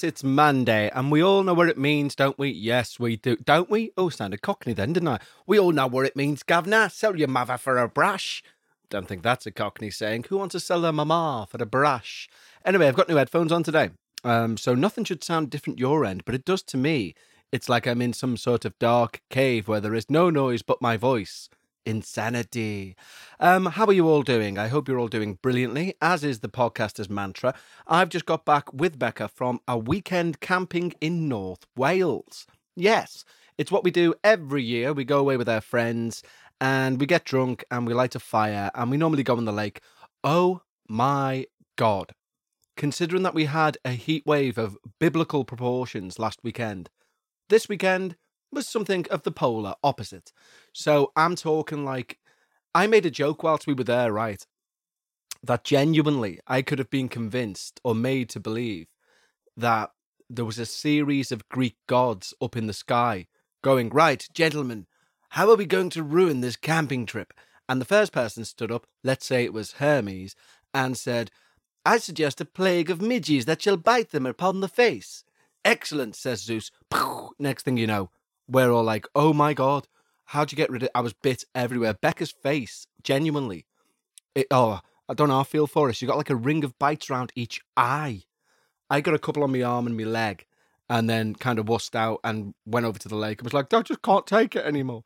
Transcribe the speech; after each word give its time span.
Yes, 0.00 0.08
it's 0.08 0.24
Monday, 0.24 0.90
and 0.94 1.10
we 1.10 1.22
all 1.22 1.42
know 1.42 1.52
what 1.52 1.68
it 1.68 1.76
means, 1.76 2.14
don't 2.14 2.38
we? 2.38 2.48
Yes, 2.48 2.98
we 2.98 3.16
do. 3.16 3.36
Don't 3.36 3.68
we? 3.68 3.90
Oh, 3.98 4.08
sounded 4.08 4.40
cockney 4.40 4.72
then, 4.72 4.94
didn't 4.94 5.10
I? 5.10 5.18
We 5.46 5.60
all 5.60 5.72
know 5.72 5.88
what 5.88 6.06
it 6.06 6.16
means, 6.16 6.42
governor. 6.42 6.88
Sell 6.88 7.16
your 7.16 7.28
mother 7.28 7.58
for 7.58 7.76
a 7.76 7.86
brush. 7.86 8.42
Don't 8.88 9.06
think 9.06 9.22
that's 9.22 9.44
a 9.44 9.50
cockney 9.50 9.90
saying. 9.90 10.24
Who 10.30 10.38
wants 10.38 10.52
to 10.52 10.60
sell 10.60 10.80
their 10.80 10.90
mama 10.90 11.46
for 11.50 11.62
a 11.62 11.66
brush? 11.66 12.30
Anyway, 12.64 12.88
I've 12.88 12.96
got 12.96 13.10
new 13.10 13.16
headphones 13.16 13.52
on 13.52 13.62
today. 13.62 13.90
Um, 14.24 14.56
so 14.56 14.74
nothing 14.74 15.04
should 15.04 15.22
sound 15.22 15.50
different 15.50 15.78
your 15.78 16.06
end, 16.06 16.24
but 16.24 16.34
it 16.34 16.46
does 16.46 16.62
to 16.62 16.78
me. 16.78 17.14
It's 17.52 17.68
like 17.68 17.86
I'm 17.86 18.00
in 18.00 18.14
some 18.14 18.38
sort 18.38 18.64
of 18.64 18.78
dark 18.78 19.20
cave 19.28 19.68
where 19.68 19.80
there 19.80 19.94
is 19.94 20.08
no 20.08 20.30
noise 20.30 20.62
but 20.62 20.80
my 20.80 20.96
voice. 20.96 21.50
Insanity. 21.86 22.96
Um, 23.38 23.66
how 23.66 23.86
are 23.86 23.92
you 23.92 24.08
all 24.08 24.22
doing? 24.22 24.58
I 24.58 24.68
hope 24.68 24.88
you're 24.88 24.98
all 24.98 25.08
doing 25.08 25.38
brilliantly, 25.42 25.94
as 26.00 26.24
is 26.24 26.40
the 26.40 26.48
podcaster's 26.48 27.10
mantra. 27.10 27.54
I've 27.86 28.08
just 28.08 28.26
got 28.26 28.44
back 28.44 28.72
with 28.72 28.98
Becca 28.98 29.28
from 29.28 29.60
a 29.66 29.78
weekend 29.78 30.40
camping 30.40 30.94
in 31.00 31.28
North 31.28 31.66
Wales. 31.76 32.46
Yes, 32.76 33.24
it's 33.58 33.72
what 33.72 33.84
we 33.84 33.90
do 33.90 34.14
every 34.24 34.62
year. 34.62 34.92
We 34.92 35.04
go 35.04 35.18
away 35.18 35.36
with 35.36 35.48
our 35.48 35.60
friends 35.60 36.22
and 36.60 37.00
we 37.00 37.06
get 37.06 37.24
drunk 37.24 37.64
and 37.70 37.86
we 37.86 37.94
light 37.94 38.14
a 38.14 38.20
fire 38.20 38.70
and 38.74 38.90
we 38.90 38.96
normally 38.96 39.22
go 39.22 39.36
on 39.36 39.44
the 39.44 39.52
lake. 39.52 39.80
Oh 40.22 40.62
my 40.88 41.46
God. 41.76 42.12
Considering 42.76 43.22
that 43.22 43.34
we 43.34 43.46
had 43.46 43.78
a 43.84 43.92
heat 43.92 44.24
wave 44.26 44.56
of 44.56 44.78
biblical 44.98 45.44
proportions 45.44 46.18
last 46.18 46.40
weekend, 46.42 46.88
this 47.48 47.68
weekend 47.68 48.16
was 48.52 48.66
something 48.66 49.06
of 49.10 49.22
the 49.22 49.30
polar 49.30 49.74
opposite. 49.82 50.32
So 50.72 51.12
I'm 51.16 51.36
talking 51.36 51.84
like 51.84 52.18
I 52.74 52.86
made 52.86 53.06
a 53.06 53.10
joke 53.10 53.42
whilst 53.42 53.66
we 53.66 53.74
were 53.74 53.84
there, 53.84 54.12
right? 54.12 54.44
That 55.42 55.64
genuinely 55.64 56.40
I 56.46 56.62
could 56.62 56.78
have 56.78 56.90
been 56.90 57.08
convinced 57.08 57.80
or 57.82 57.94
made 57.94 58.28
to 58.30 58.40
believe 58.40 58.88
that 59.56 59.90
there 60.28 60.44
was 60.44 60.58
a 60.58 60.66
series 60.66 61.32
of 61.32 61.48
Greek 61.48 61.76
gods 61.86 62.32
up 62.40 62.56
in 62.56 62.66
the 62.66 62.72
sky 62.72 63.26
going, 63.62 63.88
Right, 63.90 64.26
gentlemen, 64.32 64.86
how 65.30 65.50
are 65.50 65.56
we 65.56 65.66
going 65.66 65.90
to 65.90 66.02
ruin 66.02 66.40
this 66.40 66.56
camping 66.56 67.06
trip? 67.06 67.32
And 67.68 67.80
the 67.80 67.86
first 67.86 68.12
person 68.12 68.44
stood 68.44 68.72
up, 68.72 68.86
let's 69.04 69.26
say 69.26 69.44
it 69.44 69.52
was 69.52 69.72
Hermes, 69.72 70.34
and 70.74 70.96
said, 70.96 71.30
I 71.84 71.98
suggest 71.98 72.40
a 72.40 72.44
plague 72.44 72.90
of 72.90 73.00
midges 73.00 73.44
that 73.46 73.62
shall 73.62 73.76
bite 73.76 74.10
them 74.10 74.26
upon 74.26 74.60
the 74.60 74.68
face. 74.68 75.24
Excellent, 75.64 76.14
says 76.16 76.42
Zeus. 76.42 76.70
Next 77.38 77.62
thing 77.62 77.76
you 77.76 77.86
know, 77.86 78.10
we're 78.50 78.70
all 78.70 78.84
like, 78.84 79.06
oh 79.14 79.32
my 79.32 79.54
God, 79.54 79.86
how'd 80.26 80.52
you 80.52 80.56
get 80.56 80.70
rid 80.70 80.82
of 80.82 80.86
it? 80.86 80.92
I 80.94 81.00
was 81.00 81.12
bit 81.12 81.44
everywhere. 81.54 81.94
Becca's 81.94 82.30
face, 82.30 82.86
genuinely. 83.02 83.66
It, 84.34 84.46
oh, 84.50 84.80
I 85.08 85.14
don't 85.14 85.28
know 85.28 85.40
I 85.40 85.44
feel 85.44 85.66
for 85.66 85.88
her. 85.88 85.92
She 85.92 86.06
got 86.06 86.16
like 86.16 86.30
a 86.30 86.36
ring 86.36 86.64
of 86.64 86.78
bites 86.78 87.10
around 87.10 87.32
each 87.34 87.60
eye. 87.76 88.22
I 88.88 89.00
got 89.00 89.14
a 89.14 89.18
couple 89.18 89.42
on 89.42 89.52
my 89.52 89.62
arm 89.62 89.86
and 89.86 89.96
my 89.96 90.04
leg 90.04 90.46
and 90.88 91.08
then 91.08 91.34
kind 91.34 91.58
of 91.58 91.66
wussed 91.66 91.94
out 91.94 92.18
and 92.24 92.54
went 92.66 92.86
over 92.86 92.98
to 92.98 93.08
the 93.08 93.16
lake 93.16 93.40
and 93.40 93.46
was 93.46 93.52
like, 93.52 93.72
I 93.72 93.82
just 93.82 94.02
can't 94.02 94.26
take 94.26 94.56
it 94.56 94.64
anymore. 94.64 95.04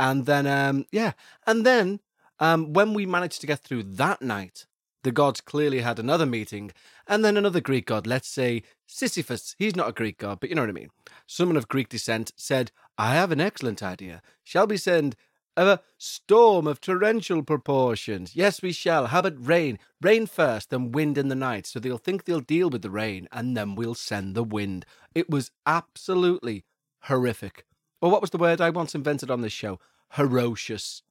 And 0.00 0.24
then, 0.24 0.46
um, 0.46 0.86
yeah. 0.90 1.12
And 1.46 1.64
then 1.64 2.00
um, 2.40 2.72
when 2.72 2.94
we 2.94 3.06
managed 3.06 3.42
to 3.42 3.46
get 3.46 3.60
through 3.60 3.82
that 3.84 4.22
night, 4.22 4.66
the 5.04 5.12
gods 5.12 5.40
clearly 5.40 5.80
had 5.80 5.98
another 5.98 6.26
meeting, 6.26 6.72
and 7.06 7.24
then 7.24 7.36
another 7.36 7.60
Greek 7.60 7.86
god, 7.86 8.08
let's 8.08 8.26
say 8.26 8.64
Sisyphus, 8.86 9.54
he's 9.56 9.76
not 9.76 9.88
a 9.88 9.92
Greek 9.92 10.18
god, 10.18 10.40
but 10.40 10.48
you 10.48 10.56
know 10.56 10.62
what 10.62 10.68
I 10.68 10.72
mean. 10.72 10.90
Someone 11.28 11.56
of 11.56 11.68
Greek 11.68 11.88
descent 11.88 12.32
said, 12.34 12.72
I 12.98 13.14
have 13.14 13.32
an 13.32 13.40
excellent 13.40 13.82
idea. 13.82 14.22
Shall 14.42 14.66
we 14.66 14.76
send 14.76 15.16
a 15.56 15.80
storm 15.98 16.66
of 16.66 16.80
torrential 16.80 17.42
proportions? 17.42 18.36
Yes, 18.36 18.62
we 18.62 18.72
shall. 18.72 19.06
Have 19.06 19.26
it 19.26 19.34
rain. 19.38 19.78
Rain 20.00 20.26
first, 20.26 20.70
then 20.70 20.92
wind 20.92 21.18
in 21.18 21.28
the 21.28 21.34
night. 21.34 21.66
So 21.66 21.78
they'll 21.78 21.98
think 21.98 22.24
they'll 22.24 22.40
deal 22.40 22.70
with 22.70 22.82
the 22.82 22.90
rain, 22.90 23.28
and 23.32 23.56
then 23.56 23.74
we'll 23.74 23.94
send 23.94 24.34
the 24.34 24.44
wind. 24.44 24.86
It 25.14 25.28
was 25.28 25.50
absolutely 25.66 26.64
horrific. 27.00 27.66
Or 28.00 28.10
what 28.10 28.20
was 28.20 28.30
the 28.30 28.38
word 28.38 28.60
I 28.60 28.70
once 28.70 28.94
invented 28.94 29.30
on 29.30 29.40
this 29.40 29.52
show? 29.52 29.78
Ferocious. 30.10 31.02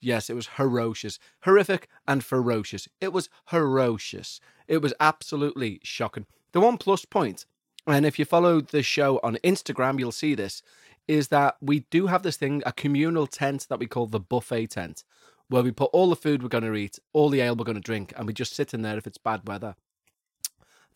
Yes, 0.00 0.30
it 0.30 0.34
was 0.34 0.46
ferocious. 0.46 1.18
Horrific 1.42 1.88
and 2.08 2.24
ferocious. 2.24 2.88
It 3.00 3.12
was 3.12 3.28
ferocious. 3.46 4.40
It 4.66 4.80
was 4.80 4.94
absolutely 4.98 5.80
shocking. 5.82 6.26
The 6.52 6.60
one 6.60 6.78
plus 6.78 7.04
point, 7.04 7.44
and 7.86 8.06
if 8.06 8.18
you 8.18 8.24
follow 8.24 8.60
the 8.60 8.82
show 8.82 9.20
on 9.22 9.36
Instagram, 9.44 9.98
you'll 9.98 10.12
see 10.12 10.34
this, 10.34 10.62
is 11.08 11.28
that 11.28 11.56
we 11.60 11.80
do 11.90 12.06
have 12.06 12.22
this 12.22 12.36
thing, 12.36 12.62
a 12.64 12.72
communal 12.72 13.26
tent 13.26 13.66
that 13.68 13.78
we 13.78 13.86
call 13.86 14.06
the 14.06 14.20
buffet 14.20 14.68
tent, 14.68 15.04
where 15.48 15.62
we 15.62 15.72
put 15.72 15.90
all 15.92 16.08
the 16.08 16.16
food 16.16 16.42
we're 16.42 16.48
going 16.48 16.64
to 16.64 16.74
eat, 16.74 16.98
all 17.12 17.28
the 17.28 17.40
ale 17.40 17.56
we're 17.56 17.64
going 17.64 17.74
to 17.74 17.80
drink, 17.80 18.12
and 18.16 18.26
we 18.26 18.32
just 18.32 18.54
sit 18.54 18.72
in 18.72 18.82
there 18.82 18.96
if 18.96 19.06
it's 19.06 19.18
bad 19.18 19.46
weather. 19.46 19.74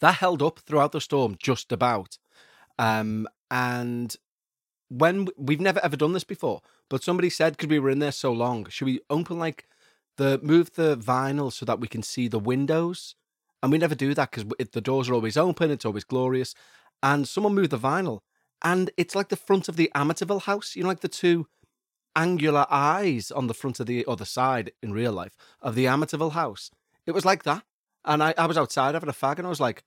That 0.00 0.16
held 0.16 0.42
up 0.42 0.60
throughout 0.60 0.92
the 0.92 1.00
storm, 1.00 1.36
just 1.38 1.72
about. 1.72 2.18
Um, 2.78 3.28
and 3.50 4.14
when 4.88 5.28
we've 5.36 5.60
never 5.60 5.80
ever 5.82 5.96
done 5.96 6.12
this 6.12 6.24
before, 6.24 6.60
but 6.88 7.02
somebody 7.02 7.30
said 7.30 7.56
because 7.56 7.68
we 7.68 7.78
were 7.78 7.90
in 7.90 7.98
there 7.98 8.12
so 8.12 8.32
long, 8.32 8.68
should 8.68 8.86
we 8.86 9.00
open 9.10 9.38
like 9.38 9.68
the 10.16 10.38
move 10.42 10.74
the 10.74 10.96
vinyl 10.96 11.52
so 11.52 11.64
that 11.66 11.80
we 11.80 11.88
can 11.88 12.02
see 12.02 12.28
the 12.28 12.38
windows? 12.38 13.14
And 13.62 13.72
we 13.72 13.78
never 13.78 13.94
do 13.94 14.12
that 14.14 14.30
because 14.30 14.44
the 14.72 14.80
doors 14.80 15.08
are 15.08 15.14
always 15.14 15.38
open. 15.38 15.70
It's 15.70 15.86
always 15.86 16.04
glorious. 16.04 16.54
And 17.02 17.26
someone 17.26 17.54
moved 17.54 17.70
the 17.70 17.78
vinyl, 17.78 18.20
and 18.64 18.90
it's 18.96 19.14
like 19.14 19.28
the 19.28 19.36
front 19.36 19.68
of 19.68 19.76
the 19.76 19.92
Amityville 19.94 20.42
house. 20.42 20.74
You 20.74 20.82
know, 20.82 20.88
like 20.88 21.00
the 21.00 21.08
two 21.08 21.46
angular 22.16 22.66
eyes 22.70 23.30
on 23.30 23.46
the 23.46 23.54
front 23.54 23.78
of 23.78 23.86
the 23.86 24.04
other 24.08 24.24
side 24.24 24.72
in 24.82 24.92
real 24.92 25.12
life 25.12 25.36
of 25.60 25.74
the 25.74 25.84
Amityville 25.84 26.32
house. 26.32 26.70
It 27.06 27.12
was 27.12 27.24
like 27.24 27.42
that. 27.42 27.64
And 28.04 28.22
I, 28.22 28.34
I 28.38 28.46
was 28.46 28.58
outside 28.58 28.94
having 28.94 29.08
a 29.08 29.12
fag, 29.12 29.38
and 29.38 29.46
I 29.46 29.50
was 29.50 29.60
like, 29.60 29.84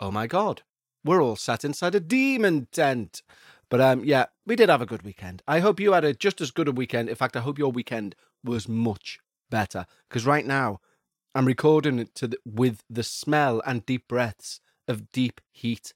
"Oh 0.00 0.10
my 0.10 0.26
god, 0.26 0.62
we're 1.04 1.22
all 1.22 1.36
sat 1.36 1.64
inside 1.64 1.94
a 1.94 2.00
demon 2.00 2.68
tent." 2.72 3.22
But 3.68 3.80
um, 3.80 4.04
yeah, 4.04 4.26
we 4.46 4.56
did 4.56 4.68
have 4.68 4.82
a 4.82 4.86
good 4.86 5.02
weekend. 5.02 5.42
I 5.46 5.60
hope 5.60 5.80
you 5.80 5.92
had 5.92 6.04
a 6.04 6.14
just 6.14 6.40
as 6.40 6.50
good 6.50 6.68
a 6.68 6.72
weekend. 6.72 7.08
In 7.08 7.14
fact, 7.14 7.36
I 7.36 7.40
hope 7.40 7.58
your 7.58 7.72
weekend 7.72 8.14
was 8.44 8.68
much 8.68 9.18
better. 9.50 9.86
Because 10.08 10.24
right 10.24 10.46
now, 10.46 10.80
I'm 11.34 11.46
recording 11.46 11.98
it 11.98 12.14
the, 12.14 12.38
with 12.44 12.82
the 12.88 13.02
smell 13.02 13.60
and 13.66 13.84
deep 13.84 14.06
breaths 14.08 14.60
of 14.86 15.10
deep 15.12 15.40
heat. 15.50 15.92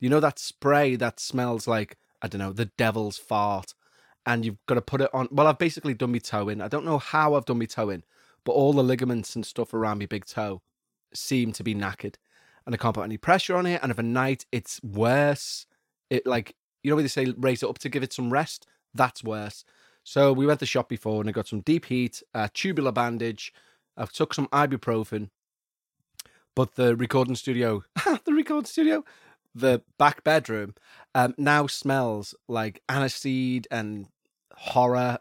You 0.00 0.08
know 0.08 0.20
that 0.20 0.38
spray 0.38 0.96
that 0.96 1.20
smells 1.20 1.66
like 1.66 1.96
I 2.22 2.28
don't 2.28 2.40
know 2.40 2.52
the 2.52 2.66
devil's 2.66 3.18
fart, 3.18 3.74
and 4.26 4.44
you've 4.44 4.64
got 4.66 4.74
to 4.74 4.82
put 4.82 5.00
it 5.00 5.10
on. 5.12 5.28
Well, 5.30 5.46
I've 5.46 5.58
basically 5.58 5.94
done 5.94 6.12
my 6.12 6.18
toe 6.18 6.48
in. 6.48 6.60
I 6.60 6.68
don't 6.68 6.84
know 6.84 6.98
how 6.98 7.34
I've 7.34 7.44
done 7.44 7.58
my 7.58 7.66
toe 7.66 7.90
in, 7.90 8.04
but 8.44 8.52
all 8.52 8.72
the 8.72 8.82
ligaments 8.82 9.34
and 9.36 9.44
stuff 9.44 9.74
around 9.74 9.98
my 9.98 10.06
big 10.06 10.24
toe 10.24 10.62
seem 11.12 11.52
to 11.52 11.64
be 11.64 11.74
knackered, 11.74 12.16
and 12.66 12.74
I 12.74 12.78
can't 12.78 12.94
put 12.94 13.04
any 13.04 13.16
pressure 13.16 13.56
on 13.56 13.66
it. 13.66 13.80
And 13.82 13.90
if 13.90 13.98
a 13.98 14.02
night 14.02 14.46
it's 14.52 14.82
worse, 14.82 15.66
it 16.10 16.26
like 16.26 16.54
you 16.82 16.90
know 16.90 16.96
when 16.96 17.04
they 17.04 17.08
say 17.08 17.34
raise 17.36 17.62
it 17.62 17.68
up 17.68 17.78
to 17.78 17.88
give 17.88 18.02
it 18.02 18.12
some 18.12 18.32
rest? 18.32 18.66
That's 18.94 19.22
worse. 19.22 19.64
So 20.04 20.32
we 20.32 20.46
went 20.46 20.60
to 20.60 20.62
the 20.62 20.66
shop 20.66 20.88
before 20.88 21.20
and 21.20 21.28
I 21.28 21.32
got 21.32 21.48
some 21.48 21.60
deep 21.60 21.84
heat, 21.84 22.22
a 22.32 22.48
tubular 22.48 22.92
bandage. 22.92 23.52
I 23.94 24.06
took 24.06 24.32
some 24.32 24.46
ibuprofen. 24.48 25.28
But 26.54 26.76
the 26.76 26.96
recording 26.96 27.34
studio, 27.34 27.84
the 28.24 28.32
recording 28.32 28.64
studio, 28.64 29.04
the 29.60 29.82
back 29.98 30.24
bedroom, 30.24 30.74
um, 31.14 31.34
now 31.36 31.66
smells 31.66 32.34
like 32.48 32.82
aniseed 32.88 33.66
and 33.70 34.06
horror. 34.54 35.18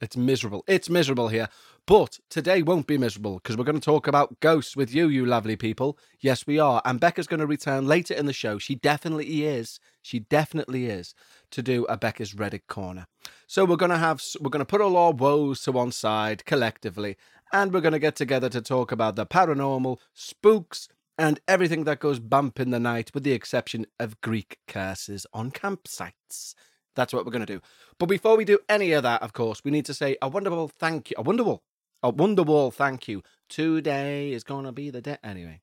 It's 0.00 0.16
miserable. 0.16 0.64
It's 0.66 0.88
miserable 0.88 1.28
here. 1.28 1.48
But 1.86 2.20
today 2.28 2.62
won't 2.62 2.86
be 2.86 2.98
miserable 2.98 3.34
because 3.34 3.56
we're 3.56 3.64
going 3.64 3.80
to 3.80 3.84
talk 3.84 4.06
about 4.06 4.38
ghosts 4.38 4.76
with 4.76 4.94
you, 4.94 5.08
you 5.08 5.26
lovely 5.26 5.56
people. 5.56 5.98
Yes, 6.20 6.46
we 6.46 6.58
are. 6.58 6.80
And 6.84 7.00
Becca's 7.00 7.26
going 7.26 7.40
to 7.40 7.46
return 7.46 7.86
later 7.86 8.14
in 8.14 8.26
the 8.26 8.32
show. 8.32 8.58
She 8.58 8.76
definitely 8.76 9.44
is. 9.44 9.80
She 10.00 10.20
definitely 10.20 10.86
is 10.86 11.14
to 11.50 11.62
do 11.62 11.84
a 11.86 11.96
Becca's 11.96 12.32
Reddit 12.32 12.68
corner. 12.68 13.06
So 13.48 13.64
we're 13.64 13.76
going 13.76 13.90
to 13.90 13.98
have, 13.98 14.22
we're 14.40 14.50
going 14.50 14.60
to 14.60 14.64
put 14.64 14.80
all 14.80 14.96
our 14.96 15.12
woes 15.12 15.62
to 15.62 15.72
one 15.72 15.90
side 15.90 16.44
collectively, 16.44 17.16
and 17.52 17.72
we're 17.72 17.80
going 17.80 17.92
to 17.92 17.98
get 17.98 18.14
together 18.14 18.48
to 18.50 18.60
talk 18.60 18.92
about 18.92 19.16
the 19.16 19.26
paranormal, 19.26 19.98
spooks, 20.14 20.86
and 21.20 21.38
everything 21.46 21.84
that 21.84 22.00
goes 22.00 22.18
bump 22.18 22.58
in 22.58 22.70
the 22.70 22.80
night, 22.80 23.10
with 23.12 23.24
the 23.24 23.32
exception 23.32 23.86
of 24.00 24.20
Greek 24.22 24.56
curses 24.66 25.26
on 25.34 25.50
campsites. 25.50 26.54
That's 26.96 27.12
what 27.12 27.26
we're 27.26 27.30
going 27.30 27.44
to 27.44 27.54
do. 27.54 27.60
But 27.98 28.06
before 28.06 28.38
we 28.38 28.46
do 28.46 28.58
any 28.70 28.92
of 28.92 29.02
that, 29.02 29.22
of 29.22 29.34
course, 29.34 29.62
we 29.62 29.70
need 29.70 29.84
to 29.84 29.94
say 29.94 30.16
a 30.22 30.28
wonderful 30.28 30.68
thank 30.68 31.10
you, 31.10 31.16
a 31.18 31.22
wonderful 31.22 31.62
a 32.02 32.10
Wonderwall 32.10 32.72
thank 32.72 33.08
you. 33.08 33.22
Today 33.50 34.32
is 34.32 34.42
going 34.42 34.64
to 34.64 34.72
be 34.72 34.88
the 34.88 35.02
day. 35.02 35.18
Anyway, 35.22 35.60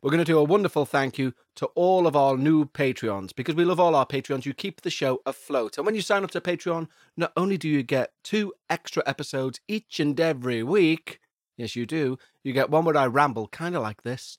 we're 0.00 0.12
going 0.12 0.24
to 0.24 0.24
do 0.24 0.38
a 0.38 0.44
wonderful 0.44 0.86
thank 0.86 1.18
you 1.18 1.34
to 1.56 1.66
all 1.74 2.06
of 2.06 2.14
our 2.14 2.36
new 2.36 2.66
Patreons 2.66 3.34
because 3.34 3.56
we 3.56 3.64
love 3.64 3.80
all 3.80 3.96
our 3.96 4.06
Patreons. 4.06 4.44
You 4.44 4.54
keep 4.54 4.82
the 4.82 4.90
show 4.90 5.20
afloat. 5.26 5.76
And 5.76 5.84
when 5.84 5.96
you 5.96 6.00
sign 6.00 6.22
up 6.22 6.30
to 6.30 6.40
Patreon, 6.40 6.86
not 7.16 7.32
only 7.36 7.58
do 7.58 7.68
you 7.68 7.82
get 7.82 8.12
two 8.22 8.52
extra 8.70 9.02
episodes 9.04 9.58
each 9.66 9.98
and 9.98 10.20
every 10.20 10.62
week, 10.62 11.18
yes, 11.56 11.74
you 11.74 11.86
do, 11.86 12.18
you 12.44 12.52
get 12.52 12.70
one 12.70 12.84
where 12.84 12.96
I 12.96 13.06
ramble, 13.06 13.48
kind 13.48 13.74
of 13.74 13.82
like 13.82 14.02
this. 14.04 14.38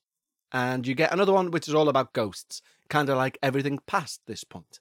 And 0.51 0.87
you 0.87 0.95
get 0.95 1.11
another 1.11 1.33
one 1.33 1.51
which 1.51 1.67
is 1.67 1.73
all 1.73 1.89
about 1.89 2.13
ghosts, 2.13 2.61
kind 2.89 3.09
of 3.09 3.17
like 3.17 3.37
everything 3.41 3.79
past 3.87 4.21
this 4.25 4.43
point. 4.43 4.79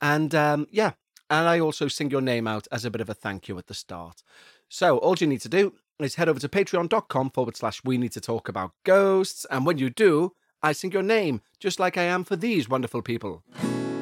And 0.00 0.34
um, 0.34 0.66
yeah, 0.70 0.92
and 1.30 1.48
I 1.48 1.60
also 1.60 1.88
sing 1.88 2.10
your 2.10 2.20
name 2.20 2.46
out 2.46 2.66
as 2.72 2.84
a 2.84 2.90
bit 2.90 3.00
of 3.00 3.08
a 3.08 3.14
thank 3.14 3.48
you 3.48 3.58
at 3.58 3.66
the 3.66 3.74
start. 3.74 4.22
So 4.68 4.98
all 4.98 5.16
you 5.16 5.26
need 5.26 5.40
to 5.42 5.48
do 5.48 5.74
is 5.98 6.14
head 6.14 6.28
over 6.28 6.40
to 6.40 6.48
patreon.com 6.48 7.30
forward 7.30 7.56
slash 7.56 7.82
we 7.84 7.98
need 7.98 8.12
to 8.12 8.20
talk 8.20 8.48
about 8.48 8.72
ghosts. 8.84 9.46
And 9.50 9.66
when 9.66 9.78
you 9.78 9.90
do, 9.90 10.32
I 10.62 10.72
sing 10.72 10.92
your 10.92 11.02
name 11.02 11.42
just 11.60 11.80
like 11.80 11.96
I 11.96 12.04
am 12.04 12.24
for 12.24 12.36
these 12.36 12.68
wonderful 12.68 13.02
people. 13.02 13.42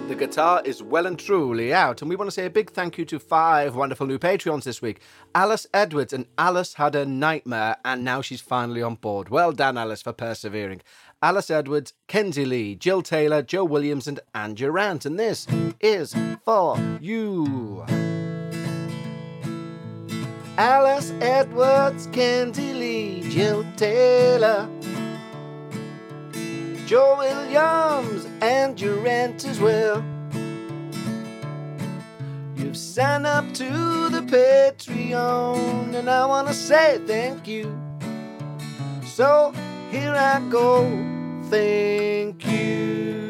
The 0.09 0.15
guitar 0.15 0.63
is 0.65 0.85
well 0.85 1.07
and 1.07 1.19
truly 1.19 1.75
out, 1.75 2.01
and 2.01 2.09
we 2.09 2.15
want 2.15 2.29
to 2.29 2.33
say 2.33 2.47
a 2.47 2.51
big 2.51 2.71
thank 2.71 2.97
you 2.97 3.05
to 3.07 3.19
five 3.19 3.75
wonderful 3.75 4.07
new 4.07 4.21
Patreons 4.21 4.63
this 4.63 4.81
week. 4.81 5.01
Alice 5.35 5.67
Edwards, 5.75 6.13
and 6.13 6.27
Alice 6.39 6.75
had 6.75 6.95
a 6.95 7.05
nightmare, 7.05 7.77
and 7.85 8.05
now 8.05 8.21
she's 8.21 8.41
finally 8.41 8.83
on 8.83 8.95
board. 8.95 9.31
Well 9.31 9.51
done, 9.51 9.77
Alice, 9.77 10.03
for 10.03 10.13
persevering. 10.13 10.83
Alice 11.21 11.51
Edwards, 11.51 11.93
Kenzie 12.07 12.45
Lee, 12.45 12.77
Jill 12.77 13.03
Taylor, 13.03 13.43
Joe 13.43 13.65
Williams, 13.65 14.07
and 14.07 14.21
Andrew 14.33 14.71
Rant, 14.71 15.07
and 15.07 15.19
this 15.19 15.45
is 15.81 16.15
for 16.45 16.79
you. 17.01 17.85
Alice 20.57 21.13
Edwards, 21.21 22.07
Kenzie 22.13 22.73
Lee, 22.75 23.29
Jill 23.29 23.67
Taylor. 23.77 24.69
Joe 26.87 27.17
Williams 27.19 28.29
and 28.41 28.77
Durant 28.77 29.45
as 29.45 29.59
well. 29.59 30.05
You've 32.55 32.77
signed 32.77 33.27
up 33.27 33.53
to 33.55 34.09
the 34.09 34.21
Patreon, 34.21 35.97
and 35.97 36.09
I 36.09 36.25
want 36.27 36.47
to 36.47 36.55
say 36.55 37.01
thank 37.05 37.49
you. 37.49 37.77
So 39.05 39.53
here 39.91 40.15
I 40.15 40.41
go, 40.49 40.85
thank 41.51 42.47
you. 42.47 43.26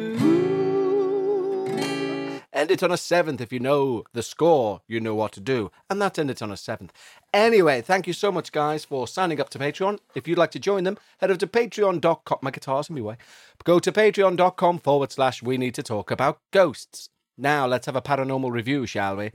End 2.56 2.70
it 2.70 2.82
on 2.82 2.90
a 2.90 2.96
seventh. 2.96 3.42
If 3.42 3.52
you 3.52 3.60
know 3.60 4.04
the 4.14 4.22
score, 4.22 4.80
you 4.88 4.98
know 4.98 5.14
what 5.14 5.32
to 5.32 5.40
do. 5.40 5.70
And 5.90 6.00
that's 6.00 6.18
end 6.18 6.30
it 6.30 6.40
on 6.40 6.50
a 6.50 6.56
seventh. 6.56 6.90
Anyway, 7.34 7.82
thank 7.82 8.06
you 8.06 8.14
so 8.14 8.32
much, 8.32 8.50
guys, 8.50 8.82
for 8.82 9.06
signing 9.06 9.38
up 9.42 9.50
to 9.50 9.58
Patreon. 9.58 9.98
If 10.14 10.26
you'd 10.26 10.38
like 10.38 10.52
to 10.52 10.58
join 10.58 10.84
them, 10.84 10.96
head 11.18 11.30
over 11.30 11.38
to 11.38 11.46
patreon.com. 11.46 12.38
My 12.40 12.50
guitar's 12.50 12.88
in 12.88 12.94
my 12.94 13.02
way. 13.02 13.16
Go 13.64 13.78
to 13.78 13.92
patreon.com 13.92 14.78
forward 14.78 15.12
slash 15.12 15.42
we 15.42 15.58
need 15.58 15.74
to 15.74 15.82
talk 15.82 16.10
about 16.10 16.38
ghosts. 16.50 17.10
Now, 17.36 17.66
let's 17.66 17.84
have 17.84 17.96
a 17.96 18.00
paranormal 18.00 18.50
review, 18.50 18.86
shall 18.86 19.16
we? 19.16 19.32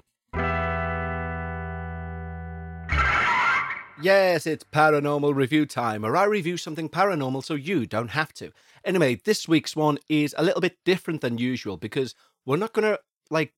Yes, 4.02 4.48
it's 4.48 4.64
paranormal 4.64 5.36
review 5.36 5.68
time, 5.68 6.02
where 6.02 6.18
I 6.18 6.24
review 6.24 6.58
something 6.58 6.90
paranormal 6.90 7.44
so 7.44 7.54
you 7.54 7.86
don't 7.86 8.10
have 8.10 8.34
to. 8.34 8.52
Anyway, 8.84 9.22
this 9.24 9.48
week's 9.48 9.76
one 9.76 10.00
is 10.10 10.34
a 10.40 10.44
little 10.44 10.60
bit 10.60 10.80
different 10.84 11.22
than 11.22 11.38
usual 11.38 11.78
because 11.78 12.16
we're 12.44 12.58
not 12.58 12.74
going 12.74 12.92
to 12.92 13.00
like 13.32 13.54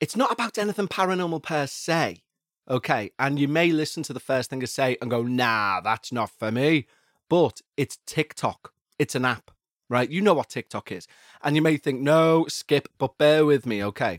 it's 0.00 0.16
not 0.16 0.32
about 0.32 0.58
anything 0.58 0.88
paranormal 0.88 1.42
per 1.42 1.66
se. 1.66 2.22
Okay. 2.68 3.10
And 3.18 3.38
you 3.38 3.48
may 3.48 3.70
listen 3.70 4.02
to 4.04 4.12
the 4.12 4.20
first 4.20 4.50
thing 4.50 4.62
I 4.62 4.66
say 4.66 4.96
and 5.00 5.10
go, 5.10 5.22
nah, 5.22 5.80
that's 5.80 6.12
not 6.12 6.30
for 6.30 6.50
me. 6.50 6.86
But 7.28 7.60
it's 7.76 7.98
TikTok. 8.06 8.72
It's 8.98 9.14
an 9.14 9.24
app, 9.24 9.50
right? 9.88 10.10
You 10.10 10.20
know 10.20 10.34
what 10.34 10.50
TikTok 10.50 10.90
is. 10.92 11.06
And 11.42 11.56
you 11.56 11.62
may 11.62 11.76
think, 11.76 12.00
no, 12.00 12.46
skip, 12.48 12.88
but 12.98 13.18
bear 13.18 13.44
with 13.44 13.66
me, 13.66 13.82
okay? 13.84 14.18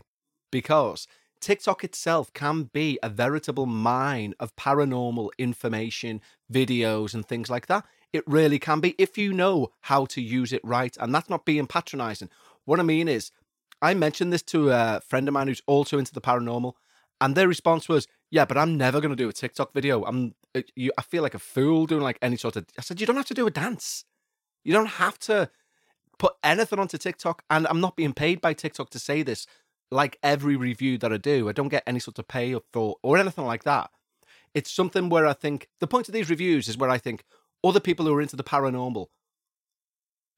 Because 0.50 1.06
TikTok 1.40 1.84
itself 1.84 2.32
can 2.32 2.64
be 2.64 2.98
a 3.02 3.08
veritable 3.08 3.66
mine 3.66 4.34
of 4.40 4.56
paranormal 4.56 5.30
information, 5.38 6.20
videos, 6.52 7.14
and 7.14 7.26
things 7.26 7.50
like 7.50 7.66
that. 7.66 7.84
It 8.12 8.24
really 8.26 8.58
can 8.58 8.80
be 8.80 8.94
if 8.98 9.18
you 9.18 9.32
know 9.32 9.72
how 9.82 10.06
to 10.06 10.20
use 10.20 10.52
it 10.52 10.64
right. 10.64 10.96
And 10.98 11.14
that's 11.14 11.30
not 11.30 11.44
being 11.44 11.66
patronizing. 11.66 12.30
What 12.64 12.80
I 12.80 12.82
mean 12.82 13.08
is, 13.08 13.30
I 13.80 13.94
mentioned 13.94 14.32
this 14.32 14.42
to 14.44 14.70
a 14.70 15.00
friend 15.06 15.28
of 15.28 15.34
mine 15.34 15.48
who's 15.48 15.62
also 15.66 15.98
into 15.98 16.12
the 16.12 16.20
paranormal, 16.20 16.72
and 17.20 17.34
their 17.34 17.48
response 17.48 17.88
was, 17.88 18.06
"Yeah, 18.30 18.44
but 18.44 18.58
I'm 18.58 18.76
never 18.76 19.00
going 19.00 19.10
to 19.10 19.16
do 19.16 19.28
a 19.28 19.32
TikTok 19.32 19.72
video. 19.72 20.04
I'm, 20.04 20.34
uh, 20.54 20.62
you, 20.74 20.92
I 20.98 21.02
feel 21.02 21.22
like 21.22 21.34
a 21.34 21.38
fool 21.38 21.86
doing 21.86 22.02
like 22.02 22.18
any 22.22 22.36
sort 22.36 22.56
of." 22.56 22.66
I 22.78 22.82
said, 22.82 23.00
"You 23.00 23.06
don't 23.06 23.16
have 23.16 23.26
to 23.26 23.34
do 23.34 23.46
a 23.46 23.50
dance. 23.50 24.04
You 24.64 24.72
don't 24.72 24.86
have 24.86 25.18
to 25.20 25.50
put 26.18 26.34
anything 26.42 26.78
onto 26.78 26.98
TikTok." 26.98 27.42
And 27.50 27.66
I'm 27.68 27.80
not 27.80 27.96
being 27.96 28.14
paid 28.14 28.40
by 28.40 28.52
TikTok 28.54 28.90
to 28.90 28.98
say 28.98 29.22
this. 29.22 29.46
Like 29.90 30.18
every 30.22 30.56
review 30.56 30.98
that 30.98 31.12
I 31.12 31.16
do, 31.16 31.48
I 31.48 31.52
don't 31.52 31.68
get 31.68 31.84
any 31.86 31.98
sort 32.00 32.18
of 32.18 32.28
pay 32.28 32.54
for 32.72 32.96
or 33.02 33.16
anything 33.16 33.46
like 33.46 33.64
that. 33.64 33.90
It's 34.54 34.72
something 34.72 35.08
where 35.08 35.26
I 35.26 35.32
think 35.32 35.68
the 35.80 35.86
point 35.86 36.08
of 36.08 36.14
these 36.14 36.30
reviews 36.30 36.68
is 36.68 36.76
where 36.76 36.90
I 36.90 36.98
think 36.98 37.24
other 37.64 37.80
people 37.80 38.06
who 38.06 38.14
are 38.14 38.20
into 38.20 38.36
the 38.36 38.44
paranormal 38.44 39.06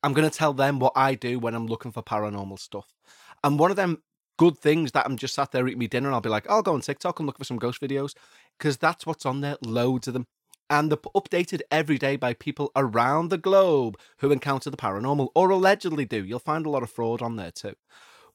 I'm 0.03 0.13
going 0.15 0.29
to 0.29 0.37
tell 0.37 0.53
them 0.53 0.79
what 0.79 0.93
I 0.97 1.15
do 1.15 1.39
when 1.39 1.55
I'm 1.55 1.67
looking 1.67 1.93
for 1.93 2.03
paranormal 2.03 2.59
stuff. 2.59 2.95
And 3.43 3.59
one 3.59 3.71
of 3.71 3.77
them 3.77 4.03
good 4.41 4.57
things 4.57 4.93
that 4.93 5.05
I'm 5.05 5.19
just 5.19 5.35
sat 5.35 5.53
there 5.53 5.69
eating 5.69 5.79
my 5.79 5.87
dinner 5.87 6.09
and 6.09 6.15
I'll 6.15 6.23
be 6.23 6.31
like, 6.31 6.49
I'll 6.49 6.63
go 6.63 6.73
on 6.73 6.81
TikTok 6.81 7.19
and 7.19 7.27
look 7.27 7.37
for 7.37 7.45
some 7.45 7.59
ghost 7.59 7.81
videos 7.81 8.15
because 8.59 8.79
that's 8.79 9.05
what's 9.05 9.27
on 9.27 9.43
there, 9.43 9.57
loads 9.63 10.09
of 10.09 10.15
them. 10.15 10.27
And 10.71 10.91
they're 10.91 10.97
updated 10.97 11.61
every 11.71 11.99
day 11.99 12.17
by 12.17 12.33
people 12.33 12.71
around 12.75 13.29
the 13.29 13.37
globe 13.37 13.99
who 14.21 14.31
encounter 14.31 14.71
the 14.71 14.79
paranormal 14.79 15.29
or 15.35 15.51
allegedly 15.51 16.07
do. 16.07 16.25
You'll 16.25 16.39
find 16.39 16.65
a 16.65 16.71
lot 16.71 16.83
of 16.83 16.91
fraud 16.91 17.21
on 17.21 17.37
there 17.37 17.51
too. 17.51 17.75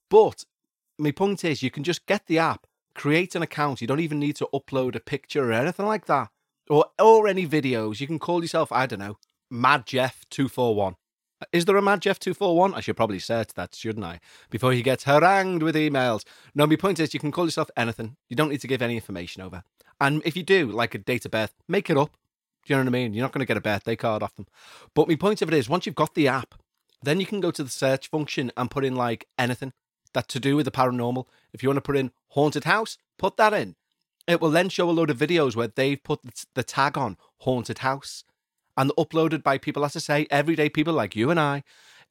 But 0.09 0.43
my 0.99 1.11
point 1.11 1.43
is, 1.43 1.63
you 1.63 1.71
can 1.71 1.83
just 1.83 2.05
get 2.05 2.27
the 2.27 2.37
app, 2.37 2.67
create 2.93 3.33
an 3.33 3.41
account. 3.41 3.81
You 3.81 3.87
don't 3.87 3.99
even 3.99 4.19
need 4.19 4.35
to 4.35 4.49
upload 4.53 4.95
a 4.95 4.99
picture 4.99 5.49
or 5.49 5.53
anything 5.53 5.85
like 5.87 6.05
that, 6.05 6.29
or 6.69 6.85
or 6.99 7.27
any 7.27 7.47
videos. 7.47 7.99
You 7.99 8.07
can 8.07 8.19
call 8.19 8.41
yourself, 8.41 8.71
I 8.71 8.85
don't 8.85 8.99
know, 8.99 9.17
Mad 9.49 9.85
Jeff 9.85 10.25
two 10.29 10.47
four 10.47 10.75
one, 10.75 10.95
is 11.51 11.65
there 11.65 11.77
a 11.77 11.81
Mad 11.81 12.01
Jeff 12.01 12.19
241? 12.19 12.73
I 12.73 12.79
should 12.79 12.97
probably 12.97 13.19
search 13.19 13.53
that, 13.55 13.75
shouldn't 13.75 14.05
I? 14.05 14.19
Before 14.49 14.73
he 14.73 14.81
gets 14.81 15.03
harangued 15.03 15.63
with 15.63 15.75
emails. 15.75 16.23
No, 16.53 16.67
my 16.67 16.75
point 16.75 16.99
is 16.99 17.13
you 17.13 17.19
can 17.19 17.31
call 17.31 17.45
yourself 17.45 17.69
anything. 17.75 18.17
You 18.29 18.35
don't 18.35 18.49
need 18.49 18.61
to 18.61 18.67
give 18.67 18.81
any 18.81 18.95
information 18.95 19.41
over. 19.41 19.63
And 19.99 20.21
if 20.25 20.35
you 20.35 20.43
do, 20.43 20.71
like 20.71 20.95
a 20.95 20.97
date 20.97 21.25
of 21.25 21.31
birth, 21.31 21.53
make 21.67 21.89
it 21.89 21.97
up. 21.97 22.17
Do 22.65 22.73
you 22.73 22.77
know 22.77 22.83
what 22.83 22.95
I 22.95 22.99
mean? 22.99 23.13
You're 23.13 23.23
not 23.23 23.31
going 23.31 23.45
to 23.45 23.47
get 23.47 23.57
a 23.57 23.61
birthday 23.61 23.95
card 23.95 24.23
off 24.23 24.35
them. 24.35 24.47
But 24.93 25.07
my 25.07 25.15
point 25.15 25.41
of 25.41 25.49
it 25.49 25.55
is, 25.55 25.69
once 25.69 25.85
you've 25.85 25.95
got 25.95 26.15
the 26.15 26.27
app, 26.27 26.55
then 27.03 27.19
you 27.19 27.25
can 27.25 27.39
go 27.39 27.51
to 27.51 27.63
the 27.63 27.69
search 27.69 28.09
function 28.09 28.51
and 28.57 28.71
put 28.71 28.83
in 28.83 28.95
like 28.95 29.27
anything 29.37 29.73
that 30.13 30.27
to 30.29 30.39
do 30.39 30.55
with 30.55 30.65
the 30.65 30.71
paranormal. 30.71 31.25
If 31.53 31.61
you 31.61 31.69
want 31.69 31.77
to 31.77 31.81
put 31.81 31.97
in 31.97 32.11
haunted 32.29 32.63
house, 32.63 32.97
put 33.17 33.37
that 33.37 33.53
in. 33.53 33.75
It 34.27 34.41
will 34.41 34.49
then 34.49 34.69
show 34.69 34.89
a 34.89 34.91
load 34.91 35.11
of 35.11 35.19
videos 35.19 35.55
where 35.55 35.67
they've 35.67 36.01
put 36.01 36.21
the 36.55 36.63
tag 36.63 36.97
on 36.97 37.17
haunted 37.41 37.79
house 37.79 38.23
and 38.77 38.91
uploaded 38.97 39.43
by 39.43 39.57
people, 39.57 39.85
as 39.85 39.95
I 39.95 39.99
say, 39.99 40.27
everyday 40.29 40.69
people 40.69 40.93
like 40.93 41.15
you 41.15 41.29
and 41.31 41.39
I. 41.39 41.63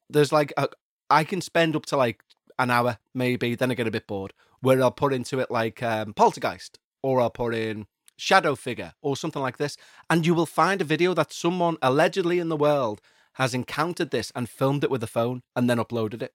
There's 0.09 0.31
like, 0.31 0.53
a, 0.57 0.69
I 1.09 1.23
can 1.23 1.41
spend 1.41 1.75
up 1.75 1.85
to 1.87 1.97
like 1.97 2.23
an 2.57 2.71
hour, 2.71 2.97
maybe, 3.13 3.55
then 3.55 3.71
I 3.71 3.75
get 3.75 3.87
a 3.87 3.91
bit 3.91 4.07
bored, 4.07 4.33
where 4.61 4.81
I'll 4.81 4.91
put 4.91 5.13
into 5.13 5.39
it 5.39 5.51
like 5.51 5.83
um, 5.83 6.13
Poltergeist, 6.13 6.79
or 7.03 7.19
I'll 7.19 7.29
put 7.29 7.53
in 7.53 7.87
Shadow 8.17 8.55
Figure, 8.55 8.93
or 9.01 9.17
something 9.17 9.41
like 9.41 9.57
this. 9.57 9.77
And 10.09 10.25
you 10.25 10.33
will 10.33 10.45
find 10.45 10.81
a 10.81 10.85
video 10.85 11.13
that 11.13 11.33
someone 11.33 11.77
allegedly 11.81 12.39
in 12.39 12.49
the 12.49 12.57
world 12.57 13.01
has 13.33 13.53
encountered 13.53 14.11
this 14.11 14.31
and 14.35 14.49
filmed 14.49 14.83
it 14.83 14.89
with 14.89 15.03
a 15.03 15.07
phone 15.07 15.41
and 15.55 15.69
then 15.69 15.77
uploaded 15.77 16.21
it. 16.21 16.33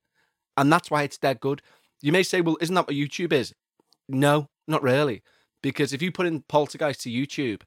And 0.56 0.70
that's 0.70 0.90
why 0.90 1.02
it's 1.02 1.16
dead 1.16 1.40
good. 1.40 1.62
You 2.02 2.12
may 2.12 2.22
say, 2.22 2.40
well, 2.40 2.58
isn't 2.60 2.74
that 2.74 2.86
what 2.86 2.96
YouTube 2.96 3.32
is? 3.32 3.54
No, 4.08 4.48
not 4.68 4.82
really. 4.82 5.22
Because 5.62 5.92
if 5.92 6.02
you 6.02 6.12
put 6.12 6.26
in 6.26 6.42
Poltergeist 6.42 7.02
to 7.02 7.10
YouTube, 7.10 7.62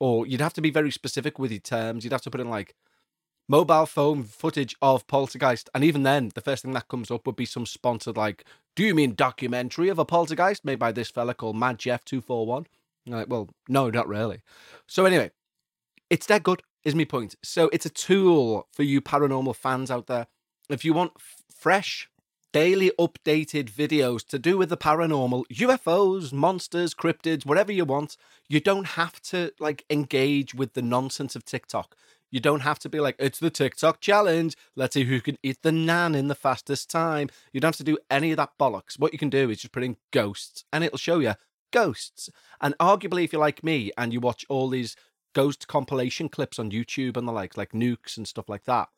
or 0.00 0.26
you'd 0.26 0.40
have 0.40 0.54
to 0.54 0.60
be 0.60 0.70
very 0.70 0.90
specific 0.90 1.38
with 1.38 1.52
your 1.52 1.60
terms. 1.60 2.02
You'd 2.04 2.12
have 2.12 2.22
to 2.22 2.30
put 2.30 2.40
in 2.40 2.50
like 2.50 2.74
mobile 3.48 3.86
phone 3.86 4.24
footage 4.24 4.74
of 4.82 5.06
poltergeist, 5.06 5.70
and 5.74 5.84
even 5.84 6.02
then, 6.02 6.30
the 6.34 6.40
first 6.40 6.62
thing 6.62 6.72
that 6.72 6.88
comes 6.88 7.10
up 7.10 7.26
would 7.26 7.36
be 7.36 7.46
some 7.46 7.66
sponsored 7.66 8.16
like, 8.16 8.44
"Do 8.74 8.82
you 8.84 8.94
mean 8.94 9.14
documentary 9.14 9.88
of 9.88 9.98
a 9.98 10.04
poltergeist 10.04 10.64
made 10.64 10.78
by 10.78 10.92
this 10.92 11.10
fella 11.10 11.34
called 11.34 11.56
Mad 11.56 11.78
Jeff 11.78 12.04
two 12.04 12.20
four 12.20 12.46
one?" 12.46 12.66
Like, 13.06 13.28
well, 13.28 13.48
no, 13.68 13.90
not 13.90 14.08
really. 14.08 14.42
So 14.86 15.04
anyway, 15.04 15.30
it's 16.10 16.26
that 16.26 16.42
good. 16.42 16.62
Is 16.82 16.94
my 16.94 17.04
point. 17.04 17.34
So 17.42 17.68
it's 17.74 17.84
a 17.84 17.90
tool 17.90 18.66
for 18.72 18.84
you 18.84 19.02
paranormal 19.02 19.54
fans 19.54 19.90
out 19.90 20.06
there. 20.06 20.28
If 20.70 20.82
you 20.82 20.94
want 20.94 21.12
f- 21.16 21.42
fresh 21.54 22.08
daily 22.52 22.90
updated 22.98 23.70
videos 23.70 24.26
to 24.26 24.38
do 24.38 24.58
with 24.58 24.68
the 24.68 24.76
paranormal, 24.76 25.44
UFOs, 25.52 26.32
monsters, 26.32 26.94
cryptids, 26.94 27.46
whatever 27.46 27.72
you 27.72 27.84
want. 27.84 28.16
You 28.48 28.60
don't 28.60 28.88
have 28.88 29.20
to 29.22 29.52
like 29.60 29.84
engage 29.88 30.54
with 30.54 30.74
the 30.74 30.82
nonsense 30.82 31.36
of 31.36 31.44
TikTok. 31.44 31.96
You 32.30 32.40
don't 32.40 32.60
have 32.60 32.78
to 32.80 32.88
be 32.88 33.00
like, 33.00 33.16
it's 33.18 33.40
the 33.40 33.50
TikTok 33.50 34.00
challenge. 34.00 34.56
Let's 34.76 34.94
see 34.94 35.04
who 35.04 35.20
can 35.20 35.36
eat 35.42 35.62
the 35.62 35.72
nan 35.72 36.14
in 36.14 36.28
the 36.28 36.34
fastest 36.34 36.90
time. 36.90 37.28
You 37.52 37.60
don't 37.60 37.70
have 37.70 37.76
to 37.76 37.84
do 37.84 37.98
any 38.08 38.30
of 38.30 38.36
that 38.36 38.58
bollocks. 38.58 38.98
What 38.98 39.12
you 39.12 39.18
can 39.18 39.30
do 39.30 39.50
is 39.50 39.60
just 39.60 39.72
put 39.72 39.82
in 39.82 39.96
ghosts 40.12 40.64
and 40.72 40.84
it'll 40.84 40.98
show 40.98 41.18
you 41.18 41.34
ghosts. 41.72 42.30
And 42.60 42.76
arguably, 42.78 43.24
if 43.24 43.32
you're 43.32 43.40
like 43.40 43.64
me 43.64 43.90
and 43.98 44.12
you 44.12 44.20
watch 44.20 44.44
all 44.48 44.68
these 44.68 44.96
ghost 45.34 45.68
compilation 45.68 46.28
clips 46.28 46.58
on 46.58 46.70
YouTube 46.70 47.16
and 47.16 47.26
the 47.26 47.32
like, 47.32 47.56
like 47.56 47.72
nukes 47.72 48.16
and 48.16 48.26
stuff 48.26 48.48
like 48.48 48.64
that, 48.64 48.88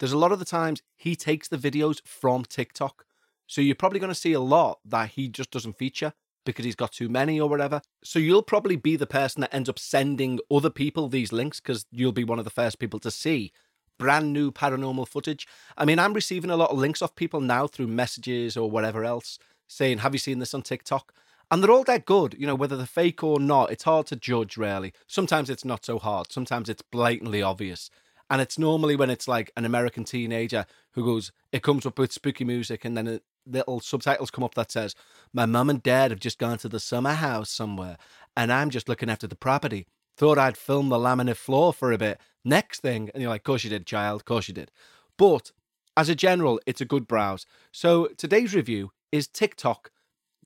there's 0.00 0.12
a 0.12 0.18
lot 0.18 0.32
of 0.32 0.38
the 0.40 0.44
times 0.44 0.82
he 0.96 1.14
takes 1.14 1.46
the 1.46 1.58
videos 1.58 2.00
from 2.04 2.44
TikTok. 2.44 3.04
So 3.46 3.60
you're 3.60 3.74
probably 3.74 4.00
going 4.00 4.12
to 4.12 4.14
see 4.14 4.32
a 4.32 4.40
lot 4.40 4.80
that 4.84 5.10
he 5.10 5.28
just 5.28 5.50
doesn't 5.50 5.78
feature 5.78 6.12
because 6.44 6.64
he's 6.64 6.74
got 6.74 6.92
too 6.92 7.08
many 7.08 7.40
or 7.40 7.48
whatever. 7.48 7.82
So 8.02 8.18
you'll 8.18 8.42
probably 8.42 8.76
be 8.76 8.96
the 8.96 9.06
person 9.06 9.42
that 9.42 9.54
ends 9.54 9.68
up 9.68 9.78
sending 9.78 10.40
other 10.50 10.70
people 10.70 11.08
these 11.08 11.32
links 11.32 11.60
because 11.60 11.86
you'll 11.92 12.12
be 12.12 12.24
one 12.24 12.38
of 12.38 12.44
the 12.44 12.50
first 12.50 12.78
people 12.78 12.98
to 13.00 13.10
see 13.10 13.52
brand 13.98 14.32
new 14.32 14.50
paranormal 14.50 15.06
footage. 15.06 15.46
I 15.76 15.84
mean, 15.84 15.98
I'm 15.98 16.14
receiving 16.14 16.50
a 16.50 16.56
lot 16.56 16.70
of 16.70 16.78
links 16.78 17.02
off 17.02 17.14
people 17.14 17.40
now 17.40 17.66
through 17.66 17.88
messages 17.88 18.56
or 18.56 18.70
whatever 18.70 19.04
else 19.04 19.38
saying, 19.68 19.98
Have 19.98 20.14
you 20.14 20.18
seen 20.18 20.38
this 20.38 20.54
on 20.54 20.62
TikTok? 20.62 21.12
And 21.50 21.62
they're 21.62 21.70
all 21.70 21.84
that 21.84 22.06
good, 22.06 22.36
you 22.38 22.46
know, 22.46 22.54
whether 22.54 22.76
they're 22.76 22.86
fake 22.86 23.24
or 23.24 23.40
not. 23.40 23.72
It's 23.72 23.84
hard 23.84 24.06
to 24.06 24.16
judge, 24.16 24.56
really. 24.56 24.92
Sometimes 25.08 25.50
it's 25.50 25.64
not 25.64 25.84
so 25.84 25.98
hard. 25.98 26.30
Sometimes 26.30 26.68
it's 26.68 26.82
blatantly 26.82 27.42
obvious. 27.42 27.90
And 28.30 28.40
it's 28.40 28.58
normally 28.58 28.94
when 28.94 29.10
it's 29.10 29.26
like 29.26 29.50
an 29.56 29.64
American 29.64 30.04
teenager 30.04 30.64
who 30.92 31.04
goes, 31.04 31.32
it 31.50 31.64
comes 31.64 31.84
up 31.84 31.98
with 31.98 32.12
spooky 32.12 32.44
music, 32.44 32.84
and 32.84 32.96
then 32.96 33.20
little 33.44 33.80
subtitles 33.80 34.30
come 34.30 34.44
up 34.44 34.54
that 34.54 34.70
says, 34.70 34.94
My 35.32 35.46
mum 35.46 35.68
and 35.68 35.82
dad 35.82 36.12
have 36.12 36.20
just 36.20 36.38
gone 36.38 36.58
to 36.58 36.68
the 36.68 36.78
summer 36.78 37.14
house 37.14 37.50
somewhere, 37.50 37.96
and 38.36 38.52
I'm 38.52 38.70
just 38.70 38.88
looking 38.88 39.10
after 39.10 39.26
the 39.26 39.34
property. 39.34 39.86
Thought 40.16 40.38
I'd 40.38 40.56
film 40.56 40.90
the 40.90 40.96
laminate 40.96 41.36
floor 41.36 41.72
for 41.72 41.92
a 41.92 41.98
bit. 41.98 42.20
Next 42.44 42.80
thing, 42.80 43.10
and 43.12 43.20
you're 43.20 43.30
like, 43.30 43.42
Course 43.42 43.64
you 43.64 43.70
did, 43.70 43.84
child, 43.84 44.24
course 44.24 44.46
you 44.46 44.54
did. 44.54 44.70
But 45.16 45.50
as 45.96 46.08
a 46.08 46.14
general, 46.14 46.60
it's 46.66 46.80
a 46.80 46.86
good 46.86 47.08
browse. 47.08 47.46
So 47.72 48.06
today's 48.16 48.54
review 48.54 48.92
is 49.10 49.26
TikTok. 49.26 49.90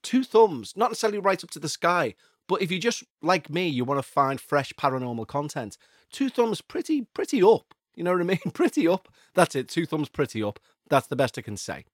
Two 0.02 0.24
thumbs, 0.24 0.72
not 0.74 0.90
necessarily 0.90 1.18
right 1.18 1.42
up 1.44 1.50
to 1.50 1.58
the 1.58 1.68
sky, 1.68 2.14
but 2.48 2.60
if 2.62 2.70
you 2.70 2.78
just 2.78 3.04
like 3.22 3.48
me, 3.48 3.68
you 3.68 3.84
want 3.84 3.98
to 3.98 4.08
find 4.08 4.40
fresh 4.40 4.72
paranormal 4.74 5.26
content, 5.26 5.78
two 6.14 6.30
thumbs 6.30 6.60
pretty 6.62 7.02
pretty 7.12 7.42
up. 7.42 7.74
You 7.94 8.04
know 8.04 8.12
what 8.12 8.20
I 8.20 8.24
mean? 8.24 8.38
Pretty 8.54 8.88
up. 8.88 9.08
That's 9.34 9.54
it. 9.54 9.68
Two 9.68 9.86
thumbs 9.86 10.08
pretty 10.08 10.42
up. 10.42 10.58
That's 10.88 11.06
the 11.06 11.16
best 11.16 11.38
I 11.38 11.42
can 11.42 11.56
say. 11.56 11.84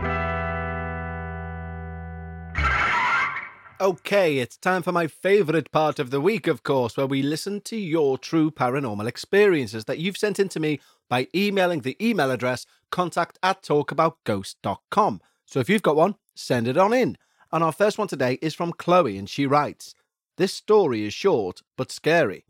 Okay, 3.80 4.38
it's 4.38 4.58
time 4.58 4.82
for 4.82 4.92
my 4.92 5.06
favourite 5.06 5.70
part 5.72 5.98
of 5.98 6.10
the 6.10 6.20
week, 6.20 6.46
of 6.46 6.62
course, 6.62 6.96
where 6.96 7.06
we 7.06 7.22
listen 7.22 7.62
to 7.62 7.76
your 7.76 8.18
true 8.18 8.50
paranormal 8.50 9.06
experiences 9.06 9.86
that 9.86 9.98
you've 9.98 10.18
sent 10.18 10.38
in 10.38 10.50
to 10.50 10.60
me 10.60 10.80
by 11.08 11.28
emailing 11.34 11.80
the 11.80 11.96
email 11.98 12.30
address 12.30 12.66
contact 12.90 13.38
at 13.42 13.62
talkaboutghost.com. 13.62 15.20
So 15.46 15.60
if 15.60 15.70
you've 15.70 15.82
got 15.82 15.96
one, 15.96 16.16
send 16.34 16.68
it 16.68 16.76
on 16.76 16.92
in. 16.92 17.16
And 17.52 17.64
our 17.64 17.72
first 17.72 17.96
one 17.96 18.08
today 18.08 18.38
is 18.42 18.54
from 18.54 18.72
Chloe, 18.72 19.16
and 19.16 19.28
she 19.28 19.46
writes 19.46 19.94
This 20.36 20.52
story 20.52 21.06
is 21.06 21.14
short 21.14 21.62
but 21.76 21.90
scary. 21.90 22.44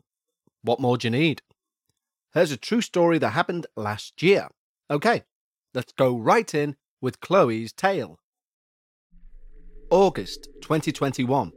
What 0.63 0.81
more 0.81 0.97
do 0.97 1.07
you 1.07 1.11
need? 1.11 1.41
Here's 2.33 2.51
a 2.51 2.57
true 2.57 2.79
story 2.79 3.17
that 3.17 3.31
happened 3.31 3.67
last 3.75 4.23
year. 4.23 4.47
Okay, 4.89 5.23
let's 5.73 5.91
go 5.91 6.17
right 6.17 6.53
in 6.55 6.77
with 7.01 7.19
Chloe's 7.19 7.73
tale. 7.73 8.19
August 9.89 10.47
2021. 10.61 11.51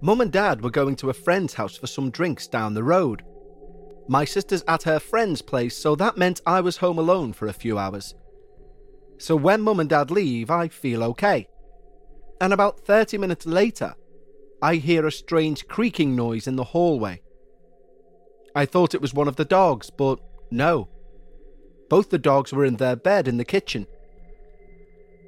Mum 0.00 0.20
and 0.22 0.32
Dad 0.32 0.62
were 0.62 0.70
going 0.70 0.96
to 0.96 1.10
a 1.10 1.14
friend's 1.14 1.52
house 1.52 1.76
for 1.76 1.86
some 1.86 2.10
drinks 2.10 2.46
down 2.46 2.72
the 2.72 2.82
road. 2.82 3.24
My 4.08 4.24
sister's 4.24 4.64
at 4.66 4.84
her 4.84 4.98
friend's 4.98 5.42
place, 5.42 5.76
so 5.76 5.94
that 5.96 6.16
meant 6.16 6.40
I 6.46 6.62
was 6.62 6.78
home 6.78 6.98
alone 6.98 7.34
for 7.34 7.46
a 7.46 7.52
few 7.52 7.76
hours. 7.76 8.14
So 9.18 9.36
when 9.36 9.60
Mum 9.60 9.80
and 9.80 9.90
Dad 9.90 10.10
leave, 10.10 10.50
I 10.50 10.68
feel 10.68 11.02
okay. 11.04 11.46
And 12.40 12.54
about 12.54 12.80
30 12.80 13.18
minutes 13.18 13.44
later, 13.44 13.94
I 14.62 14.76
hear 14.76 15.06
a 15.06 15.12
strange 15.12 15.66
creaking 15.68 16.16
noise 16.16 16.46
in 16.46 16.56
the 16.56 16.64
hallway. 16.64 17.20
I 18.56 18.64
thought 18.64 18.94
it 18.94 19.02
was 19.02 19.12
one 19.12 19.28
of 19.28 19.36
the 19.36 19.44
dogs, 19.44 19.90
but 19.90 20.18
no. 20.50 20.88
Both 21.90 22.08
the 22.08 22.18
dogs 22.18 22.54
were 22.54 22.64
in 22.64 22.76
their 22.76 22.96
bed 22.96 23.28
in 23.28 23.36
the 23.36 23.44
kitchen. 23.44 23.86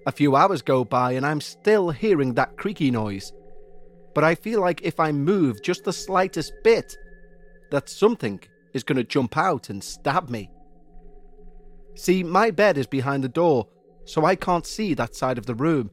A 0.06 0.12
few 0.12 0.34
hours 0.34 0.62
go 0.62 0.82
by 0.82 1.12
and 1.12 1.26
I'm 1.26 1.42
still 1.42 1.90
hearing 1.90 2.32
that 2.34 2.56
creaky 2.56 2.90
noise. 2.90 3.30
But 4.14 4.24
I 4.24 4.34
feel 4.34 4.62
like 4.62 4.80
if 4.82 4.98
I 4.98 5.12
move 5.12 5.62
just 5.62 5.84
the 5.84 5.92
slightest 5.92 6.54
bit, 6.64 6.96
that 7.70 7.90
something 7.90 8.40
is 8.72 8.82
going 8.82 8.96
to 8.96 9.04
jump 9.04 9.36
out 9.36 9.68
and 9.68 9.84
stab 9.84 10.30
me. 10.30 10.50
See, 11.96 12.24
my 12.24 12.50
bed 12.50 12.78
is 12.78 12.86
behind 12.86 13.22
the 13.22 13.28
door, 13.28 13.68
so 14.06 14.24
I 14.24 14.36
can't 14.36 14.66
see 14.66 14.94
that 14.94 15.14
side 15.14 15.36
of 15.36 15.44
the 15.44 15.54
room. 15.54 15.90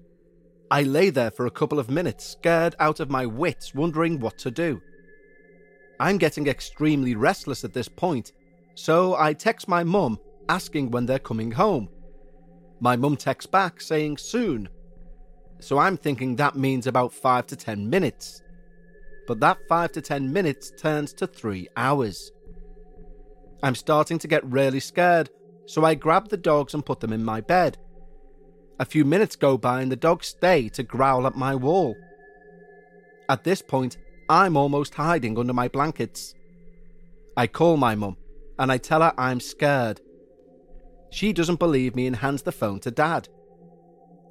I 0.71 0.83
lay 0.83 1.09
there 1.09 1.31
for 1.31 1.45
a 1.45 1.51
couple 1.51 1.79
of 1.79 1.89
minutes, 1.89 2.25
scared 2.25 2.75
out 2.79 3.01
of 3.01 3.11
my 3.11 3.25
wits, 3.25 3.75
wondering 3.75 4.21
what 4.21 4.37
to 4.37 4.51
do. 4.51 4.81
I'm 5.99 6.17
getting 6.17 6.47
extremely 6.47 7.15
restless 7.15 7.63
at 7.63 7.73
this 7.73 7.87
point, 7.87 8.33
so 8.75 9.15
I 9.15 9.33
text 9.33 9.67
my 9.67 9.83
mum 9.83 10.19
asking 10.49 10.91
when 10.91 11.05
they're 11.05 11.19
coming 11.19 11.51
home. 11.51 11.89
My 12.79 12.95
mum 12.95 13.15
texts 13.15 13.49
back 13.49 13.81
saying 13.81 14.17
soon, 14.17 14.69
so 15.59 15.77
I'm 15.77 15.97
thinking 15.97 16.35
that 16.35 16.55
means 16.55 16.87
about 16.87 17.13
5 17.13 17.47
to 17.47 17.55
10 17.55 17.89
minutes. 17.89 18.41
But 19.27 19.39
that 19.39 19.57
5 19.67 19.93
to 19.93 20.01
10 20.01 20.31
minutes 20.31 20.71
turns 20.77 21.13
to 21.13 21.27
3 21.27 21.67
hours. 21.77 22.31
I'm 23.63 23.75
starting 23.75 24.19
to 24.19 24.27
get 24.27 24.45
really 24.45 24.79
scared, 24.79 25.29
so 25.65 25.83
I 25.85 25.95
grab 25.95 26.29
the 26.29 26.37
dogs 26.37 26.73
and 26.73 26.85
put 26.85 26.99
them 26.99 27.13
in 27.13 27.23
my 27.23 27.41
bed. 27.41 27.77
A 28.79 28.85
few 28.85 29.05
minutes 29.05 29.35
go 29.35 29.57
by 29.57 29.81
and 29.81 29.91
the 29.91 29.95
dogs 29.95 30.27
stay 30.27 30.69
to 30.69 30.83
growl 30.83 31.25
at 31.25 31.35
my 31.35 31.55
wall. 31.55 31.95
At 33.29 33.43
this 33.43 33.61
point, 33.61 33.97
I'm 34.27 34.57
almost 34.57 34.95
hiding 34.95 35.37
under 35.37 35.53
my 35.53 35.67
blankets. 35.67 36.33
I 37.37 37.47
call 37.47 37.77
my 37.77 37.95
mum 37.95 38.17
and 38.57 38.71
I 38.71 38.77
tell 38.77 39.01
her 39.01 39.13
I'm 39.17 39.39
scared. 39.39 40.01
She 41.11 41.31
doesn't 41.31 41.59
believe 41.59 41.95
me 41.95 42.07
and 42.07 42.15
hands 42.15 42.41
the 42.41 42.51
phone 42.51 42.79
to 42.81 42.91
dad. 42.91 43.29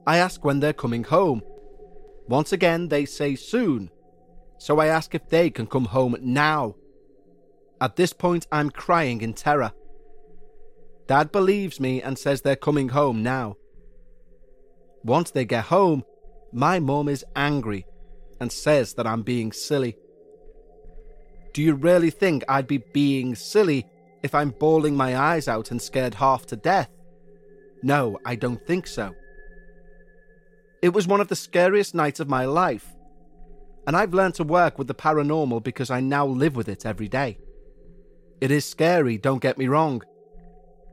I 0.06 0.18
ask 0.18 0.44
when 0.44 0.60
they're 0.60 0.72
coming 0.72 1.04
home. 1.04 1.42
Once 2.26 2.52
again, 2.52 2.88
they 2.88 3.04
say 3.04 3.36
soon, 3.36 3.90
so 4.58 4.80
I 4.80 4.86
ask 4.86 5.14
if 5.14 5.28
they 5.28 5.50
can 5.50 5.66
come 5.66 5.86
home 5.86 6.16
now. 6.20 6.74
At 7.80 7.96
this 7.96 8.12
point, 8.12 8.46
I'm 8.50 8.70
crying 8.70 9.20
in 9.20 9.34
terror. 9.34 9.72
Dad 11.06 11.30
believes 11.30 11.80
me 11.80 12.02
and 12.02 12.18
says 12.18 12.40
they're 12.40 12.56
coming 12.56 12.88
home 12.88 13.22
now. 13.22 13.56
Once 15.04 15.30
they 15.30 15.44
get 15.44 15.66
home, 15.66 16.02
my 16.52 16.80
mum 16.80 17.08
is 17.08 17.24
angry 17.36 17.86
and 18.40 18.50
says 18.50 18.94
that 18.94 19.06
I'm 19.06 19.22
being 19.22 19.52
silly. 19.52 19.96
Do 21.52 21.62
you 21.62 21.74
really 21.74 22.10
think 22.10 22.44
I'd 22.48 22.66
be 22.66 22.82
being 22.92 23.34
silly 23.34 23.86
if 24.22 24.34
I'm 24.34 24.50
bawling 24.50 24.96
my 24.96 25.16
eyes 25.16 25.46
out 25.48 25.70
and 25.70 25.80
scared 25.80 26.14
half 26.14 26.46
to 26.46 26.56
death? 26.56 26.90
No, 27.82 28.18
I 28.24 28.34
don't 28.34 28.64
think 28.66 28.86
so. 28.86 29.14
It 30.82 30.92
was 30.92 31.06
one 31.06 31.20
of 31.20 31.28
the 31.28 31.36
scariest 31.36 31.94
nights 31.94 32.20
of 32.20 32.28
my 32.28 32.44
life, 32.44 32.86
and 33.86 33.96
I've 33.96 34.14
learned 34.14 34.34
to 34.36 34.44
work 34.44 34.78
with 34.78 34.88
the 34.88 34.94
paranormal 34.94 35.62
because 35.62 35.90
I 35.90 36.00
now 36.00 36.26
live 36.26 36.56
with 36.56 36.68
it 36.68 36.84
every 36.84 37.08
day. 37.08 37.38
It 38.40 38.50
is 38.50 38.64
scary, 38.64 39.16
don't 39.16 39.40
get 39.42 39.58
me 39.58 39.68
wrong. 39.68 40.02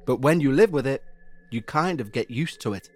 But 0.06 0.22
when 0.22 0.40
you 0.40 0.52
live 0.52 0.72
with 0.72 0.88
it, 0.88 1.04
you 1.50 1.62
kind 1.62 2.00
of 2.00 2.12
get 2.12 2.32
used 2.32 2.62
to 2.62 2.74
it. 2.74 2.90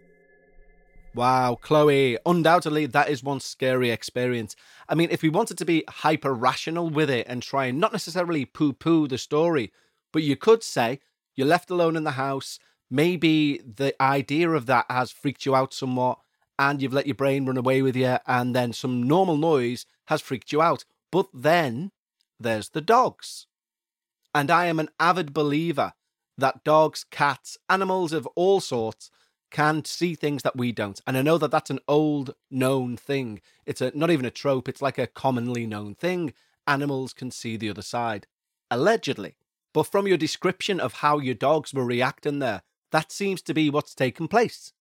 Wow, 1.16 1.58
Chloe, 1.62 2.18
undoubtedly 2.26 2.88
that 2.88 3.08
is 3.08 3.24
one 3.24 3.40
scary 3.40 3.90
experience. 3.90 4.54
I 4.90 4.96
mean, 4.96 5.08
if 5.12 5.22
we 5.22 5.30
wanted 5.30 5.58
to 5.60 5.66
be 5.66 5.86
hyper 5.88 6.34
rational 6.34 6.90
with 6.90 7.10
it 7.10 7.26
and 7.30 7.42
try 7.42 7.68
and 7.68 7.80
not 7.80 7.94
necessarily 7.94 8.44
poo 8.44 8.74
poo 8.74 9.08
the 9.08 9.18
story, 9.18 9.72
but 10.12 10.24
you 10.24 10.36
could 10.36 10.62
say 10.62 11.00
you're 11.34 11.48
left 11.48 11.72
alone 11.72 11.96
in 11.96 12.04
the 12.04 12.12
house, 12.12 12.60
maybe 12.92 13.60
the 13.60 13.96
idea 14.04 14.50
of 14.50 14.66
that 14.66 14.88
has 14.90 15.10
freaked 15.10 15.46
you 15.46 15.56
out 15.56 15.74
somewhat, 15.74 16.20
and 16.60 16.82
you've 16.82 16.92
let 16.92 17.08
your 17.08 17.16
brain 17.16 17.46
run 17.46 17.56
away 17.56 17.82
with 17.82 17.96
you, 17.96 18.18
and 18.28 18.54
then 18.54 18.74
some 18.74 19.02
normal 19.02 19.38
noise 19.38 19.86
has 20.08 20.20
freaked 20.20 20.52
you 20.52 20.62
out. 20.62 20.84
But 21.14 21.28
then 21.34 21.92
there's 22.38 22.70
the 22.70 22.82
dogs. 22.82 23.48
And 24.34 24.52
I 24.52 24.66
am 24.66 24.82
an 24.82 24.90
avid 25.00 25.34
believer 25.34 25.94
that 26.38 26.66
dogs, 26.66 27.06
cats, 27.10 27.58
animals 27.70 28.12
of 28.12 28.28
all 28.36 28.60
sorts 28.60 29.10
can 29.56 29.86
see 29.86 30.16
things 30.16 30.44
that 30.44 30.58
we 30.58 30.74
don't. 30.74 31.00
And 31.08 31.16
I 31.16 31.22
know 31.22 31.38
that 31.38 31.50
that's 31.50 31.70
an 31.70 31.80
old 31.88 32.36
known 32.52 32.98
thing. 32.98 33.40
It's 33.66 33.80
a, 33.80 33.90
not 33.96 34.12
even 34.12 34.26
a 34.26 34.30
trope, 34.30 34.68
it's 34.68 34.82
like 34.82 34.98
a 34.98 35.08
commonly 35.08 35.66
known 35.66 35.96
thing. 35.96 36.34
Animals 36.68 37.14
can 37.14 37.32
see 37.32 37.56
the 37.56 37.70
other 37.70 37.82
side, 37.82 38.28
allegedly. 38.70 39.38
But 39.74 39.84
from 39.84 40.08
your 40.08 40.18
description 40.18 40.82
of 40.82 40.96
how 40.96 41.20
your 41.20 41.36
dogs 41.36 41.74
were 41.74 41.86
reacting 41.86 42.40
there, 42.40 42.64
that 42.92 43.14
seems 43.14 43.42
to 43.44 43.54
be 43.54 43.70
what's 43.70 43.96
taken 43.96 44.28
place. 44.28 44.74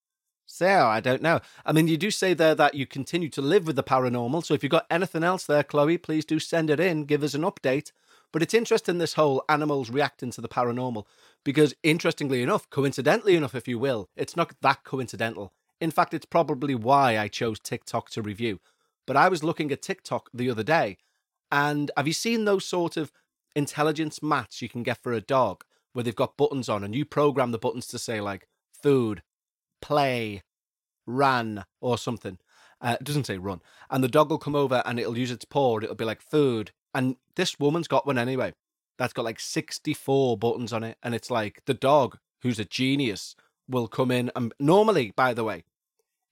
So, 0.45 0.67
I 0.67 0.99
don't 0.99 1.23
know. 1.23 1.39
I 1.65 1.73
mean, 1.73 1.87
you 1.87 1.97
do 1.97 2.11
say 2.11 2.35
there 2.35 2.57
that 2.57 2.75
you 2.75 2.85
continue 2.85 3.29
to 3.29 3.41
live 3.41 3.69
with 3.69 3.77
the 3.77 3.85
paranormal. 3.85 4.45
So, 4.45 4.55
if 4.55 4.65
you've 4.65 4.71
got 4.71 4.87
anything 4.91 5.23
else 5.23 5.47
there, 5.47 5.63
Chloe, 5.63 5.99
please 5.99 6.25
do 6.25 6.41
send 6.41 6.69
it 6.69 6.81
in, 6.81 7.05
give 7.05 7.23
us 7.23 7.35
an 7.35 7.43
update. 7.43 7.93
But 8.33 8.43
it's 8.43 8.53
interesting 8.53 8.99
this 8.99 9.15
whole 9.15 9.45
animals 9.49 9.89
reacting 9.89 10.33
to 10.33 10.41
the 10.41 10.49
paranormal 10.49 11.07
because, 11.45 11.75
interestingly 11.83 12.43
enough, 12.43 12.69
coincidentally 12.71 13.37
enough, 13.37 13.55
if 13.55 13.69
you 13.69 13.79
will, 13.79 14.09
it's 14.17 14.37
not 14.37 14.55
that 14.63 14.85
coincidental. 14.85 15.53
In 15.81 15.91
fact, 15.91 16.15
it's 16.15 16.27
probably 16.27 16.75
why 16.75 17.19
I 17.19 17.29
chose 17.29 17.61
TikTok 17.61 18.11
to 18.11 18.23
review. 18.23 18.61
But 19.07 19.17
I 19.17 19.29
was 19.29 19.45
looking 19.45 19.71
at 19.71 19.83
TikTok 19.83 20.31
the 20.33 20.49
other 20.49 20.63
day, 20.63 20.97
and 21.53 21.91
have 21.97 22.07
you 22.07 22.15
seen 22.15 22.45
those 22.45 22.65
sort 22.65 22.97
of 22.97 23.13
intelligence 23.55 24.23
mats 24.23 24.63
you 24.63 24.69
can 24.69 24.83
get 24.83 25.03
for 25.03 25.13
a 25.13 25.21
dog 25.21 25.65
where 25.93 26.03
they've 26.03 26.17
got 26.17 26.37
buttons 26.37 26.69
on 26.69 26.83
and 26.83 26.95
you 26.95 27.05
program 27.05 27.51
the 27.51 27.59
buttons 27.59 27.87
to 27.89 27.99
say, 27.99 28.21
like, 28.21 28.49
food, 28.73 29.23
play, 29.83 30.43
run, 31.07 31.65
or 31.81 31.99
something? 31.99 32.39
Uh, 32.81 32.97
it 32.99 33.05
doesn't 33.05 33.27
say 33.27 33.39
run. 33.39 33.61
And 33.91 34.03
the 34.03 34.09
dog 34.09 34.31
will 34.31 34.39
come 34.39 34.57
over 34.57 34.83
and 34.87 34.99
it'll 34.99 35.19
use 35.19 35.31
its 35.31 35.45
paw. 35.45 35.79
It'll 35.79 35.95
be 35.95 36.05
like 36.05 36.23
food, 36.23 36.73
and 36.95 37.17
this 37.37 37.59
woman's 37.59 37.89
got 37.89 38.07
one 38.07 38.19
anyway. 38.19 38.55
That's 38.99 39.13
got 39.13 39.25
like 39.25 39.41
64 39.41 40.39
buttons 40.39 40.73
on 40.73 40.85
it. 40.85 40.99
And 41.03 41.15
it's 41.15 41.31
like 41.31 41.63
the 41.67 41.75
dog, 41.75 42.19
who's 42.43 42.59
a 42.59 42.65
genius, 42.65 43.35
will 43.69 43.89
come 43.89 44.11
in. 44.11 44.31
And 44.37 44.53
normally, 44.59 45.13
by 45.17 45.35
the 45.35 45.45
way, 45.45 45.65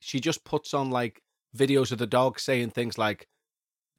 she 0.00 0.20
just 0.20 0.44
puts 0.44 0.74
on 0.74 0.90
like 0.90 1.22
videos 1.56 1.92
of 1.92 1.98
the 1.98 2.06
dog 2.06 2.38
saying 2.38 2.70
things 2.70 2.98
like 2.98 3.28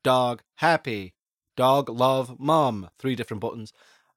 dog 0.04 0.42
happy, 0.56 1.14
dog 1.56 1.90
love 1.90 2.40
mom, 2.40 2.90
three 3.00 3.16
different 3.16 3.42
buttons. 3.42 3.74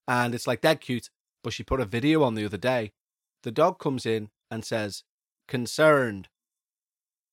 And 0.09 0.35
it's 0.35 0.47
like 0.47 0.61
dead 0.61 0.81
cute. 0.81 1.11
but 1.43 1.53
she 1.53 1.63
put 1.63 1.81
a 1.81 1.85
video 1.85 2.23
on 2.23 2.35
the 2.35 2.45
other 2.45 2.57
day. 2.57 2.93
The 3.43 3.53
dog 3.53 3.79
comes 3.79 4.05
in 4.05 4.31
and 4.51 4.65
says, 4.65 5.05
concerned. 5.47 6.29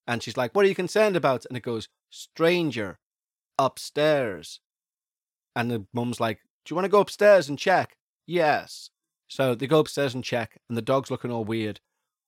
And 0.08 0.22
she's 0.22 0.38
like, 0.38 0.54
What 0.54 0.66
are 0.66 0.70
you 0.70 0.76
concerned 0.76 1.16
about? 1.16 1.46
And 1.46 1.58
it 1.58 1.64
goes, 1.64 1.90
Stranger, 2.10 3.00
upstairs. 3.58 4.60
And 5.56 5.72
the 5.72 5.86
mum's 5.94 6.20
like, 6.20 6.40
Do 6.66 6.72
you 6.72 6.76
want 6.76 6.86
to 6.86 6.90
go 6.90 7.00
upstairs 7.00 7.50
and 7.50 7.60
check? 7.60 7.96
Yes. 8.26 8.90
So 9.28 9.56
they 9.56 9.68
go 9.68 9.80
upstairs 9.80 10.14
and 10.14 10.24
check, 10.24 10.58
and 10.70 10.78
the 10.78 10.82
dog's 10.82 11.12
looking 11.12 11.32
all 11.32 11.44
weird. 11.46 11.80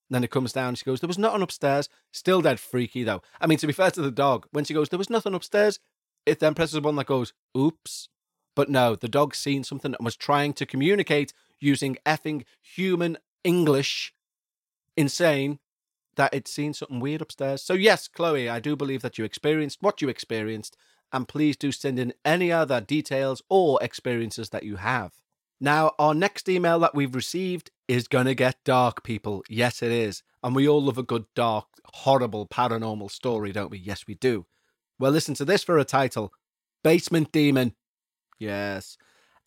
then 0.10 0.24
it 0.24 0.32
comes 0.32 0.54
down, 0.54 0.76
she 0.76 0.86
goes, 0.86 1.00
There 1.00 1.08
was 1.08 1.18
nothing 1.18 1.42
upstairs. 1.42 1.90
Still 2.12 2.42
dead 2.42 2.60
freaky, 2.60 3.04
though. 3.04 3.22
I 3.40 3.48
mean, 3.48 3.58
to 3.60 3.68
be 3.68 3.74
fair 3.74 3.92
to 3.92 4.02
the 4.02 4.12
dog, 4.12 4.48
when 4.52 4.66
she 4.66 4.74
goes, 4.74 4.90
There 4.90 5.00
was 5.00 5.10
nothing 5.10 5.34
upstairs, 5.34 5.80
it 6.26 6.40
then 6.40 6.54
presses 6.54 6.82
one 6.82 6.96
that 6.96 7.06
goes, 7.06 7.34
Oops. 7.58 8.10
But 8.56 8.70
no, 8.70 8.96
the 8.96 9.10
dog's 9.10 9.38
seen 9.38 9.64
something 9.64 9.94
and 9.94 10.06
was 10.06 10.16
trying 10.16 10.54
to 10.54 10.66
communicate 10.66 11.34
using 11.60 11.98
effing 12.06 12.46
human 12.62 13.18
English, 13.44 14.14
insane, 14.96 15.60
that 16.16 16.34
it's 16.34 16.52
seen 16.52 16.74
something 16.74 17.00
weird 17.00 17.22
upstairs. 17.22 17.62
So, 17.62 17.74
yes, 17.74 18.08
Chloe, 18.08 18.50
I 18.50 18.60
do 18.60 18.76
believe 18.76 19.02
that 19.02 19.18
you 19.18 19.26
experienced 19.26 19.80
what 19.82 20.02
you 20.02 20.10
experienced, 20.10 20.78
and 21.12 21.28
please 21.28 21.56
do 21.56 21.72
send 21.72 22.00
in 22.00 22.14
any 22.24 22.52
other 22.52 22.82
details 22.82 23.42
or 23.50 23.80
experiences 23.82 24.50
that 24.50 24.64
you 24.64 24.78
have. 24.78 25.14
Now, 25.60 25.94
our 25.98 26.14
next 26.14 26.50
email 26.50 26.80
that 26.80 26.96
we've 26.96 27.16
received 27.16 27.72
is 27.88 28.08
going 28.08 28.26
to 28.26 28.36
get 28.36 28.64
dark, 28.66 29.04
people. 29.04 29.44
Yes, 29.48 29.82
it 29.82 29.92
is. 29.92 30.22
And 30.44 30.56
we 30.56 30.68
all 30.68 30.84
love 30.84 30.98
a 30.98 31.04
good, 31.04 31.26
dark, 31.34 31.68
horrible 31.94 32.46
paranormal 32.46 33.10
story, 33.10 33.52
don't 33.52 33.72
we? 33.72 33.78
Yes, 33.78 34.06
we 34.08 34.16
do. 34.16 34.46
Well, 35.00 35.12
listen 35.12 35.34
to 35.36 35.46
this 35.46 35.64
for 35.64 35.78
a 35.78 35.86
title 35.86 36.34
Basement 36.84 37.32
Demon. 37.32 37.74
Yes. 38.38 38.98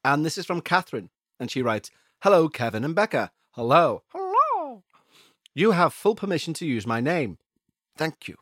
And 0.05 0.25
this 0.25 0.39
is 0.39 0.47
from 0.47 0.61
Catherine. 0.61 1.11
And 1.39 1.51
she 1.51 1.63
writes 1.63 1.91
Hello, 2.23 2.49
Kevin 2.49 2.85
and 2.85 2.95
Becca. 2.95 3.31
Hello. 3.53 4.03
Hello. 4.09 4.83
You 5.55 5.73
have 5.73 5.93
full 5.93 6.15
permission 6.15 6.55
to 6.55 6.67
use 6.67 6.87
my 6.87 7.01
name. 7.01 7.39
Thank 7.97 8.29
you. 8.29 8.37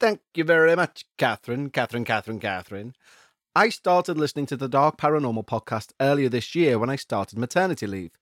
Thank 0.00 0.20
you 0.34 0.44
very 0.44 0.76
much, 0.76 1.04
Catherine, 1.16 1.70
Catherine, 1.70 2.04
Catherine, 2.04 2.38
Catherine. 2.38 2.94
I 3.56 3.68
started 3.68 4.16
listening 4.16 4.46
to 4.46 4.56
the 4.56 4.68
Dark 4.68 4.96
Paranormal 4.96 5.46
podcast 5.46 5.92
earlier 6.00 6.28
this 6.28 6.54
year 6.54 6.78
when 6.78 6.88
I 6.88 6.94
started 6.94 7.36
maternity 7.36 7.86
leave. 7.88 8.12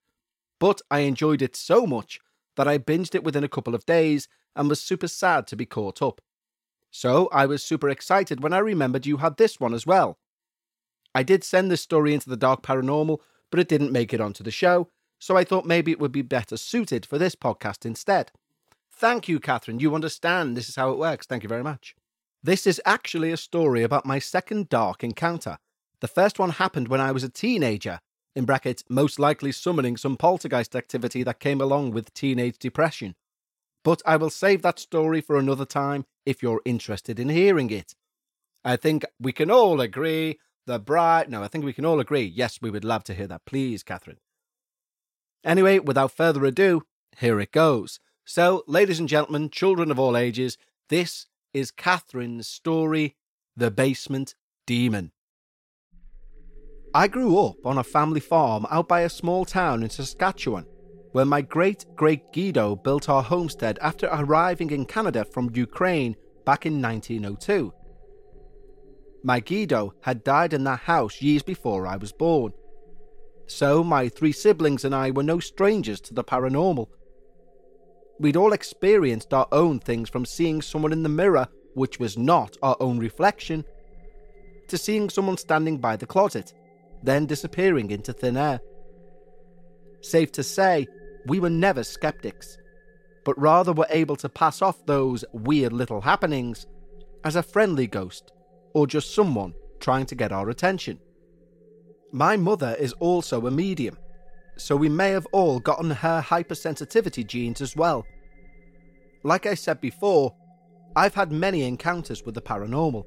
But 0.58 0.80
I 0.90 1.00
enjoyed 1.00 1.42
it 1.42 1.54
so 1.54 1.86
much 1.86 2.18
that 2.56 2.66
I 2.66 2.78
binged 2.78 3.14
it 3.14 3.24
within 3.24 3.44
a 3.44 3.48
couple 3.48 3.74
of 3.74 3.84
days 3.84 4.26
and 4.54 4.70
was 4.70 4.80
super 4.80 5.06
sad 5.06 5.46
to 5.48 5.56
be 5.56 5.66
caught 5.66 6.00
up. 6.00 6.22
So 6.90 7.28
I 7.30 7.44
was 7.44 7.62
super 7.62 7.90
excited 7.90 8.42
when 8.42 8.54
I 8.54 8.58
remembered 8.58 9.04
you 9.04 9.18
had 9.18 9.36
this 9.36 9.60
one 9.60 9.74
as 9.74 9.86
well. 9.86 10.18
I 11.14 11.22
did 11.22 11.44
send 11.44 11.70
this 11.70 11.82
story 11.82 12.14
into 12.14 12.30
the 12.30 12.38
Dark 12.38 12.62
Paranormal, 12.62 13.18
but 13.50 13.60
it 13.60 13.68
didn't 13.68 13.92
make 13.92 14.14
it 14.14 14.20
onto 14.20 14.42
the 14.42 14.50
show, 14.50 14.88
so 15.18 15.36
I 15.36 15.44
thought 15.44 15.66
maybe 15.66 15.92
it 15.92 16.00
would 16.00 16.12
be 16.12 16.22
better 16.22 16.56
suited 16.56 17.04
for 17.04 17.18
this 17.18 17.34
podcast 17.34 17.84
instead. 17.84 18.32
Thank 18.98 19.28
you, 19.28 19.38
Catherine. 19.40 19.78
You 19.78 19.94
understand. 19.94 20.56
This 20.56 20.68
is 20.70 20.76
how 20.76 20.90
it 20.90 20.98
works. 20.98 21.26
Thank 21.26 21.42
you 21.42 21.48
very 21.48 21.62
much. 21.62 21.94
This 22.42 22.66
is 22.66 22.80
actually 22.86 23.30
a 23.30 23.36
story 23.36 23.82
about 23.82 24.06
my 24.06 24.18
second 24.18 24.68
dark 24.68 25.04
encounter. 25.04 25.58
The 26.00 26.08
first 26.08 26.38
one 26.38 26.50
happened 26.50 26.88
when 26.88 27.00
I 27.00 27.12
was 27.12 27.22
a 27.24 27.28
teenager, 27.28 28.00
in 28.34 28.44
brackets, 28.44 28.84
most 28.88 29.18
likely 29.18 29.52
summoning 29.52 29.96
some 29.96 30.16
poltergeist 30.16 30.74
activity 30.74 31.22
that 31.24 31.40
came 31.40 31.60
along 31.60 31.90
with 31.90 32.14
teenage 32.14 32.58
depression. 32.58 33.14
But 33.84 34.00
I 34.06 34.16
will 34.16 34.30
save 34.30 34.62
that 34.62 34.78
story 34.78 35.20
for 35.20 35.36
another 35.36 35.64
time 35.64 36.06
if 36.24 36.42
you're 36.42 36.62
interested 36.64 37.18
in 37.20 37.28
hearing 37.28 37.70
it. 37.70 37.94
I 38.64 38.76
think 38.76 39.04
we 39.20 39.32
can 39.32 39.50
all 39.50 39.80
agree 39.80 40.38
the 40.66 40.78
bride. 40.78 41.30
No, 41.30 41.42
I 41.42 41.48
think 41.48 41.64
we 41.64 41.72
can 41.72 41.84
all 41.84 42.00
agree. 42.00 42.24
Yes, 42.24 42.60
we 42.60 42.70
would 42.70 42.84
love 42.84 43.04
to 43.04 43.14
hear 43.14 43.26
that. 43.26 43.44
Please, 43.44 43.82
Catherine. 43.82 44.18
Anyway, 45.44 45.78
without 45.78 46.12
further 46.12 46.44
ado, 46.44 46.82
here 47.18 47.38
it 47.40 47.52
goes. 47.52 48.00
So, 48.28 48.64
ladies 48.66 48.98
and 48.98 49.08
gentlemen, 49.08 49.50
children 49.50 49.92
of 49.92 50.00
all 50.00 50.16
ages, 50.16 50.58
this 50.88 51.26
is 51.54 51.70
Catherine's 51.70 52.48
story 52.48 53.14
The 53.56 53.70
Basement 53.70 54.34
Demon. 54.66 55.12
I 56.92 57.06
grew 57.06 57.38
up 57.38 57.64
on 57.64 57.78
a 57.78 57.84
family 57.84 58.18
farm 58.18 58.66
out 58.68 58.88
by 58.88 59.02
a 59.02 59.08
small 59.08 59.44
town 59.44 59.84
in 59.84 59.90
Saskatchewan, 59.90 60.66
where 61.12 61.24
my 61.24 61.40
great 61.40 61.86
great 61.94 62.32
Guido 62.32 62.74
built 62.74 63.08
our 63.08 63.22
homestead 63.22 63.78
after 63.80 64.08
arriving 64.08 64.72
in 64.72 64.86
Canada 64.86 65.24
from 65.24 65.54
Ukraine 65.54 66.16
back 66.44 66.66
in 66.66 66.82
1902. 66.82 67.72
My 69.22 69.38
Guido 69.38 69.94
had 70.02 70.24
died 70.24 70.52
in 70.52 70.64
that 70.64 70.80
house 70.80 71.22
years 71.22 71.44
before 71.44 71.86
I 71.86 71.94
was 71.94 72.12
born. 72.12 72.52
So 73.46 73.84
my 73.84 74.08
three 74.08 74.32
siblings 74.32 74.84
and 74.84 74.96
I 74.96 75.12
were 75.12 75.22
no 75.22 75.38
strangers 75.38 76.00
to 76.00 76.14
the 76.14 76.24
paranormal. 76.24 76.88
We'd 78.18 78.36
all 78.36 78.52
experienced 78.52 79.34
our 79.34 79.46
own 79.52 79.78
things 79.78 80.08
from 80.08 80.24
seeing 80.24 80.62
someone 80.62 80.92
in 80.92 81.02
the 81.02 81.08
mirror, 81.08 81.48
which 81.74 82.00
was 82.00 82.16
not 82.16 82.56
our 82.62 82.76
own 82.80 82.98
reflection, 82.98 83.64
to 84.68 84.78
seeing 84.78 85.10
someone 85.10 85.36
standing 85.36 85.78
by 85.78 85.96
the 85.96 86.06
closet, 86.06 86.54
then 87.02 87.26
disappearing 87.26 87.90
into 87.90 88.12
thin 88.12 88.36
air. 88.36 88.60
Safe 90.00 90.32
to 90.32 90.42
say, 90.42 90.86
we 91.26 91.40
were 91.40 91.50
never 91.50 91.84
skeptics, 91.84 92.56
but 93.24 93.38
rather 93.38 93.72
were 93.72 93.86
able 93.90 94.16
to 94.16 94.28
pass 94.28 94.62
off 94.62 94.86
those 94.86 95.24
weird 95.32 95.72
little 95.72 96.00
happenings 96.00 96.66
as 97.24 97.36
a 97.36 97.42
friendly 97.42 97.86
ghost 97.86 98.32
or 98.72 98.86
just 98.86 99.14
someone 99.14 99.52
trying 99.80 100.06
to 100.06 100.14
get 100.14 100.32
our 100.32 100.48
attention. 100.48 100.98
My 102.12 102.36
mother 102.36 102.76
is 102.78 102.92
also 102.94 103.46
a 103.46 103.50
medium, 103.50 103.98
so 104.56 104.76
we 104.76 104.88
may 104.88 105.10
have 105.10 105.26
all 105.32 105.60
gotten 105.60 105.90
her 105.90 106.22
hypersensitivity 106.22 107.26
genes 107.26 107.60
as 107.60 107.76
well. 107.76 108.06
Like 109.22 109.46
I 109.46 109.54
said 109.54 109.80
before, 109.80 110.34
I've 110.94 111.14
had 111.14 111.32
many 111.32 111.62
encounters 111.64 112.24
with 112.24 112.34
the 112.34 112.42
paranormal, 112.42 113.04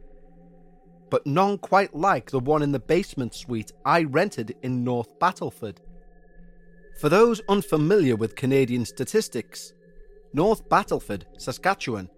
but 1.10 1.26
none 1.26 1.58
quite 1.58 1.96
like 1.96 2.30
the 2.30 2.40
one 2.40 2.62
in 2.62 2.72
the 2.72 2.80
basement 2.80 3.34
suite 3.34 3.72
I 3.86 4.04
rented 4.04 4.56
in 4.62 4.84
North 4.84 5.18
Battleford. 5.20 5.78
For 7.00 7.10
those 7.10 7.42
unfamiliar 7.48 8.16
with 8.16 8.36
Canadian 8.36 8.86
statistics, 8.86 9.74
North 10.34 10.68
Battleford, 10.70 11.24
Saskatchewan, 11.38 12.10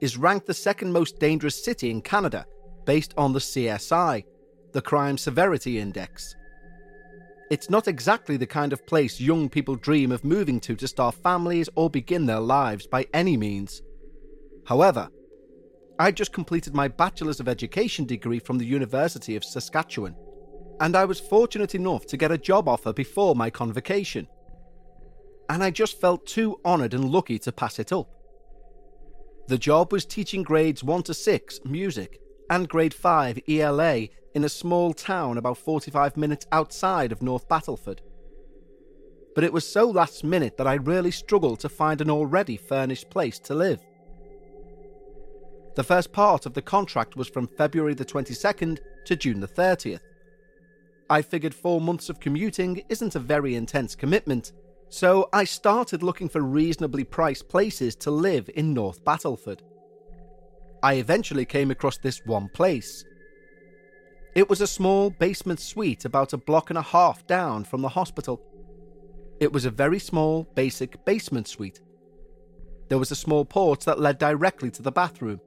is 0.00 0.16
ranked 0.16 0.46
the 0.46 0.54
second 0.54 0.92
most 0.92 1.18
dangerous 1.18 1.64
city 1.64 1.90
in 1.90 2.02
Canada 2.02 2.46
based 2.84 3.14
on 3.16 3.32
the 3.32 3.38
CSI, 3.40 4.24
the 4.72 4.82
Crime 4.82 5.18
Severity 5.18 5.78
Index. 5.80 6.36
It's 7.50 7.70
not 7.70 7.88
exactly 7.88 8.36
the 8.36 8.46
kind 8.46 8.74
of 8.74 8.86
place 8.86 9.20
young 9.20 9.48
people 9.48 9.74
dream 9.74 10.12
of 10.12 10.22
moving 10.22 10.60
to 10.60 10.76
to 10.76 10.86
start 10.86 11.14
families 11.14 11.68
or 11.76 11.88
begin 11.88 12.26
their 12.26 12.40
lives 12.40 12.86
by 12.86 13.06
any 13.14 13.38
means. 13.38 13.80
However, 14.66 15.08
I 15.98 16.10
just 16.10 16.34
completed 16.34 16.74
my 16.74 16.88
Bachelor's 16.88 17.40
of 17.40 17.48
Education 17.48 18.04
degree 18.04 18.38
from 18.38 18.58
the 18.58 18.66
University 18.66 19.34
of 19.34 19.44
Saskatchewan, 19.44 20.14
and 20.80 20.94
I 20.94 21.06
was 21.06 21.20
fortunate 21.20 21.74
enough 21.74 22.04
to 22.08 22.18
get 22.18 22.30
a 22.30 22.36
job 22.36 22.68
offer 22.68 22.92
before 22.92 23.34
my 23.34 23.48
convocation. 23.48 24.28
And 25.48 25.64
I 25.64 25.70
just 25.70 25.98
felt 25.98 26.26
too 26.26 26.60
honoured 26.66 26.92
and 26.92 27.10
lucky 27.10 27.38
to 27.40 27.50
pass 27.50 27.78
it 27.78 27.92
up. 27.92 28.10
The 29.46 29.56
job 29.56 29.90
was 29.90 30.04
teaching 30.04 30.42
grades 30.42 30.84
1 30.84 31.04
to 31.04 31.14
6 31.14 31.60
music 31.64 32.20
and 32.50 32.68
grade 32.68 32.94
5 32.94 33.40
ELA 33.48 34.08
in 34.34 34.44
a 34.44 34.48
small 34.48 34.92
town 34.92 35.38
about 35.38 35.58
45 35.58 36.16
minutes 36.16 36.46
outside 36.52 37.12
of 37.12 37.22
North 37.22 37.48
Battleford. 37.48 38.00
But 39.34 39.44
it 39.44 39.52
was 39.52 39.66
so 39.66 39.88
last 39.88 40.24
minute 40.24 40.56
that 40.56 40.66
I 40.66 40.74
really 40.74 41.10
struggled 41.10 41.60
to 41.60 41.68
find 41.68 42.00
an 42.00 42.10
already 42.10 42.56
furnished 42.56 43.10
place 43.10 43.38
to 43.40 43.54
live. 43.54 43.80
The 45.76 45.84
first 45.84 46.12
part 46.12 46.44
of 46.44 46.54
the 46.54 46.62
contract 46.62 47.16
was 47.16 47.28
from 47.28 47.46
February 47.46 47.94
the 47.94 48.04
22nd 48.04 48.78
to 49.04 49.16
June 49.16 49.38
the 49.40 49.46
30th. 49.46 50.00
I 51.08 51.22
figured 51.22 51.54
four 51.54 51.80
months 51.80 52.08
of 52.08 52.20
commuting 52.20 52.82
isn't 52.88 53.14
a 53.14 53.20
very 53.20 53.54
intense 53.54 53.94
commitment, 53.94 54.52
so 54.88 55.28
I 55.32 55.44
started 55.44 56.02
looking 56.02 56.28
for 56.28 56.40
reasonably 56.40 57.04
priced 57.04 57.48
places 57.48 57.94
to 57.96 58.10
live 58.10 58.50
in 58.54 58.74
North 58.74 59.04
Battleford. 59.04 59.62
I 60.82 60.94
eventually 60.94 61.44
came 61.44 61.70
across 61.70 61.98
this 61.98 62.24
one 62.24 62.48
place. 62.48 63.04
It 64.34 64.48
was 64.48 64.60
a 64.60 64.66
small 64.66 65.10
basement 65.10 65.58
suite 65.58 66.04
about 66.04 66.32
a 66.32 66.38
block 66.38 66.70
and 66.70 66.78
a 66.78 66.82
half 66.82 67.26
down 67.26 67.64
from 67.64 67.82
the 67.82 67.88
hospital. 67.88 68.40
It 69.40 69.52
was 69.52 69.64
a 69.64 69.70
very 69.70 69.98
small, 69.98 70.44
basic 70.54 71.04
basement 71.04 71.48
suite. 71.48 71.80
There 72.88 72.98
was 72.98 73.10
a 73.10 73.16
small 73.16 73.44
porch 73.44 73.84
that 73.84 74.00
led 74.00 74.18
directly 74.18 74.70
to 74.72 74.82
the 74.82 74.92
bathroom, 74.92 75.40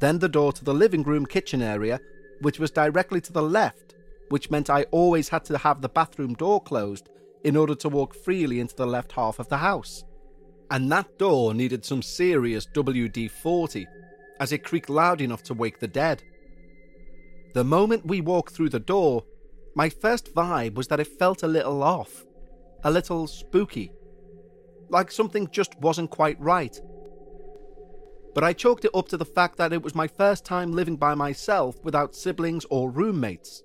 then 0.00 0.18
the 0.18 0.28
door 0.28 0.52
to 0.52 0.64
the 0.64 0.74
living 0.74 1.04
room 1.04 1.26
kitchen 1.26 1.62
area, 1.62 2.00
which 2.40 2.58
was 2.58 2.70
directly 2.70 3.20
to 3.22 3.32
the 3.32 3.42
left, 3.42 3.94
which 4.30 4.50
meant 4.50 4.68
I 4.68 4.82
always 4.84 5.28
had 5.28 5.44
to 5.46 5.58
have 5.58 5.80
the 5.80 5.88
bathroom 5.88 6.34
door 6.34 6.60
closed 6.60 7.08
in 7.44 7.56
order 7.56 7.76
to 7.76 7.88
walk 7.88 8.14
freely 8.14 8.58
into 8.58 8.74
the 8.74 8.86
left 8.86 9.12
half 9.12 9.38
of 9.38 9.48
the 9.48 9.58
house. 9.58 10.04
And 10.70 10.90
that 10.90 11.18
door 11.18 11.54
needed 11.54 11.84
some 11.84 12.02
serious 12.02 12.66
WD 12.66 13.30
40 13.30 13.86
as 14.40 14.52
it 14.52 14.64
creaked 14.64 14.90
loud 14.90 15.20
enough 15.20 15.42
to 15.44 15.54
wake 15.54 15.78
the 15.78 15.88
dead. 15.88 16.22
The 17.54 17.64
moment 17.64 18.06
we 18.06 18.20
walked 18.20 18.54
through 18.54 18.68
the 18.70 18.80
door, 18.80 19.24
my 19.74 19.88
first 19.88 20.34
vibe 20.34 20.74
was 20.74 20.88
that 20.88 21.00
it 21.00 21.18
felt 21.18 21.42
a 21.42 21.48
little 21.48 21.82
off. 21.82 22.24
a 22.84 22.90
little 22.90 23.26
spooky. 23.26 23.90
Like 24.88 25.10
something 25.10 25.48
just 25.50 25.78
wasn't 25.80 26.10
quite 26.10 26.40
right. 26.40 26.80
But 28.34 28.44
I 28.44 28.52
chalked 28.52 28.84
it 28.84 28.94
up 28.94 29.08
to 29.08 29.16
the 29.16 29.24
fact 29.24 29.56
that 29.56 29.72
it 29.72 29.82
was 29.82 29.94
my 29.94 30.06
first 30.06 30.44
time 30.44 30.72
living 30.72 30.96
by 30.96 31.14
myself 31.14 31.82
without 31.82 32.14
siblings 32.14 32.64
or 32.70 32.90
roommates. 32.90 33.64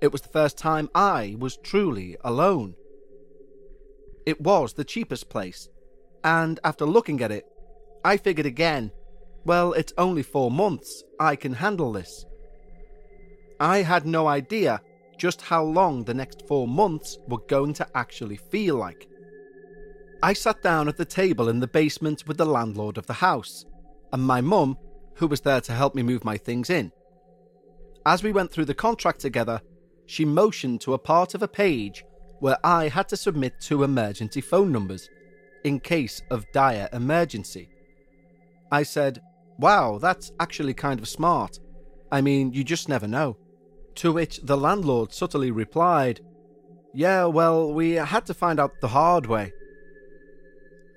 It 0.00 0.12
was 0.12 0.20
the 0.20 0.28
first 0.28 0.56
time 0.56 0.88
I 0.94 1.36
was 1.38 1.56
truly 1.56 2.16
alone. 2.22 2.74
It 4.24 4.40
was 4.40 4.74
the 4.74 4.84
cheapest 4.84 5.28
place, 5.28 5.68
and 6.22 6.60
after 6.62 6.84
looking 6.84 7.22
at 7.22 7.32
it, 7.32 7.44
I 8.04 8.16
figured 8.16 8.46
again 8.46 8.92
well, 9.44 9.72
it's 9.72 9.92
only 9.98 10.22
four 10.22 10.50
months, 10.50 11.04
I 11.18 11.36
can 11.36 11.54
handle 11.54 11.92
this. 11.92 12.24
I 13.58 13.82
had 13.82 14.06
no 14.06 14.26
idea 14.26 14.80
just 15.18 15.40
how 15.42 15.64
long 15.64 16.04
the 16.04 16.14
next 16.14 16.46
four 16.48 16.66
months 16.66 17.18
were 17.28 17.42
going 17.48 17.74
to 17.74 17.86
actually 17.94 18.36
feel 18.36 18.76
like. 18.76 19.08
I 20.22 20.32
sat 20.32 20.62
down 20.62 20.88
at 20.88 20.96
the 20.96 21.04
table 21.04 21.48
in 21.48 21.60
the 21.60 21.66
basement 21.66 22.24
with 22.26 22.38
the 22.38 22.46
landlord 22.46 22.98
of 22.98 23.06
the 23.06 23.12
house, 23.12 23.64
and 24.12 24.22
my 24.22 24.40
mum, 24.40 24.78
who 25.14 25.26
was 25.26 25.40
there 25.40 25.60
to 25.60 25.72
help 25.72 25.94
me 25.94 26.02
move 26.02 26.24
my 26.24 26.36
things 26.36 26.70
in. 26.70 26.92
As 28.06 28.22
we 28.22 28.32
went 28.32 28.50
through 28.50 28.64
the 28.64 28.74
contract 28.74 29.20
together, 29.20 29.60
she 30.06 30.24
motioned 30.24 30.80
to 30.82 30.94
a 30.94 30.98
part 30.98 31.34
of 31.34 31.42
a 31.42 31.48
page 31.48 32.04
where 32.40 32.58
I 32.64 32.88
had 32.88 33.08
to 33.10 33.16
submit 33.16 33.60
two 33.60 33.84
emergency 33.84 34.40
phone 34.40 34.72
numbers 34.72 35.08
in 35.64 35.78
case 35.78 36.20
of 36.30 36.50
dire 36.52 36.88
emergency. 36.92 37.68
I 38.72 38.82
said, 38.82 39.20
Wow, 39.58 39.98
that's 39.98 40.32
actually 40.40 40.74
kind 40.74 41.00
of 41.00 41.08
smart. 41.08 41.58
I 42.10 42.20
mean, 42.20 42.52
you 42.52 42.64
just 42.64 42.88
never 42.88 43.06
know. 43.06 43.36
To 43.96 44.12
which 44.12 44.40
the 44.42 44.56
landlord 44.56 45.12
subtly 45.12 45.50
replied, 45.50 46.20
Yeah, 46.94 47.26
well, 47.26 47.72
we 47.72 47.92
had 47.92 48.26
to 48.26 48.34
find 48.34 48.58
out 48.58 48.80
the 48.80 48.88
hard 48.88 49.26
way. 49.26 49.52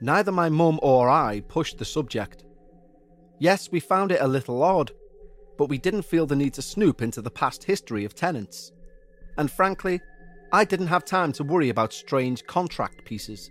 Neither 0.01 0.31
my 0.31 0.49
mum 0.49 0.79
or 0.81 1.09
I 1.09 1.41
pushed 1.47 1.77
the 1.77 1.85
subject. 1.85 2.43
Yes, 3.39 3.69
we 3.71 3.79
found 3.79 4.11
it 4.11 4.21
a 4.21 4.27
little 4.27 4.61
odd, 4.63 4.91
but 5.57 5.69
we 5.69 5.77
didn't 5.77 6.03
feel 6.03 6.25
the 6.25 6.35
need 6.35 6.53
to 6.55 6.61
snoop 6.61 7.01
into 7.01 7.21
the 7.21 7.31
past 7.31 7.63
history 7.63 8.05
of 8.05 8.15
tenants. 8.15 8.71
And 9.37 9.51
frankly, 9.51 10.01
I 10.51 10.63
didn't 10.63 10.87
have 10.87 11.05
time 11.05 11.31
to 11.33 11.43
worry 11.43 11.69
about 11.69 11.91
strange 11.91 12.45
contract 12.45 13.03
pieces. 13.05 13.49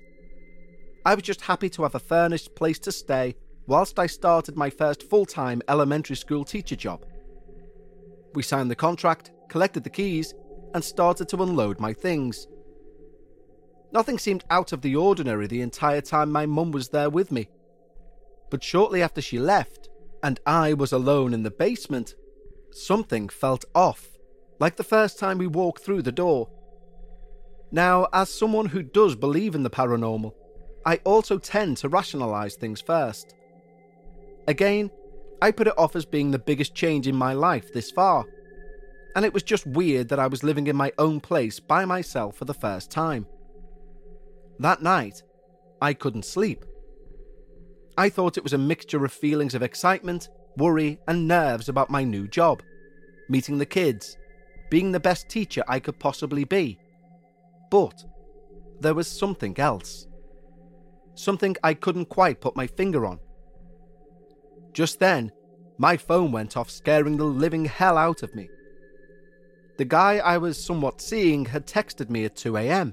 I 1.04 1.14
was 1.14 1.24
just 1.24 1.42
happy 1.42 1.68
to 1.70 1.82
have 1.82 1.94
a 1.94 2.00
furnished 2.00 2.54
place 2.54 2.78
to 2.80 2.92
stay 2.92 3.36
whilst 3.66 3.98
I 3.98 4.06
started 4.06 4.56
my 4.56 4.70
first 4.70 5.02
full 5.02 5.26
time 5.26 5.62
elementary 5.68 6.16
school 6.16 6.44
teacher 6.44 6.76
job. 6.76 7.04
We 8.34 8.42
signed 8.42 8.70
the 8.70 8.76
contract, 8.76 9.30
collected 9.48 9.84
the 9.84 9.90
keys, 9.90 10.34
and 10.74 10.82
started 10.82 11.28
to 11.28 11.42
unload 11.42 11.80
my 11.80 11.92
things. 11.92 12.48
Nothing 13.92 14.18
seemed 14.18 14.44
out 14.50 14.72
of 14.72 14.82
the 14.82 14.96
ordinary 14.96 15.46
the 15.46 15.62
entire 15.62 16.00
time 16.00 16.32
my 16.32 16.46
mum 16.46 16.72
was 16.72 16.88
there 16.88 17.10
with 17.10 17.30
me. 17.30 17.48
But 18.50 18.64
shortly 18.64 19.02
after 19.02 19.20
she 19.20 19.38
left, 19.38 19.88
and 20.22 20.40
I 20.46 20.74
was 20.74 20.92
alone 20.92 21.32
in 21.32 21.44
the 21.44 21.50
basement, 21.50 22.14
something 22.72 23.28
felt 23.28 23.64
off, 23.74 24.08
like 24.58 24.76
the 24.76 24.82
first 24.82 25.18
time 25.18 25.38
we 25.38 25.46
walked 25.46 25.84
through 25.84 26.02
the 26.02 26.12
door. 26.12 26.50
Now, 27.70 28.08
as 28.12 28.32
someone 28.32 28.66
who 28.66 28.82
does 28.82 29.14
believe 29.14 29.54
in 29.54 29.62
the 29.62 29.70
paranormal, 29.70 30.32
I 30.84 30.96
also 31.04 31.38
tend 31.38 31.76
to 31.78 31.88
rationalize 31.88 32.56
things 32.56 32.80
first. 32.80 33.34
Again, 34.46 34.90
I 35.40 35.50
put 35.50 35.66
it 35.66 35.78
off 35.78 35.96
as 35.96 36.04
being 36.04 36.30
the 36.30 36.38
biggest 36.38 36.74
change 36.74 37.06
in 37.06 37.16
my 37.16 37.32
life 37.32 37.72
this 37.72 37.90
far. 37.90 38.24
And 39.16 39.24
it 39.24 39.32
was 39.32 39.42
just 39.42 39.66
weird 39.66 40.08
that 40.08 40.18
I 40.18 40.26
was 40.26 40.42
living 40.42 40.66
in 40.66 40.76
my 40.76 40.92
own 40.98 41.20
place 41.20 41.60
by 41.60 41.84
myself 41.84 42.36
for 42.36 42.44
the 42.44 42.54
first 42.54 42.90
time. 42.90 43.26
That 44.58 44.82
night, 44.82 45.22
I 45.80 45.94
couldn't 45.94 46.24
sleep. 46.24 46.64
I 47.96 48.08
thought 48.08 48.36
it 48.36 48.42
was 48.42 48.52
a 48.52 48.58
mixture 48.58 49.04
of 49.04 49.12
feelings 49.12 49.54
of 49.54 49.62
excitement, 49.62 50.28
worry, 50.56 50.98
and 51.06 51.28
nerves 51.28 51.68
about 51.68 51.90
my 51.90 52.02
new 52.02 52.26
job, 52.26 52.62
meeting 53.28 53.58
the 53.58 53.66
kids, 53.66 54.16
being 54.70 54.90
the 54.90 55.00
best 55.00 55.28
teacher 55.28 55.62
I 55.68 55.78
could 55.78 55.98
possibly 56.00 56.44
be, 56.44 56.78
but 57.70 58.04
there 58.80 58.94
was 58.94 59.06
something 59.06 59.58
else. 59.58 60.06
Something 61.14 61.56
I 61.62 61.74
couldn't 61.74 62.06
quite 62.06 62.40
put 62.40 62.56
my 62.56 62.66
finger 62.66 63.06
on. 63.06 63.20
Just 64.74 64.98
then, 64.98 65.32
my 65.78 65.96
phone 65.96 66.32
went 66.32 66.56
off, 66.56 66.70
scaring 66.70 67.16
the 67.16 67.24
living 67.24 67.64
hell 67.64 67.96
out 67.96 68.22
of 68.22 68.34
me. 68.34 68.50
The 69.78 69.86
guy 69.86 70.18
I 70.18 70.36
was 70.36 70.62
somewhat 70.62 71.00
seeing 71.00 71.46
had 71.46 71.66
texted 71.66 72.10
me 72.10 72.26
at 72.26 72.36
2am. 72.36 72.92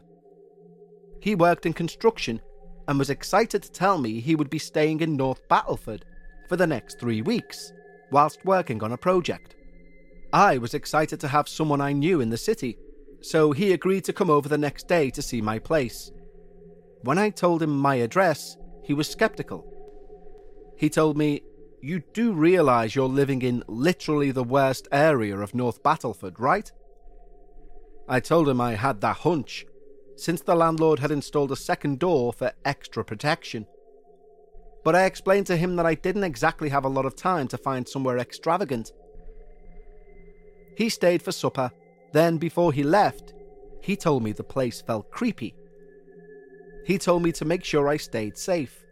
He 1.20 1.36
worked 1.36 1.65
in 1.65 1.74
construction 1.74 2.41
and 2.88 2.98
was 2.98 3.10
excited 3.10 3.62
to 3.63 3.72
tell 3.72 3.98
me 3.98 4.20
he 4.20 4.36
would 4.36 4.50
be 4.50 4.58
staying 4.58 5.02
in 5.02 5.17
North 5.17 5.48
Battleford 5.50 6.04
for 6.48 6.56
the 6.56 6.65
next 6.65 7.00
three 7.00 7.22
weeks 7.22 7.74
whilst 8.12 8.46
working 8.46 8.82
on 8.82 8.94
a 8.94 8.98
project. 8.98 9.56
I 10.32 10.58
was 10.58 10.74
excited 10.74 11.20
to 11.20 11.28
have 11.28 11.50
someone 11.50 11.82
I 11.82 11.91
knew 11.91 12.22
in 12.22 12.30
the 12.30 12.38
city 12.38 12.78
so 13.22 13.52
he 13.52 13.72
agreed 13.72 14.04
to 14.06 14.13
come 14.13 14.30
over 14.30 14.50
the 14.50 14.58
next 14.58 14.88
day 14.88 15.10
to 15.12 15.22
see 15.22 15.41
my 15.41 15.60
place. 15.60 16.12
When 17.04 17.17
I 17.17 17.30
told 17.30 17.62
him 17.62 17.78
my 17.78 17.96
address, 17.96 18.58
he 18.84 18.94
was 18.94 19.08
skeptical. 19.10 19.65
He 20.76 20.89
told 20.89 21.17
me, 21.17 21.44
You 21.82 22.04
do 22.13 22.34
realise 22.34 22.94
you're 22.94 23.08
living 23.08 23.41
in 23.41 23.63
literally 23.67 24.32
the 24.32 24.44
worst 24.44 24.88
area 24.91 25.38
of 25.38 25.56
North 25.56 25.82
Battleford, 25.82 26.39
right? 26.39 26.72
I 28.08 28.20
told 28.20 28.48
him 28.48 28.62
I 28.62 28.76
had 28.76 29.02
that 29.02 29.17
hunch, 29.17 29.65
since 30.15 30.41
the 30.41 30.56
landlord 30.56 31.00
had 31.00 31.12
installed 31.12 31.52
a 31.52 31.56
second 31.56 31.98
door 31.98 32.34
for 32.34 32.54
extra 32.65 33.04
protection. 33.04 33.65
But 34.84 34.96
I 34.96 35.06
explained 35.06 35.48
to 35.48 35.58
him 35.58 35.76
that 35.76 35.86
I 35.86 35.96
didn't 35.96 36.24
exactly 36.24 36.70
have 36.70 36.86
a 36.86 36.89
lot 36.89 37.06
of 37.06 37.15
time 37.15 37.48
to 37.50 37.58
find 37.58 37.88
somewhere 37.88 38.20
extravagant. 38.20 38.91
He 40.78 40.89
stayed 40.89 41.22
for 41.24 41.32
supper 41.32 41.72
then, 42.13 42.38
before 42.38 42.74
he 42.74 42.84
left, 42.84 43.34
he 43.82 43.96
told 43.96 44.24
me 44.24 44.34
the 44.34 44.44
place 44.44 44.82
felt 44.82 45.12
creepy. 45.12 45.56
He 46.86 46.98
told 46.98 47.24
me 47.24 47.32
to 47.34 47.46
make 47.46 47.63
sure 47.63 47.88
I 47.88 47.98
stayed 47.98 48.38
safe, 48.38 48.86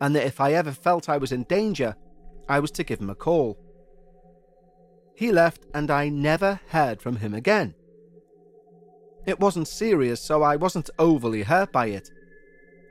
and 0.00 0.14
that 0.16 0.26
if 0.26 0.40
I 0.40 0.52
ever 0.52 0.72
felt 0.72 1.08
I 1.08 1.18
was 1.18 1.32
in 1.32 1.44
danger, 1.44 1.94
I 2.48 2.60
was 2.60 2.70
to 2.72 2.84
give 2.84 3.00
him 3.00 3.10
a 3.10 3.14
call. 3.14 3.58
He 5.14 5.32
left, 5.32 5.64
and 5.74 5.90
I 5.90 6.08
never 6.08 6.60
heard 6.68 7.00
from 7.00 7.16
him 7.16 7.34
again. 7.34 7.74
It 9.26 9.40
wasn't 9.40 9.66
serious, 9.66 10.20
so 10.20 10.42
I 10.42 10.56
wasn't 10.56 10.90
overly 10.98 11.42
hurt 11.42 11.72
by 11.72 11.86
it, 11.86 12.10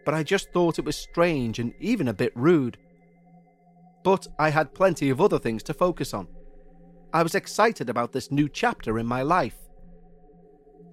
but 0.04 0.14
I 0.14 0.24
just 0.24 0.52
thought 0.52 0.80
it 0.80 0.86
was 0.86 0.98
strange 0.98 1.60
and 1.60 1.74
even 1.80 2.08
a 2.08 2.14
bit 2.14 2.34
rude. 2.36 2.78
But 4.04 4.28
I 4.38 4.50
had 4.50 4.74
plenty 4.74 5.10
of 5.10 5.22
other 5.22 5.40
things 5.40 5.64
to 5.64 5.74
focus 5.74 6.14
on. 6.14 6.28
I 7.14 7.24
was 7.24 7.36
excited 7.36 7.90
about 7.90 8.12
this 8.12 8.32
new 8.32 8.50
chapter 8.50 9.00
in 9.00 9.06
my 9.06 9.22
life. 9.22 9.56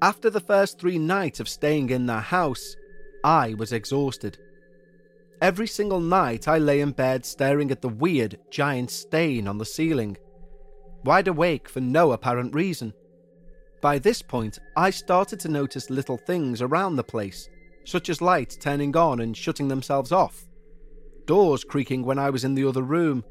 After 0.01 0.31
the 0.31 0.40
first 0.40 0.79
three 0.79 0.98
nights 0.98 1.40
of 1.40 1.48
staying 1.48 1.90
in 1.90 2.07
that 2.07 2.25
house, 2.25 2.77
I 3.25 3.55
was 3.55 3.72
exhausted. 3.72 4.38
Every 5.42 5.66
single 5.66 5.98
night 5.98 6.46
I 6.46 6.59
lay 6.59 6.81
in 6.83 6.92
bed 6.92 7.26
staring 7.26 7.72
at 7.72 7.83
the 7.83 7.88
weird, 7.88 8.38
giant 8.48 8.92
stain 8.92 9.48
on 9.48 9.59
the 9.59 9.66
ceiling, 9.66 10.16
wide 11.05 11.26
awake 11.26 11.68
for 11.68 11.81
no 11.81 12.12
apparent 12.12 12.55
reason. 12.55 12.92
By 13.81 13.98
this 13.98 14.22
point, 14.22 14.61
I 14.76 14.90
started 14.90 15.40
to 15.40 15.48
notice 15.48 15.90
little 15.90 16.16
things 16.16 16.62
around 16.62 16.94
the 16.94 17.02
place, 17.02 17.48
such 17.85 18.09
as 18.09 18.22
lights 18.22 18.57
turning 18.57 18.96
on 18.96 19.18
and 19.18 19.37
shutting 19.37 19.66
themselves 19.66 20.12
off, 20.12 20.46
doors 21.26 21.64
creaking 21.64 22.05
when 22.05 22.20
I 22.20 22.31
was 22.31 22.44
in 22.44 22.55
the 22.55 22.64
other 22.64 22.83
room, 22.83 23.24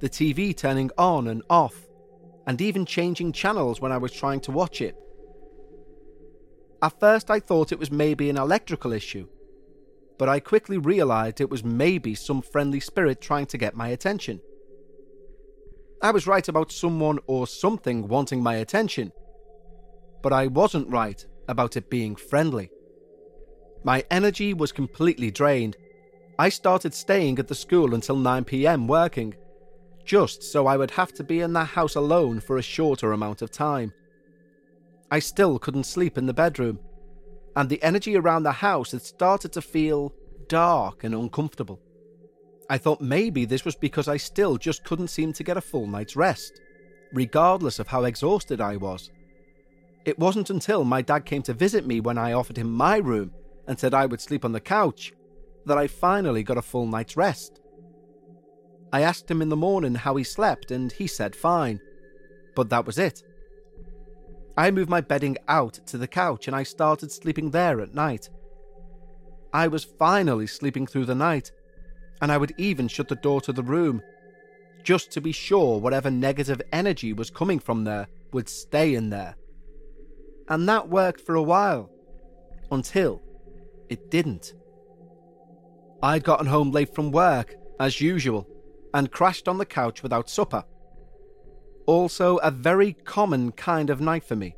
the 0.00 0.10
TV 0.10 0.54
turning 0.54 0.90
on 0.98 1.28
and 1.28 1.42
off, 1.48 1.88
and 2.46 2.60
even 2.60 2.84
changing 2.84 3.32
channels 3.32 3.80
when 3.80 3.90
I 3.90 3.96
was 3.96 4.12
trying 4.12 4.40
to 4.40 4.52
watch 4.52 4.82
it. 4.82 4.96
At 6.82 7.00
first, 7.00 7.30
I 7.30 7.40
thought 7.40 7.72
it 7.72 7.78
was 7.78 7.90
maybe 7.90 8.28
an 8.28 8.36
electrical 8.36 8.92
issue, 8.92 9.26
but 10.18 10.28
I 10.28 10.40
quickly 10.40 10.78
realised 10.78 11.40
it 11.40 11.50
was 11.50 11.64
maybe 11.64 12.14
some 12.14 12.42
friendly 12.42 12.80
spirit 12.80 13.20
trying 13.20 13.46
to 13.46 13.58
get 13.58 13.76
my 13.76 13.88
attention. 13.88 14.40
I 16.02 16.10
was 16.10 16.26
right 16.26 16.46
about 16.48 16.72
someone 16.72 17.18
or 17.26 17.46
something 17.46 18.08
wanting 18.08 18.42
my 18.42 18.56
attention, 18.56 19.12
but 20.22 20.32
I 20.32 20.48
wasn't 20.48 20.90
right 20.90 21.24
about 21.48 21.76
it 21.76 21.90
being 21.90 22.16
friendly. 22.16 22.70
My 23.84 24.04
energy 24.10 24.54
was 24.54 24.72
completely 24.72 25.30
drained. 25.30 25.76
I 26.38 26.48
started 26.48 26.94
staying 26.94 27.38
at 27.38 27.48
the 27.48 27.54
school 27.54 27.94
until 27.94 28.16
9pm 28.16 28.86
working, 28.86 29.34
just 30.04 30.42
so 30.42 30.66
I 30.66 30.76
would 30.76 30.92
have 30.92 31.12
to 31.14 31.24
be 31.24 31.40
in 31.40 31.52
that 31.54 31.66
house 31.66 31.94
alone 31.94 32.40
for 32.40 32.58
a 32.58 32.62
shorter 32.62 33.12
amount 33.12 33.42
of 33.42 33.50
time. 33.50 33.92
I 35.10 35.20
still 35.20 35.58
couldn't 35.58 35.84
sleep 35.84 36.18
in 36.18 36.26
the 36.26 36.34
bedroom, 36.34 36.80
and 37.58 37.68
the 37.68 37.82
energy 37.82 38.16
around 38.16 38.44
the 38.44 38.52
house 38.52 38.92
had 38.92 39.02
started 39.02 39.52
to 39.52 39.60
feel 39.60 40.14
dark 40.46 41.02
and 41.02 41.12
uncomfortable. 41.12 41.80
I 42.70 42.78
thought 42.78 43.00
maybe 43.00 43.46
this 43.46 43.64
was 43.64 43.74
because 43.74 44.06
I 44.06 44.16
still 44.16 44.56
just 44.56 44.84
couldn't 44.84 45.08
seem 45.08 45.32
to 45.32 45.42
get 45.42 45.56
a 45.56 45.60
full 45.60 45.88
night's 45.88 46.14
rest, 46.14 46.60
regardless 47.12 47.80
of 47.80 47.88
how 47.88 48.04
exhausted 48.04 48.60
I 48.60 48.76
was. 48.76 49.10
It 50.04 50.20
wasn't 50.20 50.50
until 50.50 50.84
my 50.84 51.02
dad 51.02 51.24
came 51.24 51.42
to 51.42 51.52
visit 51.52 51.84
me 51.84 51.98
when 51.98 52.16
I 52.16 52.32
offered 52.32 52.56
him 52.56 52.72
my 52.72 52.98
room 52.98 53.32
and 53.66 53.76
said 53.76 53.92
I 53.92 54.06
would 54.06 54.20
sleep 54.20 54.44
on 54.44 54.52
the 54.52 54.60
couch 54.60 55.12
that 55.66 55.78
I 55.78 55.88
finally 55.88 56.44
got 56.44 56.58
a 56.58 56.62
full 56.62 56.86
night's 56.86 57.16
rest. 57.16 57.60
I 58.92 59.00
asked 59.00 59.28
him 59.28 59.42
in 59.42 59.48
the 59.48 59.56
morning 59.56 59.96
how 59.96 60.14
he 60.14 60.22
slept, 60.22 60.70
and 60.70 60.92
he 60.92 61.08
said 61.08 61.34
fine. 61.34 61.80
But 62.54 62.70
that 62.70 62.86
was 62.86 62.98
it. 62.98 63.24
I 64.58 64.72
moved 64.72 64.90
my 64.90 65.00
bedding 65.00 65.36
out 65.46 65.74
to 65.86 65.96
the 65.96 66.08
couch 66.08 66.48
and 66.48 66.56
I 66.56 66.64
started 66.64 67.12
sleeping 67.12 67.52
there 67.52 67.80
at 67.80 67.94
night. 67.94 68.28
I 69.52 69.68
was 69.68 69.84
finally 69.84 70.48
sleeping 70.48 70.84
through 70.84 71.04
the 71.04 71.14
night, 71.14 71.52
and 72.20 72.32
I 72.32 72.38
would 72.38 72.52
even 72.58 72.88
shut 72.88 73.06
the 73.06 73.14
door 73.14 73.40
to 73.42 73.52
the 73.52 73.62
room, 73.62 74.02
just 74.82 75.12
to 75.12 75.20
be 75.20 75.30
sure 75.30 75.78
whatever 75.78 76.10
negative 76.10 76.60
energy 76.72 77.12
was 77.12 77.30
coming 77.30 77.60
from 77.60 77.84
there 77.84 78.08
would 78.32 78.48
stay 78.48 78.96
in 78.96 79.10
there. 79.10 79.36
And 80.48 80.68
that 80.68 80.88
worked 80.88 81.20
for 81.20 81.36
a 81.36 81.42
while, 81.42 81.88
until 82.72 83.22
it 83.88 84.10
didn't. 84.10 84.54
I'd 86.02 86.24
gotten 86.24 86.46
home 86.46 86.72
late 86.72 86.96
from 86.96 87.12
work, 87.12 87.54
as 87.78 88.00
usual, 88.00 88.48
and 88.92 89.12
crashed 89.12 89.46
on 89.46 89.58
the 89.58 89.66
couch 89.66 90.02
without 90.02 90.28
supper. 90.28 90.64
Also, 91.88 92.36
a 92.36 92.50
very 92.50 92.92
common 92.92 93.50
kind 93.50 93.88
of 93.88 93.98
night 93.98 94.22
for 94.22 94.36
me. 94.36 94.54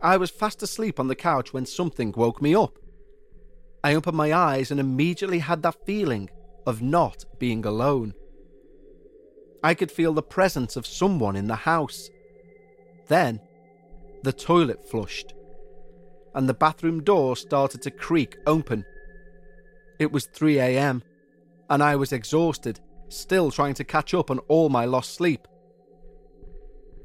I 0.00 0.16
was 0.16 0.30
fast 0.30 0.62
asleep 0.62 0.98
on 0.98 1.08
the 1.08 1.14
couch 1.14 1.52
when 1.52 1.66
something 1.66 2.14
woke 2.16 2.40
me 2.40 2.54
up. 2.54 2.78
I 3.84 3.94
opened 3.94 4.16
my 4.16 4.32
eyes 4.32 4.70
and 4.70 4.80
immediately 4.80 5.40
had 5.40 5.62
that 5.62 5.84
feeling 5.84 6.30
of 6.66 6.80
not 6.80 7.26
being 7.38 7.66
alone. 7.66 8.14
I 9.62 9.74
could 9.74 9.92
feel 9.92 10.14
the 10.14 10.22
presence 10.22 10.76
of 10.76 10.86
someone 10.86 11.36
in 11.36 11.46
the 11.46 11.56
house. 11.56 12.08
Then, 13.08 13.38
the 14.22 14.32
toilet 14.32 14.88
flushed, 14.88 15.34
and 16.34 16.48
the 16.48 16.54
bathroom 16.54 17.04
door 17.04 17.36
started 17.36 17.82
to 17.82 17.90
creak 17.90 18.38
open. 18.46 18.82
It 19.98 20.10
was 20.10 20.24
3 20.24 20.58
am, 20.58 21.02
and 21.68 21.82
I 21.82 21.96
was 21.96 22.14
exhausted, 22.14 22.80
still 23.10 23.50
trying 23.50 23.74
to 23.74 23.84
catch 23.84 24.14
up 24.14 24.30
on 24.30 24.38
all 24.48 24.70
my 24.70 24.86
lost 24.86 25.14
sleep. 25.14 25.46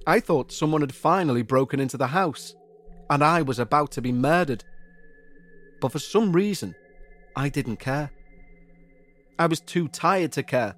I 0.07 0.19
thought 0.19 0.51
someone 0.51 0.81
had 0.81 0.95
finally 0.95 1.41
broken 1.41 1.79
into 1.79 1.97
the 1.97 2.07
house, 2.07 2.55
and 3.09 3.23
I 3.23 3.41
was 3.41 3.59
about 3.59 3.91
to 3.91 4.01
be 4.01 4.11
murdered 4.11 4.63
but 5.81 5.91
for 5.91 5.99
some 5.99 6.31
reason, 6.31 6.75
I 7.35 7.49
didn't 7.49 7.77
care. 7.77 8.11
I 9.37 9.47
was 9.47 9.59
too 9.59 9.87
tired 9.87 10.31
to 10.33 10.43
care. 10.43 10.75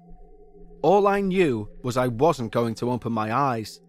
All 0.82 1.06
I 1.06 1.20
knew 1.20 1.68
was 1.82 1.96
I 1.96 2.08
wasn't 2.08 2.52
going 2.52 2.74
to 2.76 2.90
open 2.90 3.12
my 3.12 3.32
eyes. 3.32 3.80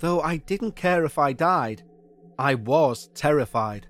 Though 0.00 0.20
I 0.20 0.38
didn't 0.38 0.74
care 0.74 1.04
if 1.04 1.18
I 1.18 1.32
died, 1.32 1.84
I 2.38 2.54
was 2.54 3.08
terrified. 3.14 3.86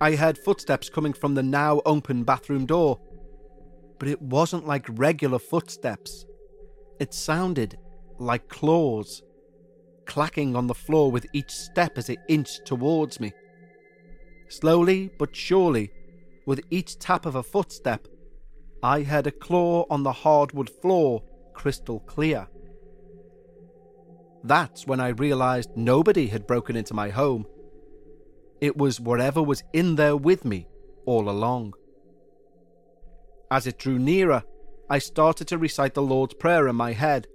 I 0.00 0.16
heard 0.16 0.38
footsteps 0.38 0.88
coming 0.88 1.12
from 1.12 1.34
the 1.34 1.42
now 1.42 1.80
open 1.86 2.24
bathroom 2.24 2.66
door, 2.66 3.00
but 3.98 4.08
it 4.08 4.20
wasn't 4.20 4.66
like 4.66 4.86
regular 4.90 5.38
footsteps. 5.38 6.24
It 6.98 7.12
sounded 7.14 7.76
like 8.18 8.48
claws, 8.48 9.22
clacking 10.06 10.56
on 10.56 10.66
the 10.66 10.74
floor 10.74 11.10
with 11.10 11.26
each 11.32 11.50
step 11.50 11.98
as 11.98 12.08
it 12.08 12.18
inched 12.28 12.64
towards 12.64 13.20
me. 13.20 13.32
Slowly 14.48 15.10
but 15.18 15.34
surely, 15.34 15.90
with 16.46 16.60
each 16.70 16.98
tap 16.98 17.26
of 17.26 17.34
a 17.34 17.42
footstep, 17.42 18.06
I 18.82 19.02
heard 19.02 19.26
a 19.26 19.32
claw 19.32 19.86
on 19.88 20.02
the 20.02 20.12
hardwood 20.12 20.68
floor 20.68 21.22
crystal 21.54 22.00
clear. 22.00 22.46
That's 24.42 24.86
when 24.86 25.00
I 25.00 25.08
realised 25.08 25.70
nobody 25.74 26.26
had 26.26 26.46
broken 26.46 26.76
into 26.76 26.92
my 26.92 27.08
home. 27.08 27.46
It 28.60 28.76
was 28.76 29.00
whatever 29.00 29.42
was 29.42 29.62
in 29.72 29.94
there 29.96 30.16
with 30.16 30.44
me 30.44 30.68
all 31.06 31.30
along. 31.30 31.74
As 33.50 33.66
it 33.66 33.78
drew 33.78 33.98
nearer, 33.98 34.42
I 34.90 34.98
started 34.98 35.48
to 35.48 35.58
recite 35.58 35.94
the 35.94 36.02
Lord's 36.02 36.34
Prayer 36.34 36.68
in 36.68 36.76
my 36.76 36.92
head, 36.92 37.26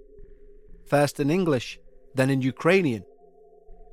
first 0.90 1.20
in 1.20 1.30
English, 1.30 1.78
then 2.14 2.28
in 2.28 2.42
Ukrainian. 2.42 3.04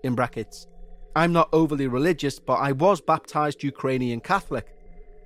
In 0.04 0.16
brackets, 0.16 0.68
I'm 1.16 1.32
not 1.32 1.50
overly 1.54 1.88
religious, 1.88 2.40
but 2.40 2.56
I 2.56 2.72
was 2.72 3.00
baptized 3.02 3.64
Ukrainian 3.64 4.20
Catholic 4.20 4.68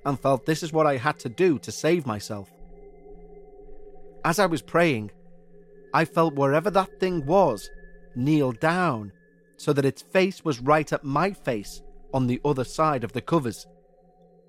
and 0.04 0.18
felt 0.18 0.46
this 0.46 0.62
is 0.62 0.72
what 0.72 0.86
I 0.86 0.96
had 0.96 1.18
to 1.20 1.28
do 1.28 1.58
to 1.60 1.72
save 1.72 2.06
myself. 2.06 2.50
As 4.24 4.38
I 4.38 4.46
was 4.46 4.62
praying, 4.62 5.10
I 5.94 6.04
felt 6.04 6.34
wherever 6.34 6.70
that 6.70 7.00
thing 7.00 7.26
was 7.26 7.68
kneel 8.14 8.52
down 8.52 9.12
so 9.56 9.72
that 9.72 9.84
its 9.84 10.02
face 10.02 10.44
was 10.44 10.60
right 10.60 10.92
at 10.92 11.04
my 11.04 11.32
face 11.32 11.82
on 12.12 12.26
the 12.26 12.40
other 12.44 12.64
side 12.64 13.04
of 13.04 13.12
the 13.12 13.20
covers, 13.20 13.66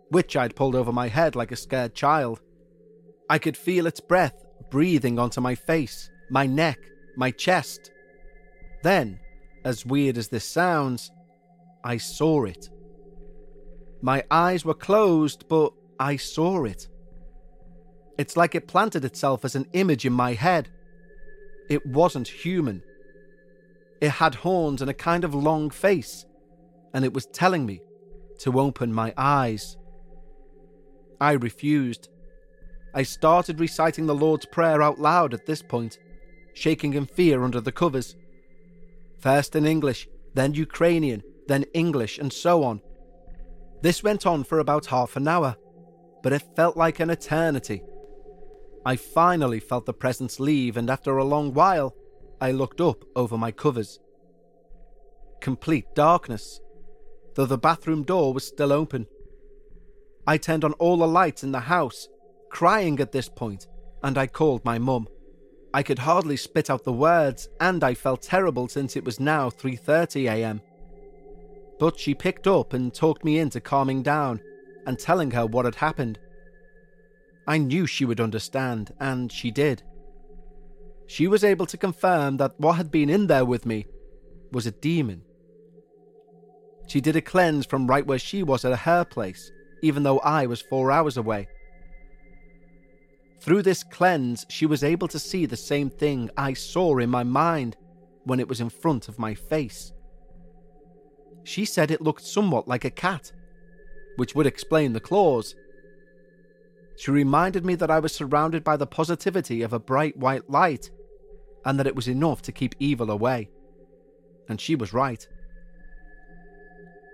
which 0.09 0.35
I'd 0.35 0.55
pulled 0.55 0.75
over 0.75 0.91
my 0.91 1.07
head 1.07 1.35
like 1.35 1.51
a 1.51 1.55
scared 1.55 1.93
child. 1.93 2.41
I 3.29 3.37
could 3.37 3.57
feel 3.57 3.87
its 3.87 3.99
breath 3.99 4.45
breathing 4.69 5.19
onto 5.19 5.39
my 5.39 5.55
face, 5.55 6.09
my 6.29 6.45
neck, 6.45 6.79
my 7.15 7.31
chest. 7.31 7.91
Then, 8.83 9.19
as 9.63 9.85
weird 9.85 10.17
as 10.17 10.27
this 10.27 10.45
sounds, 10.45 11.11
I 11.83 11.97
saw 11.97 12.45
it. 12.45 12.69
My 14.01 14.23
eyes 14.29 14.65
were 14.65 14.73
closed, 14.73 15.47
but 15.47 15.71
I 15.99 16.17
saw 16.17 16.65
it. 16.65 16.87
It's 18.17 18.37
like 18.37 18.55
it 18.55 18.67
planted 18.67 19.05
itself 19.05 19.45
as 19.45 19.55
an 19.55 19.67
image 19.73 20.05
in 20.05 20.13
my 20.13 20.33
head. 20.33 20.69
It 21.69 21.85
wasn't 21.85 22.27
human. 22.27 22.83
It 24.01 24.11
had 24.11 24.35
horns 24.35 24.81
and 24.81 24.89
a 24.89 24.93
kind 24.93 25.23
of 25.23 25.33
long 25.33 25.69
face, 25.69 26.25
and 26.93 27.05
it 27.05 27.13
was 27.13 27.25
telling 27.27 27.65
me 27.65 27.81
to 28.39 28.59
open 28.59 28.93
my 28.93 29.13
eyes. 29.15 29.77
I 31.21 31.33
refused. 31.33 32.09
I 32.93 33.03
started 33.03 33.59
reciting 33.59 34.05
the 34.05 34.13
Lord's 34.13 34.45
Prayer 34.45 34.81
out 34.81 34.99
loud 34.99 35.33
at 35.33 35.45
this 35.45 35.61
point, 35.61 35.97
shaking 36.53 36.93
in 36.93 37.05
fear 37.05 37.43
under 37.43 37.61
the 37.61 37.71
covers. 37.71 38.15
First 39.19 39.55
in 39.55 39.65
English, 39.65 40.07
then 40.33 40.53
Ukrainian, 40.53 41.23
then 41.47 41.65
English, 41.73 42.17
and 42.19 42.31
so 42.31 42.63
on. 42.63 42.81
This 43.81 44.03
went 44.03 44.25
on 44.25 44.43
for 44.43 44.59
about 44.59 44.85
half 44.87 45.15
an 45.15 45.27
hour, 45.27 45.55
but 46.21 46.33
it 46.33 46.55
felt 46.55 46.77
like 46.77 46.99
an 46.99 47.09
eternity. 47.09 47.83
I 48.85 48.95
finally 48.95 49.59
felt 49.59 49.85
the 49.85 49.93
presence 49.93 50.39
leave, 50.39 50.77
and 50.77 50.89
after 50.89 51.17
a 51.17 51.23
long 51.23 51.53
while, 51.53 51.95
I 52.41 52.51
looked 52.51 52.81
up 52.81 53.03
over 53.15 53.37
my 53.37 53.51
covers. 53.51 53.99
Complete 55.41 55.85
darkness, 55.95 56.59
though 57.35 57.45
the 57.45 57.57
bathroom 57.57 58.03
door 58.03 58.33
was 58.33 58.47
still 58.47 58.71
open. 58.71 59.07
I 60.25 60.37
turned 60.37 60.63
on 60.63 60.73
all 60.73 60.97
the 60.97 61.07
lights 61.07 61.43
in 61.43 61.51
the 61.51 61.59
house, 61.59 62.07
crying 62.49 62.99
at 62.99 63.11
this 63.11 63.29
point, 63.29 63.67
and 64.03 64.17
I 64.17 64.27
called 64.27 64.63
my 64.63 64.79
mum. 64.79 65.07
I 65.73 65.83
could 65.83 65.99
hardly 65.99 66.37
spit 66.37 66.69
out 66.69 66.83
the 66.83 66.93
words, 66.93 67.49
and 67.59 67.83
I 67.83 67.93
felt 67.93 68.21
terrible 68.21 68.67
since 68.67 68.95
it 68.95 69.03
was 69.03 69.19
now 69.19 69.49
3:30 69.49 70.29
a.m 70.29 70.61
but 71.83 71.99
she 71.99 72.13
picked 72.13 72.47
up 72.47 72.71
and 72.71 72.93
talked 72.93 73.25
me 73.25 73.39
into 73.39 73.59
calming 73.59 74.01
down 74.01 74.39
and 74.85 74.97
telling 74.97 75.31
her 75.31 75.45
what 75.45 75.65
had 75.65 75.75
happened. 75.75 76.17
I 77.45 77.57
knew 77.57 77.85
she 77.85 78.05
would 78.05 78.21
understand, 78.21 78.93
and 79.01 79.29
she 79.29 79.51
did. 79.51 79.83
She 81.07 81.27
was 81.27 81.43
able 81.43 81.65
to 81.65 81.77
confirm 81.77 82.37
that 82.37 82.57
what 82.57 82.77
had 82.77 82.89
been 82.89 83.09
in 83.09 83.27
there 83.27 83.43
with 83.43 83.65
me 83.65 83.85
was 84.53 84.65
a 84.65 84.71
demon. 84.71 85.23
She 86.87 87.01
did 87.01 87.17
a 87.17 87.21
cleanse 87.21 87.65
from 87.65 87.85
right 87.85 88.07
where 88.07 88.17
she 88.17 88.43
was 88.43 88.63
at 88.63 88.79
her 88.79 89.03
place, 89.03 89.51
even 89.81 90.03
though 90.03 90.19
I 90.19 90.45
was 90.45 90.61
four 90.61 90.89
hours 90.89 91.17
away. 91.17 91.49
Through 93.43 93.63
this 93.63 93.83
cleanse, 93.83 94.45
she 94.47 94.65
was 94.65 94.85
able 94.85 95.09
to 95.09 95.19
see 95.19 95.45
the 95.45 95.57
same 95.57 95.89
thing 95.89 96.29
I 96.37 96.53
saw 96.53 96.97
in 96.97 97.09
my 97.09 97.23
mind 97.23 97.75
when 98.23 98.39
it 98.39 98.47
was 98.47 98.61
in 98.61 98.69
front 98.69 99.09
of 99.09 99.19
my 99.19 99.35
face. 99.35 99.91
She 101.43 101.65
said 101.65 101.91
it 101.91 102.01
looked 102.01 102.23
somewhat 102.23 102.69
like 102.69 102.85
a 102.85 102.89
cat, 102.89 103.33
which 104.15 104.33
would 104.33 104.45
explain 104.45 104.93
the 104.93 105.01
claws. 105.01 105.55
She 106.95 107.11
reminded 107.11 107.65
me 107.65 107.75
that 107.75 107.91
I 107.91 107.99
was 107.99 108.15
surrounded 108.15 108.63
by 108.63 108.77
the 108.77 108.87
positivity 108.87 109.61
of 109.61 109.73
a 109.73 109.79
bright 109.79 110.15
white 110.15 110.49
light, 110.49 110.89
and 111.65 111.77
that 111.77 111.87
it 111.87 111.97
was 111.97 112.07
enough 112.07 112.41
to 112.43 112.53
keep 112.53 112.75
evil 112.79 113.11
away. 113.11 113.49
And 114.47 114.61
she 114.61 114.75
was 114.75 114.93
right. 114.93 115.27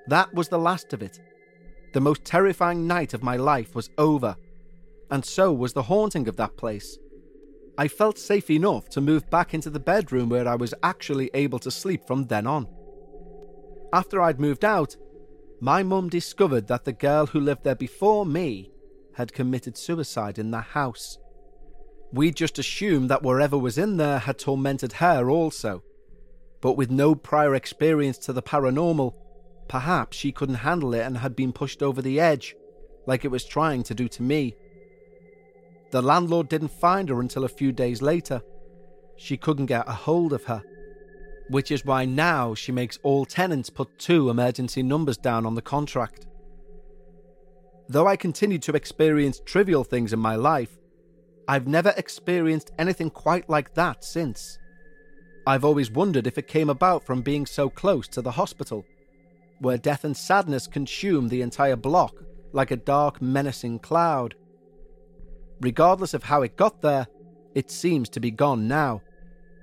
That 0.05 0.31
was 0.35 0.49
the 0.49 0.59
last 0.59 0.93
of 0.93 1.01
it. 1.01 1.19
The 1.93 2.01
most 2.01 2.23
terrifying 2.23 2.85
night 2.85 3.15
of 3.15 3.23
my 3.23 3.35
life 3.35 3.73
was 3.73 3.89
over, 3.97 4.35
and 5.11 5.25
so 5.25 5.51
was 5.51 5.73
the 5.73 5.83
haunting 5.83 6.27
of 6.27 6.37
that 6.37 6.57
place. 6.57 6.97
I 7.77 7.87
felt 7.87 8.17
safe 8.17 8.49
enough 8.49 8.89
to 8.89 9.01
move 9.01 9.29
back 9.29 9.53
into 9.53 9.69
the 9.69 9.79
bedroom 9.79 10.29
where 10.29 10.47
I 10.47 10.55
was 10.55 10.73
actually 10.83 11.29
able 11.33 11.59
to 11.59 11.71
sleep 11.71 12.05
from 12.05 12.25
then 12.27 12.45
on. 12.45 12.67
After 13.93 14.21
I'd 14.21 14.39
moved 14.39 14.65
out, 14.65 14.97
my 15.61 15.83
mum 15.83 16.09
discovered 16.09 16.67
that 16.67 16.85
the 16.85 16.93
girl 16.93 17.25
who 17.25 17.39
lived 17.39 17.63
there 17.63 17.75
before 17.75 18.25
me 18.25 18.71
had 19.13 19.33
committed 19.33 19.77
suicide 19.77 20.37
in 20.37 20.51
the 20.51 20.61
house. 20.61 21.17
We 22.11 22.31
just 22.31 22.59
assumed 22.59 23.09
that 23.09 23.23
whatever 23.23 23.57
was 23.57 23.77
in 23.77 23.97
there 23.97 24.19
had 24.19 24.39
tormented 24.39 24.93
her 24.93 25.29
also. 25.29 25.83
But 26.61 26.73
with 26.73 26.91
no 26.91 27.15
prior 27.15 27.55
experience 27.55 28.17
to 28.19 28.33
the 28.33 28.41
paranormal, 28.41 29.13
perhaps 29.67 30.17
she 30.17 30.31
couldn't 30.31 30.55
handle 30.55 30.93
it 30.93 31.01
and 31.01 31.17
had 31.17 31.35
been 31.35 31.53
pushed 31.53 31.83
over 31.83 32.01
the 32.01 32.19
edge, 32.19 32.55
like 33.05 33.23
it 33.23 33.31
was 33.31 33.45
trying 33.45 33.83
to 33.83 33.93
do 33.93 34.07
to 34.09 34.23
me. 34.23 34.55
The 35.91 36.01
landlord 36.01 36.49
didn't 36.49 36.71
find 36.79 37.09
her 37.09 37.19
until 37.19 37.45
a 37.45 37.49
few 37.49 37.71
days 37.71 38.01
later. 38.01 38.41
She 39.17 39.37
couldn't 39.37 39.65
get 39.65 39.87
a 39.87 39.93
hold 39.93 40.33
of 40.33 40.43
her, 40.45 40.63
which 41.49 41.71
is 41.71 41.85
why 41.85 42.05
now 42.05 42.53
she 42.53 42.71
makes 42.71 42.99
all 43.03 43.25
tenants 43.25 43.69
put 43.69 43.97
two 43.97 44.29
emergency 44.29 44.83
numbers 44.83 45.17
down 45.17 45.45
on 45.45 45.55
the 45.55 45.61
contract. 45.61 46.27
Though 47.87 48.07
I 48.07 48.15
continue 48.15 48.59
to 48.59 48.73
experience 48.73 49.41
trivial 49.45 49.83
things 49.83 50.13
in 50.13 50.19
my 50.19 50.35
life, 50.35 50.77
I've 51.47 51.67
never 51.67 51.93
experienced 51.97 52.71
anything 52.77 53.09
quite 53.09 53.49
like 53.49 53.73
that 53.73 54.03
since. 54.03 54.59
I've 55.47 55.65
always 55.65 55.89
wondered 55.89 56.27
if 56.27 56.37
it 56.37 56.47
came 56.47 56.69
about 56.69 57.03
from 57.03 57.23
being 57.23 57.47
so 57.47 57.69
close 57.69 58.07
to 58.09 58.21
the 58.21 58.31
hospital, 58.31 58.85
where 59.57 59.79
death 59.79 60.03
and 60.03 60.15
sadness 60.15 60.67
consume 60.67 61.27
the 61.27 61.41
entire 61.41 61.75
block 61.75 62.13
like 62.53 62.71
a 62.71 62.75
dark, 62.75 63.21
menacing 63.21 63.79
cloud. 63.79 64.35
Regardless 65.61 66.13
of 66.13 66.23
how 66.23 66.41
it 66.41 66.55
got 66.55 66.81
there, 66.81 67.07
it 67.55 67.69
seems 67.69 68.09
to 68.09 68.19
be 68.19 68.31
gone 68.31 68.67
now, 68.67 69.01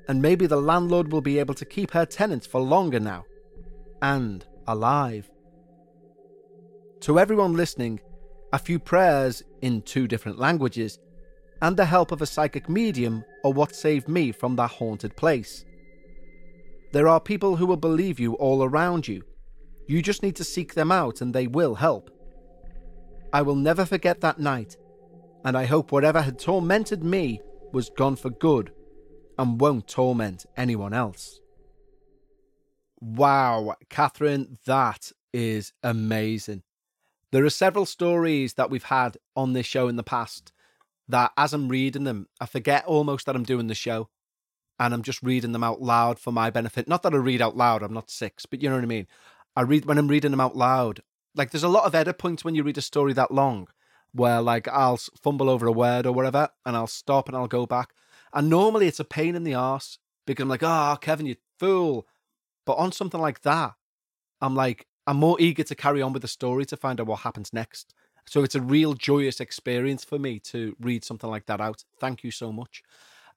and 0.09 0.21
maybe 0.21 0.47
the 0.47 0.61
landlord 0.61 1.13
will 1.13 1.21
be 1.21 1.39
able 1.39 1.55
to 1.55 1.65
keep 1.65 1.91
her 1.93 2.05
tenants 2.05 2.47
for 2.47 2.61
longer 2.61 3.01
now. 3.01 3.25
And 4.03 4.45
alive. 4.67 5.31
To 7.01 7.19
everyone 7.19 7.55
listening, 7.55 8.01
a 8.53 8.59
few 8.59 8.79
prayers 8.79 9.43
in 9.63 9.83
two 9.83 10.07
different 10.07 10.39
languages, 10.39 10.99
and 11.63 11.77
the 11.77 11.85
help 11.85 12.13
of 12.13 12.21
a 12.21 12.27
psychic 12.27 12.69
medium 12.69 13.25
are 13.45 13.53
what 13.53 13.75
saved 13.75 14.09
me 14.09 14.33
from 14.33 14.57
that 14.57 14.71
haunted 14.71 15.17
place. 15.17 15.65
There 16.93 17.09
are 17.09 17.21
people 17.21 17.57
who 17.57 17.67
will 17.67 17.77
believe 17.77 18.21
you 18.21 18.35
all 18.35 18.63
around 18.65 19.09
you. 19.09 19.23
You 19.87 20.03
just 20.03 20.23
need 20.23 20.37
to 20.37 20.45
seek 20.45 20.75
them 20.75 20.93
out 20.93 21.21
and 21.21 21.35
they 21.35 21.47
will 21.47 21.75
help. 21.75 22.11
I 23.33 23.43
will 23.43 23.55
never 23.55 23.85
forget 23.85 24.21
that 24.21 24.39
night, 24.39 24.77
and 25.47 25.57
I 25.57 25.65
hope 25.67 25.93
whatever 25.93 26.23
had 26.23 26.41
tormented 26.41 27.05
me 27.05 27.41
was 27.73 27.89
gone 27.89 28.17
for 28.17 28.31
good 28.31 28.73
and 29.39 29.61
won't 29.61 29.87
torment 29.87 30.45
anyone 30.57 30.93
else. 30.93 31.39
Wow, 33.01 33.77
Catherine, 33.89 34.59
that 34.67 35.13
is 35.33 35.73
amazing. 35.85 36.65
There 37.31 37.45
are 37.45 37.51
several 37.51 37.87
stories 37.87 38.55
that 38.55 38.71
we've 38.71 38.83
had 38.83 39.19
on 39.37 39.53
this 39.53 39.67
show 39.67 39.87
in 39.87 39.95
the 39.95 40.03
past 40.03 40.53
that 41.07 41.31
as 41.37 41.53
I'm 41.53 41.69
reading 41.69 42.03
them, 42.03 42.27
I 42.41 42.47
forget 42.47 42.85
almost 42.85 43.27
that 43.27 43.37
I'm 43.37 43.45
doing 43.45 43.69
the 43.69 43.75
show 43.77 44.09
and 44.81 44.93
I'm 44.93 45.03
just 45.03 45.23
reading 45.23 45.53
them 45.53 45.63
out 45.63 45.81
loud 45.81 46.19
for 46.19 46.33
my 46.33 46.51
benefit. 46.51 46.89
Not 46.89 47.05
that 47.05 47.15
I 47.15 47.19
read 47.19 47.41
out 47.41 47.57
loud, 47.57 47.85
I'm 47.85 47.95
not 47.95 48.11
six, 48.11 48.47
but 48.47 48.63
you 48.65 48.69
know 48.69 48.75
what 48.75 48.83
I 48.83 48.89
mean. 48.89 49.07
I 49.55 49.61
read 49.61 49.85
when 49.85 49.97
I'm 49.99 50.09
reading 50.09 50.33
them 50.33 50.41
out 50.41 50.57
loud. 50.57 51.03
Like 51.37 51.53
there's 51.53 51.63
a 51.63 51.69
lot 51.69 51.85
of 51.85 51.95
edit 51.95 52.19
points 52.19 52.45
when 52.45 52.57
you 52.57 52.65
read 52.65 52.79
a 52.79 52.83
story 52.83 53.13
that 53.13 53.31
long 53.31 53.69
where 54.17 54.41
like 54.41 54.67
I'll 54.69 54.97
fumble 55.23 55.51
over 55.51 55.67
a 55.67 55.73
word 55.73 56.07
or 56.07 56.13
whatever 56.13 56.49
and 56.65 56.75
I'll 56.75 56.87
stop 56.87 57.29
and 57.29 57.37
I'll 57.37 57.47
go 57.47 57.67
back. 57.67 57.91
And 58.33 58.49
normally 58.49 58.89
it's 58.89 59.01
a 59.01 59.05
pain 59.05 59.37
in 59.37 59.45
the 59.45 59.55
ass 59.55 59.99
because 60.27 60.43
I'm 60.43 60.49
like, 60.49 60.63
oh, 60.63 60.97
Kevin, 61.01 61.27
you 61.27 61.37
fool. 61.59 62.07
But 62.65 62.75
on 62.75 62.93
something 62.93 63.21
like 63.21 63.43
that, 63.43 63.75
I'm 64.41 64.55
like, 64.55 64.87
I'm 65.07 65.19
more 65.19 65.41
eager 65.41 65.63
to 65.63 65.75
carry 65.75 66.03
on 66.03 66.13
with 66.13 66.23
the 66.23 66.29
story 66.29 66.65
to 66.67 66.77
find 66.77 67.01
out 67.01 67.07
what 67.07 67.21
happens 67.21 67.53
next. 67.53 67.95
So 68.27 68.43
it's 68.43 68.57
a 68.57 68.61
real 68.61 68.95
joyous 68.95 69.39
experience 69.39 70.03
for 70.05 70.19
me 70.19 70.41
to 70.41 70.75
read 70.81 71.05
something 71.05 71.31
like 71.31 71.47
that 71.47 71.61
out. 71.61 71.85
Thank 72.01 72.25
you 72.25 72.33
so 72.33 72.53
much. 72.53 72.83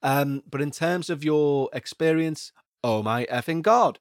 Um, 0.01 0.41
but 0.49 0.61
in 0.61 0.71
terms 0.71 1.09
of 1.09 1.23
your 1.23 1.69
experience, 1.73 2.51
oh 2.83 3.03
my 3.03 3.25
effing 3.25 3.61
god, 3.61 3.99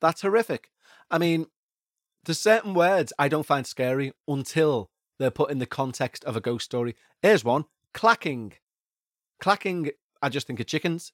that's 0.00 0.22
horrific. 0.22 0.70
I 1.10 1.18
mean, 1.18 1.46
there's 2.24 2.38
certain 2.38 2.74
words 2.74 3.12
I 3.18 3.28
don't 3.28 3.46
find 3.46 3.66
scary 3.66 4.12
until 4.28 4.90
they're 5.18 5.30
put 5.30 5.50
in 5.50 5.58
the 5.58 5.66
context 5.66 6.24
of 6.24 6.36
a 6.36 6.40
ghost 6.40 6.64
story. 6.64 6.94
Here's 7.22 7.44
one 7.44 7.64
clacking. 7.92 8.52
Clacking, 9.40 9.90
I 10.20 10.28
just 10.28 10.46
think 10.46 10.60
of 10.60 10.66
chickens. 10.66 11.12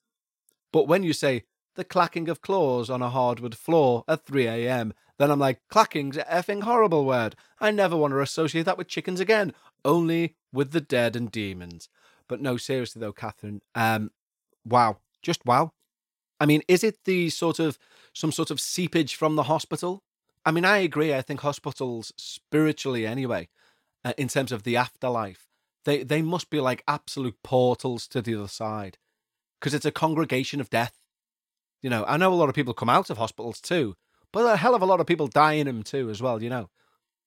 But 0.73 0.89
when 0.89 1.03
you 1.03 1.13
say 1.13 1.45
the 1.75 1.85
clacking 1.85 2.29
of 2.29 2.43
claws 2.43 2.91
on 2.91 3.03
a 3.03 3.11
hardwood 3.11 3.57
floor 3.57 4.05
at 4.09 4.27
3 4.27 4.47
a.m., 4.47 4.93
then 5.19 5.31
I'm 5.31 5.39
like, 5.39 5.61
clacking's 5.71 6.17
an 6.17 6.25
effing 6.29 6.63
horrible 6.63 7.05
word. 7.05 7.37
I 7.61 7.71
never 7.71 7.97
want 7.97 8.13
to 8.13 8.21
associate 8.21 8.65
that 8.65 8.79
with 8.79 8.89
chickens 8.89 9.21
again, 9.21 9.53
only 9.85 10.37
with 10.53 10.73
the 10.73 10.81
dead 10.81 11.17
and 11.17 11.31
demons. 11.31 11.89
But 12.29 12.41
no, 12.41 12.57
seriously 12.57 13.01
though, 13.01 13.13
Catherine, 13.13 13.61
um, 13.75 14.11
wow, 14.65 14.99
just 15.23 15.45
wow. 15.47 15.73
I 16.41 16.47
mean, 16.47 16.63
is 16.67 16.83
it 16.83 17.05
the 17.05 17.31
sort 17.31 17.59
of 17.59 17.79
some 18.13 18.33
sort 18.33 18.51
of 18.51 18.61
seepage 18.61 19.15
from 19.15 19.37
the 19.37 19.45
hospital? 19.45 20.03
I 20.45 20.51
mean, 20.51 20.65
I 20.65 20.79
agree. 20.79 21.15
I 21.15 21.23
think 21.23 21.41
hospitals, 21.41 22.13
spiritually 22.17 23.07
anyway, 23.07 23.49
uh, 24.05 24.13
in 24.17 24.29
terms 24.29 24.53
of 24.53 24.63
the 24.63 24.77
afterlife, 24.77 25.47
they 25.85 26.03
they 26.03 26.23
must 26.23 26.51
be 26.51 26.61
like 26.61 26.85
absolute 26.87 27.37
portals 27.43 28.07
to 28.09 28.23
the 28.23 28.35
other 28.35 28.49
side, 28.49 28.99
because 29.61 29.75
it's 29.75 29.87
a 29.87 29.91
congregation 29.91 30.61
of 30.61 30.71
death. 30.71 30.99
You 31.81 31.91
know, 31.91 32.05
I 32.07 32.17
know 32.17 32.33
a 32.33 32.37
lot 32.37 32.49
of 32.49 32.55
people 32.55 32.75
come 32.75 32.89
out 32.91 33.11
of 33.11 33.19
hospitals 33.19 33.61
too, 33.61 33.97
but 34.33 34.47
a 34.47 34.57
hell 34.57 34.75
of 34.75 34.83
a 34.83 34.87
lot 34.87 35.01
of 35.01 35.07
people 35.07 35.27
die 35.27 35.55
in 35.55 35.67
them 35.67 35.83
too, 35.83 36.11
as 36.11 36.23
well, 36.23 36.43
you 36.43 36.51
know. 36.51 36.71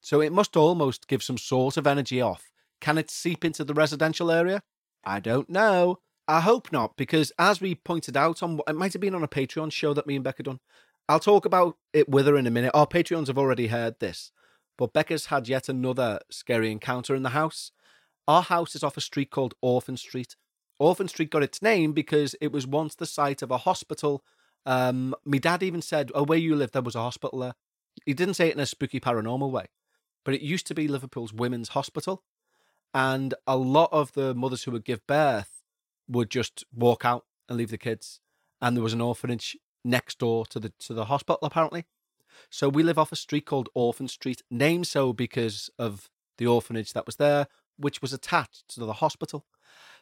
So 0.02 0.22
it 0.22 0.32
must 0.32 0.56
almost 0.56 1.08
give 1.08 1.24
some 1.24 1.38
sort 1.38 1.78
of 1.78 1.88
energy 1.88 2.22
off. 2.22 2.52
Can 2.80 2.98
it 2.98 3.10
seep 3.10 3.44
into 3.44 3.64
the 3.64 3.74
residential 3.74 4.32
area? 4.32 4.62
I 5.04 5.20
don't 5.20 5.50
know. 5.50 6.00
I 6.28 6.42
hope 6.42 6.72
not, 6.72 6.96
because 6.98 7.32
as 7.38 7.62
we 7.62 7.76
pointed 7.76 8.18
out 8.18 8.42
on, 8.42 8.60
it 8.68 8.76
might 8.76 8.94
have 8.94 9.02
been 9.02 9.16
on 9.16 9.24
a 9.24 9.28
Patreon 9.28 9.72
show 9.72 9.94
that 9.94 10.08
me 10.08 10.16
and 10.16 10.24
Becca 10.24 10.44
done. 10.44 10.60
I'll 11.08 11.20
talk 11.20 11.46
about 11.46 11.78
it 11.94 12.10
with 12.10 12.26
her 12.26 12.38
in 12.38 12.48
a 12.48 12.52
minute. 12.52 12.72
Our 12.74 12.88
Patreons 12.88 13.28
have 13.28 13.38
already 13.38 13.68
heard 13.68 14.00
this, 14.00 14.32
but 14.78 14.94
Becca's 14.94 15.28
had 15.28 15.48
yet 15.48 15.70
another 15.70 16.20
scary 16.30 16.72
encounter 16.72 17.16
in 17.16 17.24
the 17.24 17.30
house. 17.30 17.72
Our 18.28 18.42
house 18.42 18.76
is 18.76 18.84
off 18.84 18.98
a 18.98 19.02
street 19.02 19.32
called 19.32 19.54
Orphan 19.62 19.98
Street. 19.98 20.36
Orphan 20.80 21.08
Street 21.08 21.30
got 21.30 21.44
its 21.44 21.62
name 21.62 21.94
because 21.94 22.36
it 22.42 22.52
was 22.52 22.68
once 22.68 22.96
the 22.96 23.06
site 23.06 23.42
of 23.42 23.52
a 23.52 23.60
hospital 23.60 24.24
um, 24.66 25.14
my 25.24 25.38
dad 25.38 25.64
even 25.64 25.82
said, 25.82 26.12
"Oh, 26.16 26.24
where 26.24 26.38
you 26.38 26.56
live, 26.56 26.72
there 26.72 26.82
was 26.82 26.96
a 26.96 27.00
hospital 27.00 27.40
there." 27.40 27.56
He 28.06 28.14
didn't 28.14 28.34
say 28.34 28.50
it 28.50 28.56
in 28.56 28.60
a 28.60 28.66
spooky 28.66 29.00
paranormal 29.00 29.52
way, 29.52 29.68
but 30.24 30.34
it 30.34 30.42
used 30.42 30.68
to 30.68 30.76
be 30.76 30.88
Liverpool's 30.88 31.34
women's 31.34 31.70
hospital, 31.70 32.24
and 32.94 33.34
a 33.46 33.58
lot 33.58 33.90
of 33.92 34.14
the 34.14 34.34
mothers 34.34 34.64
who 34.64 34.72
would 34.72 34.86
give 34.86 35.06
birth 35.08 35.64
would 36.08 36.30
just 36.30 36.64
walk 36.74 37.06
out 37.06 37.26
and 37.48 37.58
leave 37.58 37.70
the 37.70 37.78
kids, 37.78 38.20
and 38.62 38.76
there 38.76 38.84
was 38.84 38.94
an 38.94 39.02
orphanage 39.02 39.56
next 39.84 40.18
door 40.18 40.46
to 40.48 40.60
the 40.60 40.70
to 40.80 40.94
the 40.94 41.06
hospital 41.06 41.40
apparently. 41.44 41.86
So 42.50 42.70
we 42.70 42.84
live 42.84 43.00
off 43.00 43.12
a 43.12 43.16
street 43.16 43.46
called 43.46 43.70
Orphan 43.74 44.08
Street, 44.08 44.44
named 44.50 44.88
so 44.88 45.14
because 45.14 45.70
of 45.78 46.10
the 46.38 46.48
orphanage 46.48 46.94
that 46.94 47.06
was 47.06 47.16
there, 47.16 47.48
which 47.78 48.02
was 48.02 48.14
attached 48.14 48.68
to 48.70 48.80
the 48.80 48.94
hospital. 48.94 49.46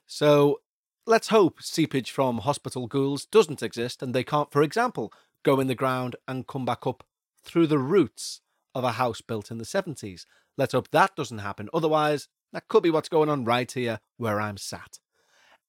So 0.05 0.59
Let's 1.05 1.27
hope 1.27 1.61
seepage 1.61 2.11
from 2.11 2.37
hospital 2.37 2.87
ghouls 2.87 3.25
doesn't 3.25 3.61
exist 3.61 4.01
and 4.01 4.15
they 4.15 4.23
can't, 4.23 4.49
for 4.53 4.63
example, 4.63 5.11
go 5.43 5.59
in 5.59 5.67
the 5.67 5.75
ground 5.75 6.15
and 6.29 6.47
come 6.47 6.63
back 6.63 6.87
up 6.87 7.03
through 7.43 7.67
the 7.67 7.77
roots 7.77 8.39
of 8.73 8.85
a 8.85 8.93
house 8.93 9.19
built 9.19 9.51
in 9.51 9.57
the 9.57 9.65
70s. 9.65 10.25
Let's 10.55 10.71
hope 10.71 10.91
that 10.91 11.13
doesn't 11.17 11.39
happen. 11.39 11.67
Otherwise, 11.73 12.29
that 12.53 12.69
could 12.69 12.83
be 12.83 12.89
what's 12.89 13.09
going 13.09 13.27
on 13.27 13.43
right 13.43 13.69
here 13.69 13.99
where 14.15 14.39
I'm 14.39 14.55
sat. 14.55 14.99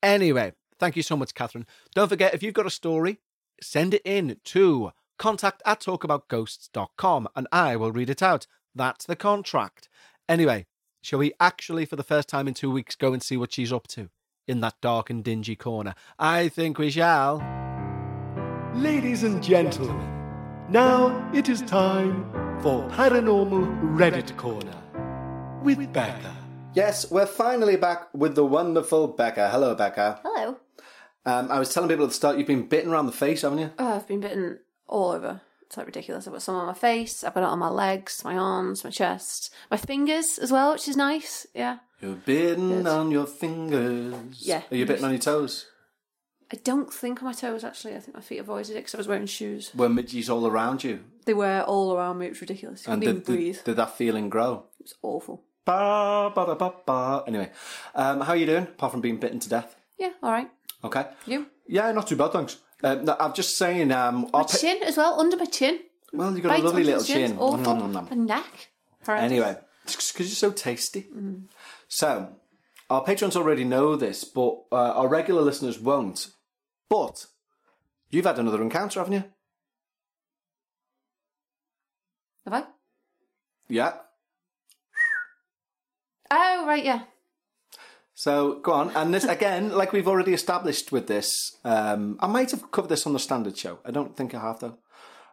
Anyway, 0.04 0.52
thank 0.78 0.94
you 0.94 1.02
so 1.02 1.16
much, 1.16 1.34
Catherine. 1.34 1.66
Don't 1.96 2.08
forget, 2.08 2.32
if 2.32 2.44
you've 2.44 2.54
got 2.54 2.66
a 2.66 2.70
story, 2.70 3.18
send 3.60 3.92
it 3.92 4.02
in 4.04 4.36
to 4.44 4.92
contact 5.18 5.62
at 5.64 5.80
talkaboutghosts.com 5.80 7.28
and 7.34 7.48
I 7.52 7.76
will 7.76 7.92
read 7.92 8.10
it 8.10 8.22
out. 8.22 8.46
That's 8.74 9.06
the 9.06 9.16
contract. 9.16 9.88
Anyway, 10.28 10.66
shall 11.02 11.18
we 11.18 11.32
actually, 11.40 11.86
for 11.86 11.96
the 11.96 12.02
first 12.02 12.28
time 12.28 12.48
in 12.48 12.54
two 12.54 12.70
weeks, 12.70 12.96
go 12.96 13.12
and 13.12 13.22
see 13.22 13.36
what 13.36 13.52
she's 13.52 13.72
up 13.72 13.86
to? 13.88 14.10
in 14.46 14.60
that 14.60 14.80
dark 14.80 15.10
and 15.10 15.24
dingy 15.24 15.56
corner? 15.56 15.94
I 16.18 16.48
think 16.48 16.78
we 16.78 16.90
shall. 16.90 17.42
Ladies 18.74 19.22
and 19.22 19.42
gentlemen, 19.42 20.66
now 20.68 21.30
it 21.32 21.48
is 21.48 21.62
time 21.62 22.30
for 22.60 22.88
Paranormal 22.90 23.96
Reddit 23.96 24.36
Corner 24.36 24.76
with 25.62 25.92
Becca. 25.92 26.36
Yes, 26.74 27.10
we're 27.10 27.26
finally 27.26 27.76
back 27.76 28.12
with 28.12 28.34
the 28.34 28.44
wonderful 28.44 29.06
Becca. 29.08 29.50
Hello, 29.50 29.74
Becca. 29.74 30.20
Hello. 30.24 30.58
Um, 31.26 31.50
I 31.50 31.58
was 31.58 31.72
telling 31.72 31.88
people 31.88 32.04
at 32.04 32.08
the 32.08 32.14
start 32.14 32.36
you've 32.36 32.46
been 32.46 32.66
bitten 32.66 32.90
around 32.90 33.06
the 33.06 33.12
face, 33.12 33.42
haven't 33.42 33.58
you? 33.58 33.70
Oh, 33.78 33.94
I've 33.94 34.06
been 34.06 34.20
bitten 34.20 34.58
all 34.86 35.10
over. 35.12 35.40
It's 35.66 35.76
like 35.76 35.86
ridiculous. 35.86 36.26
I've 36.26 36.32
got 36.32 36.42
some 36.42 36.56
on 36.56 36.66
my 36.66 36.74
face, 36.74 37.24
I've 37.24 37.34
got 37.34 37.42
it 37.42 37.46
on 37.46 37.58
my 37.58 37.68
legs, 37.68 38.22
my 38.24 38.36
arms, 38.36 38.84
my 38.84 38.90
chest, 38.90 39.52
my 39.70 39.76
fingers 39.76 40.38
as 40.38 40.52
well, 40.52 40.72
which 40.72 40.88
is 40.88 40.96
nice. 40.96 41.46
Yeah. 41.54 41.78
You're 42.00 42.14
bitten 42.14 42.82
Good. 42.82 42.86
on 42.86 43.10
your 43.10 43.26
fingers. 43.26 44.36
Yeah. 44.38 44.62
Are 44.70 44.76
you 44.76 44.86
bitten 44.86 45.04
on 45.04 45.12
your 45.12 45.20
toes? 45.20 45.66
I 46.52 46.56
don't 46.62 46.92
think 46.92 47.22
on 47.22 47.26
my 47.26 47.32
toes 47.32 47.64
actually. 47.64 47.96
I 47.96 48.00
think 48.00 48.14
my 48.14 48.20
feet 48.20 48.38
avoided 48.38 48.72
it 48.72 48.80
because 48.80 48.94
I 48.94 48.98
was 48.98 49.08
wearing 49.08 49.26
shoes. 49.26 49.70
Were 49.74 49.88
midges 49.88 50.28
all 50.28 50.46
around 50.46 50.84
you? 50.84 51.00
They 51.24 51.34
were 51.34 51.62
all 51.62 51.96
around 51.96 52.18
me. 52.18 52.26
It 52.26 52.30
was 52.30 52.40
ridiculous. 52.42 52.86
You 52.86 52.92
and 52.92 53.02
did, 53.02 53.24
breathe. 53.24 53.56
Did, 53.56 53.64
did, 53.64 53.76
that 53.76 53.96
feeling 53.96 54.28
grow? 54.28 54.66
It 54.78 54.84
was 54.84 54.94
awful. 55.02 55.42
Ba, 55.64 56.30
ba, 56.34 56.54
ba, 56.54 56.74
ba. 56.84 57.24
Anyway, 57.26 57.50
um, 57.94 58.20
how 58.20 58.34
are 58.34 58.36
you 58.36 58.46
doing? 58.46 58.64
Apart 58.64 58.92
from 58.92 59.00
being 59.00 59.16
bitten 59.16 59.40
to 59.40 59.48
death? 59.48 59.74
Yeah, 59.98 60.10
all 60.22 60.30
right. 60.30 60.50
Okay. 60.84 61.06
You? 61.26 61.46
Yeah, 61.66 61.90
not 61.92 62.06
too 62.06 62.16
bad, 62.16 62.32
thanks. 62.32 62.58
Um, 62.84 63.04
no, 63.06 63.16
I'm 63.18 63.32
just 63.32 63.56
saying. 63.56 63.90
Um, 63.92 64.28
My 64.32 64.42
pa- 64.42 64.46
chin 64.58 64.82
as 64.82 64.96
well, 64.96 65.18
under 65.18 65.36
my 65.36 65.46
chin. 65.46 65.80
well, 66.12 66.32
you've 66.32 66.42
got 66.42 66.50
Right 66.50 66.60
a 66.62 66.66
lovely 66.66 66.84
little 66.84 67.02
chin, 67.02 67.30
chin. 67.30 67.38
Awful. 67.38 67.56
Nom, 67.58 67.78
nom, 67.78 67.92
nom. 67.92 68.06
The 68.08 68.16
neck. 68.16 68.68
Horrendous. 69.06 69.30
Anyway, 69.32 69.56
because 69.86 70.14
you're 70.18 70.26
so 70.28 70.50
tasty. 70.52 71.06
So, 71.88 72.36
our 72.90 73.02
patrons 73.02 73.36
already 73.36 73.64
know 73.64 73.96
this, 73.96 74.24
but 74.24 74.64
uh, 74.70 74.76
our 74.76 75.08
regular 75.08 75.42
listeners 75.42 75.78
won't. 75.80 76.28
But 76.90 77.26
you've 78.10 78.26
had 78.26 78.38
another 78.38 78.60
encounter, 78.62 79.00
haven't 79.00 79.14
you? 79.14 79.24
Have 82.44 82.54
I? 82.54 82.64
Yeah. 83.68 83.94
Oh, 86.30 86.64
right, 86.66 86.84
yeah. 86.84 87.02
So 88.14 88.60
go 88.60 88.72
on, 88.72 88.90
and 88.90 89.12
this 89.12 89.24
again, 89.24 89.70
like 89.72 89.92
we've 89.92 90.06
already 90.06 90.32
established 90.32 90.92
with 90.92 91.08
this. 91.08 91.56
Um, 91.64 92.16
I 92.20 92.28
might 92.28 92.52
have 92.52 92.70
covered 92.70 92.88
this 92.88 93.06
on 93.06 93.12
the 93.12 93.18
standard 93.18 93.56
show. 93.56 93.80
I 93.84 93.90
don't 93.90 94.16
think 94.16 94.34
I 94.34 94.40
have 94.40 94.60
though. 94.60 94.78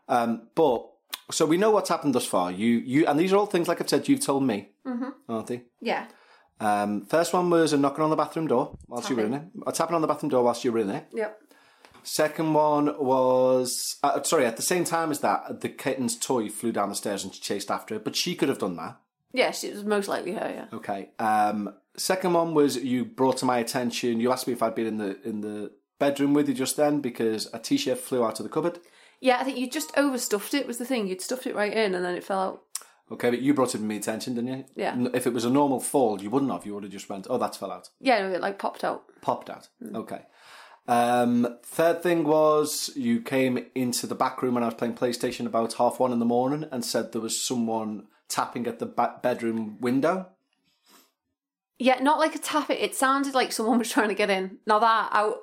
Um, 0.07 0.47
but 0.55 0.87
so 1.29 1.45
we 1.45 1.57
know 1.57 1.71
what's 1.71 1.89
happened 1.89 2.15
thus 2.15 2.25
far. 2.25 2.51
You, 2.51 2.79
you, 2.79 3.05
and 3.05 3.19
these 3.19 3.31
are 3.33 3.37
all 3.37 3.45
things 3.45 3.67
like 3.67 3.81
I've 3.81 3.89
said. 3.89 4.07
You've 4.07 4.25
told 4.25 4.43
me, 4.43 4.69
mm-hmm. 4.85 5.09
aren't 5.29 5.47
they? 5.47 5.63
Yeah. 5.79 6.07
Um, 6.59 7.05
first 7.05 7.33
one 7.33 7.49
was 7.49 7.73
a 7.73 7.77
knocking 7.77 8.03
on 8.03 8.09
the 8.09 8.15
bathroom 8.15 8.47
door 8.47 8.77
whilst 8.87 9.09
you 9.09 9.15
were 9.15 9.25
in 9.25 9.33
it. 9.33 9.43
A 9.65 9.71
tapping 9.71 9.95
on 9.95 10.01
the 10.01 10.07
bathroom 10.07 10.29
door 10.29 10.43
whilst 10.43 10.63
you 10.63 10.71
were 10.71 10.79
in 10.79 10.89
it. 10.89 11.07
Yep. 11.13 11.39
Second 12.03 12.53
one 12.53 12.87
was 13.03 13.97
uh, 14.03 14.21
sorry. 14.23 14.45
At 14.45 14.57
the 14.57 14.63
same 14.63 14.83
time 14.83 15.11
as 15.11 15.19
that, 15.19 15.61
the 15.61 15.69
kitten's 15.69 16.15
toy 16.15 16.49
flew 16.49 16.71
down 16.71 16.89
the 16.89 16.95
stairs 16.95 17.23
and 17.23 17.33
she 17.33 17.41
chased 17.41 17.71
after 17.71 17.95
it, 17.95 18.03
but 18.03 18.15
she 18.15 18.35
could 18.35 18.49
have 18.49 18.59
done 18.59 18.75
that. 18.77 18.97
Yes, 19.33 19.63
it 19.63 19.73
was 19.73 19.85
most 19.85 20.07
likely 20.07 20.33
her, 20.33 20.67
yeah. 20.71 20.75
Okay. 20.75 21.09
Um, 21.17 21.73
second 21.97 22.33
one 22.33 22.53
was 22.53 22.77
you 22.77 23.05
brought 23.05 23.37
to 23.37 23.45
my 23.45 23.57
attention. 23.59 24.19
You 24.19 24.31
asked 24.31 24.47
me 24.47 24.53
if 24.53 24.63
I'd 24.63 24.75
been 24.75 24.87
in 24.87 24.97
the 24.97 25.21
in 25.27 25.41
the 25.41 25.71
bedroom 25.99 26.33
with 26.33 26.47
you 26.47 26.53
just 26.55 26.77
then 26.77 26.99
because 27.01 27.47
a 27.53 27.59
t-shirt 27.59 27.99
flew 27.99 28.23
out 28.25 28.39
of 28.39 28.43
the 28.43 28.49
cupboard. 28.49 28.79
Yeah, 29.19 29.37
I 29.39 29.43
think 29.43 29.57
you 29.57 29.69
just 29.69 29.91
overstuffed 29.97 30.53
it 30.55 30.65
was 30.65 30.77
the 30.79 30.85
thing. 30.85 31.07
You'd 31.07 31.21
stuffed 31.21 31.45
it 31.45 31.55
right 31.55 31.71
in 31.73 31.93
and 31.93 32.03
then 32.03 32.15
it 32.15 32.23
fell 32.23 32.39
out. 32.39 32.61
Okay, 33.11 33.29
but 33.29 33.41
you 33.41 33.53
brought 33.53 33.75
it 33.75 33.79
to 33.79 33.83
my 33.83 33.95
attention, 33.95 34.35
didn't 34.35 34.57
you? 34.57 34.65
Yeah. 34.75 34.93
N- 34.93 35.11
If 35.13 35.27
it 35.27 35.33
was 35.33 35.43
a 35.45 35.49
normal 35.49 35.79
fall, 35.81 36.21
you 36.21 36.29
wouldn't 36.29 36.51
have. 36.51 36.65
You 36.65 36.73
would 36.73 36.83
have 36.83 36.91
just 36.93 37.09
went, 37.09 37.27
"Oh, 37.29 37.37
that's 37.37 37.57
fell 37.57 37.71
out." 37.71 37.89
Yeah, 37.99 38.21
no, 38.21 38.33
it 38.33 38.41
like 38.41 38.57
popped 38.57 38.83
out. 38.83 39.03
popped 39.21 39.49
out. 39.49 39.67
Okay. 39.93 40.21
Um, 40.87 41.57
third 41.63 42.01
thing 42.01 42.23
was 42.23 42.89
you 42.95 43.21
came 43.21 43.65
into 43.75 44.07
the 44.07 44.15
back 44.15 44.41
room 44.41 44.55
when 44.55 44.63
I 44.63 44.67
was 44.67 44.75
playing 44.75 44.95
PlayStation 44.95 45.45
about 45.45 45.73
half 45.73 45.99
one 45.99 46.11
in 46.11 46.19
the 46.19 46.25
morning 46.25 46.67
and 46.71 46.83
said 46.83 47.11
there 47.11 47.21
was 47.21 47.39
someone 47.41 48.07
tapping 48.27 48.65
at 48.65 48.79
the 48.79 48.87
ba- 48.87 49.19
bedroom 49.21 49.77
window. 49.79 50.27
Yeah, 51.83 51.99
not 52.01 52.19
like 52.19 52.35
a 52.35 52.39
tap 52.39 52.69
it. 52.69 52.79
It 52.79 52.93
sounded 52.95 53.33
like 53.33 53.51
someone 53.51 53.79
was 53.79 53.89
trying 53.91 54.09
to 54.09 54.15
get 54.15 54.29
in. 54.29 54.57
Now 54.67 54.79
that 54.79 55.09
I 55.11 55.33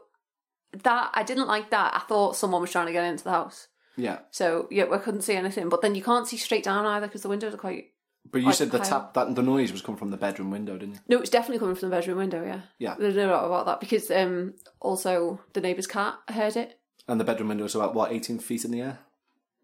that 0.84 1.10
I 1.14 1.22
didn't 1.22 1.48
like 1.48 1.70
that. 1.70 1.94
I 1.94 2.00
thought 2.00 2.36
someone 2.36 2.60
was 2.60 2.70
trying 2.70 2.86
to 2.86 2.92
get 2.92 3.04
into 3.04 3.24
the 3.24 3.30
house. 3.30 3.68
Yeah, 3.96 4.20
So 4.30 4.68
yeah, 4.70 4.84
I 4.92 4.98
couldn't 4.98 5.22
see 5.22 5.34
anything. 5.34 5.68
But 5.68 5.82
then 5.82 5.96
you 5.96 6.02
can't 6.04 6.28
see 6.28 6.36
straight 6.36 6.62
down 6.62 6.86
either 6.86 7.08
because 7.08 7.22
the 7.22 7.28
windows 7.28 7.52
are 7.54 7.56
quite. 7.58 7.86
but 8.30 8.42
you 8.42 8.52
said 8.52 8.70
the 8.70 8.78
tap 8.78 9.14
that 9.14 9.34
the 9.34 9.42
noise 9.42 9.72
was 9.72 9.82
coming 9.82 9.98
from 9.98 10.10
the 10.12 10.16
bedroom 10.16 10.52
window, 10.52 10.78
didn't 10.78 10.94
you? 10.94 11.00
No, 11.08 11.18
it's 11.18 11.30
definitely 11.30 11.58
coming 11.58 11.74
from 11.74 11.90
the 11.90 11.96
bedroom 11.96 12.18
window. 12.18 12.44
Yeah. 12.44 12.60
Yeah. 12.78 12.94
There's 12.96 13.16
no 13.16 13.26
doubt 13.28 13.46
about 13.46 13.66
that 13.66 13.80
because 13.80 14.08
um 14.12 14.54
also 14.80 15.40
the 15.54 15.60
neighbour's 15.60 15.88
cat 15.88 16.14
heard 16.28 16.56
it. 16.56 16.78
And 17.08 17.18
the 17.18 17.24
bedroom 17.24 17.48
window 17.48 17.64
was 17.64 17.74
about 17.74 17.94
what 17.96 18.12
eighteen 18.12 18.38
feet 18.38 18.64
in 18.64 18.70
the 18.70 18.82
air. 18.82 18.98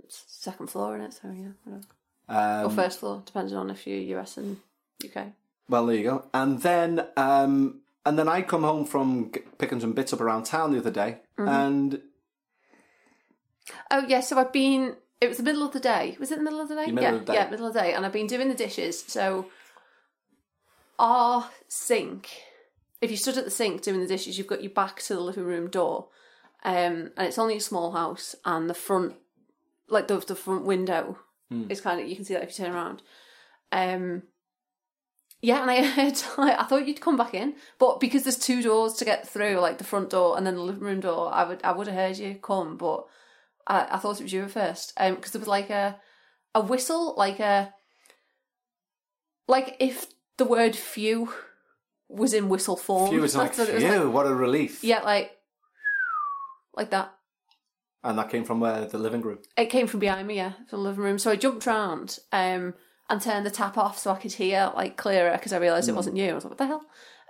It's 0.02 0.24
Second 0.26 0.68
floor 0.70 0.96
in 0.96 1.02
it, 1.02 1.14
so 1.14 1.28
yeah. 1.30 1.52
whatever. 1.62 1.86
or 2.64 2.70
Um, 2.70 2.74
first 2.76 2.98
floor, 3.00 3.22
depending 3.24 3.56
on 3.56 3.70
if 3.70 3.86
you're 3.86 4.18
US 4.18 4.36
and 4.36 4.56
UK. 5.04 5.28
Well, 5.68 5.86
there 5.86 5.96
you 5.96 6.02
go. 6.04 6.26
And 6.34 6.60
then, 6.62 7.06
um, 7.16 7.80
and 8.06 8.18
then 8.18 8.28
I 8.28 8.42
come 8.42 8.62
home 8.62 8.84
from 8.84 9.30
g- 9.32 9.40
picking 9.58 9.80
some 9.80 9.92
bits 9.92 10.12
up 10.12 10.20
around 10.20 10.44
town 10.44 10.72
the 10.72 10.78
other 10.78 10.90
day, 10.90 11.18
and 11.38 12.00
Oh 13.90 14.04
yeah, 14.06 14.20
so 14.20 14.38
I've 14.38 14.52
been. 14.52 14.96
It 15.20 15.28
was 15.28 15.38
the 15.38 15.42
middle 15.42 15.64
of 15.64 15.72
the 15.72 15.80
day. 15.80 16.16
Was 16.20 16.30
it 16.30 16.36
the 16.38 16.44
middle 16.44 16.60
of 16.60 16.68
the 16.68 16.74
day? 16.74 16.86
yeah, 16.92 17.12
the 17.12 17.20
day. 17.20 17.34
yeah, 17.34 17.48
middle 17.48 17.66
of 17.66 17.72
the 17.74 17.80
day, 17.80 17.94
and 17.94 18.04
I've 18.04 18.12
been 18.12 18.26
doing 18.26 18.48
the 18.48 18.54
dishes. 18.54 19.02
So 19.06 19.46
our 20.98 21.48
sink. 21.68 22.28
If 23.00 23.10
you 23.10 23.16
stood 23.16 23.36
at 23.36 23.44
the 23.44 23.50
sink 23.50 23.82
doing 23.82 24.00
the 24.00 24.06
dishes, 24.06 24.38
you've 24.38 24.46
got 24.46 24.62
your 24.62 24.72
back 24.72 25.00
to 25.02 25.14
the 25.14 25.20
living 25.20 25.44
room 25.44 25.68
door, 25.68 26.08
um, 26.64 27.10
and 27.16 27.26
it's 27.26 27.38
only 27.38 27.56
a 27.56 27.60
small 27.60 27.92
house, 27.92 28.34
and 28.44 28.68
the 28.68 28.74
front, 28.74 29.14
like 29.88 30.08
the 30.08 30.18
the 30.18 30.34
front 30.34 30.64
window, 30.64 31.18
is 31.68 31.80
kind 31.80 32.00
of 32.00 32.08
you 32.08 32.16
can 32.16 32.24
see 32.24 32.34
that 32.34 32.42
if 32.42 32.58
you 32.58 32.64
turn 32.64 32.74
around. 32.74 33.02
Um, 33.72 34.22
yeah, 35.44 35.60
and 35.60 35.70
I 35.70 35.84
heard, 35.96 36.14
like, 36.38 36.58
I 36.58 36.64
thought 36.64 36.88
you'd 36.88 37.02
come 37.02 37.18
back 37.18 37.34
in, 37.34 37.54
but 37.78 38.00
because 38.00 38.22
there's 38.22 38.38
two 38.38 38.62
doors 38.62 38.94
to 38.94 39.04
get 39.04 39.28
through, 39.28 39.58
like 39.60 39.76
the 39.76 39.84
front 39.84 40.08
door 40.08 40.38
and 40.38 40.46
then 40.46 40.54
the 40.54 40.62
living 40.62 40.82
room 40.82 41.00
door, 41.00 41.32
I 41.32 41.44
would 41.44 41.60
I 41.62 41.72
would 41.72 41.86
have 41.86 41.96
heard 41.96 42.16
you 42.16 42.36
come, 42.36 42.78
but 42.78 43.04
I, 43.66 43.86
I 43.90 43.98
thought 43.98 44.20
it 44.20 44.22
was 44.24 44.32
you 44.32 44.44
at 44.44 44.52
first, 44.52 44.94
um, 44.96 45.16
because 45.16 45.32
there 45.32 45.40
was 45.40 45.48
like 45.48 45.68
a 45.68 46.00
a 46.54 46.62
whistle, 46.62 47.14
like 47.18 47.40
a 47.40 47.74
like 49.46 49.76
if 49.80 50.06
the 50.38 50.46
word 50.46 50.74
"few" 50.74 51.30
was 52.08 52.32
in 52.32 52.48
whistle 52.48 52.76
form. 52.76 53.10
Phew, 53.10 53.20
was 53.20 53.36
like, 53.36 53.54
That's 53.54 53.70
what 53.70 53.80
phew, 53.82 54.04
like. 54.04 54.14
what 54.14 54.26
a 54.26 54.34
relief. 54.34 54.82
Yeah, 54.82 55.00
like 55.02 55.30
like 56.74 56.88
that. 56.90 57.12
And 58.02 58.18
that 58.18 58.30
came 58.30 58.44
from 58.44 58.60
where 58.60 58.86
the 58.86 58.98
living 58.98 59.20
room. 59.20 59.40
It 59.58 59.66
came 59.66 59.88
from 59.88 60.00
behind 60.00 60.26
me, 60.26 60.36
yeah, 60.36 60.52
from 60.68 60.78
the 60.82 60.88
living 60.88 61.04
room. 61.04 61.18
So 61.18 61.30
I 61.30 61.36
jumped 61.36 61.66
round 61.66 62.18
um, 62.32 62.74
and 63.10 63.20
turned 63.20 63.44
the 63.44 63.50
tap 63.50 63.76
off 63.76 63.98
so 63.98 64.12
I 64.12 64.16
could 64.16 64.32
hear 64.32 64.72
like 64.74 64.96
clearer 64.96 65.32
because 65.32 65.52
I 65.52 65.58
realised 65.58 65.88
it 65.88 65.94
wasn't 65.94 66.16
you. 66.16 66.30
I 66.30 66.34
was 66.34 66.44
like, 66.44 66.52
what 66.52 66.58
the 66.58 66.66
hell? 66.66 66.84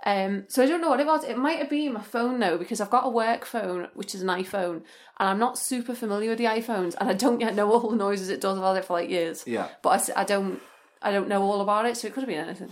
Um, 0.05 0.45
so 0.47 0.61
I 0.61 0.67
don't 0.67 0.81
know 0.81 0.89
what 0.89 0.99
it 0.99 1.07
was. 1.07 1.23
It 1.23 1.37
might 1.37 1.57
have 1.57 1.69
been 1.69 1.93
my 1.93 2.01
phone 2.01 2.39
though, 2.39 2.57
because 2.57 2.79
I've 2.79 2.91
got 2.91 3.07
a 3.07 3.09
work 3.09 3.43
phone, 3.43 3.87
which 3.95 4.13
is 4.13 4.21
an 4.21 4.27
iPhone, 4.27 4.83
and 5.19 5.29
I'm 5.29 5.39
not 5.39 5.57
super 5.57 5.95
familiar 5.95 6.29
with 6.29 6.37
the 6.37 6.45
iPhones, 6.45 6.95
and 6.99 7.09
I 7.09 7.13
don't 7.13 7.41
yet 7.41 7.55
know 7.55 7.71
all 7.71 7.89
the 7.89 7.95
noises 7.95 8.29
it 8.29 8.39
does. 8.39 8.57
I've 8.57 8.63
had 8.63 8.77
it 8.77 8.85
for 8.85 8.93
like 8.93 9.09
years. 9.09 9.43
Yeah. 9.47 9.69
But 9.81 10.09
I 10.15 10.23
don't, 10.23 10.61
I 11.01 11.11
don't 11.11 11.27
know 11.27 11.41
all 11.41 11.61
about 11.61 11.87
it, 11.87 11.97
so 11.97 12.07
it 12.07 12.13
could 12.13 12.21
have 12.21 12.29
been 12.29 12.45
anything. 12.45 12.71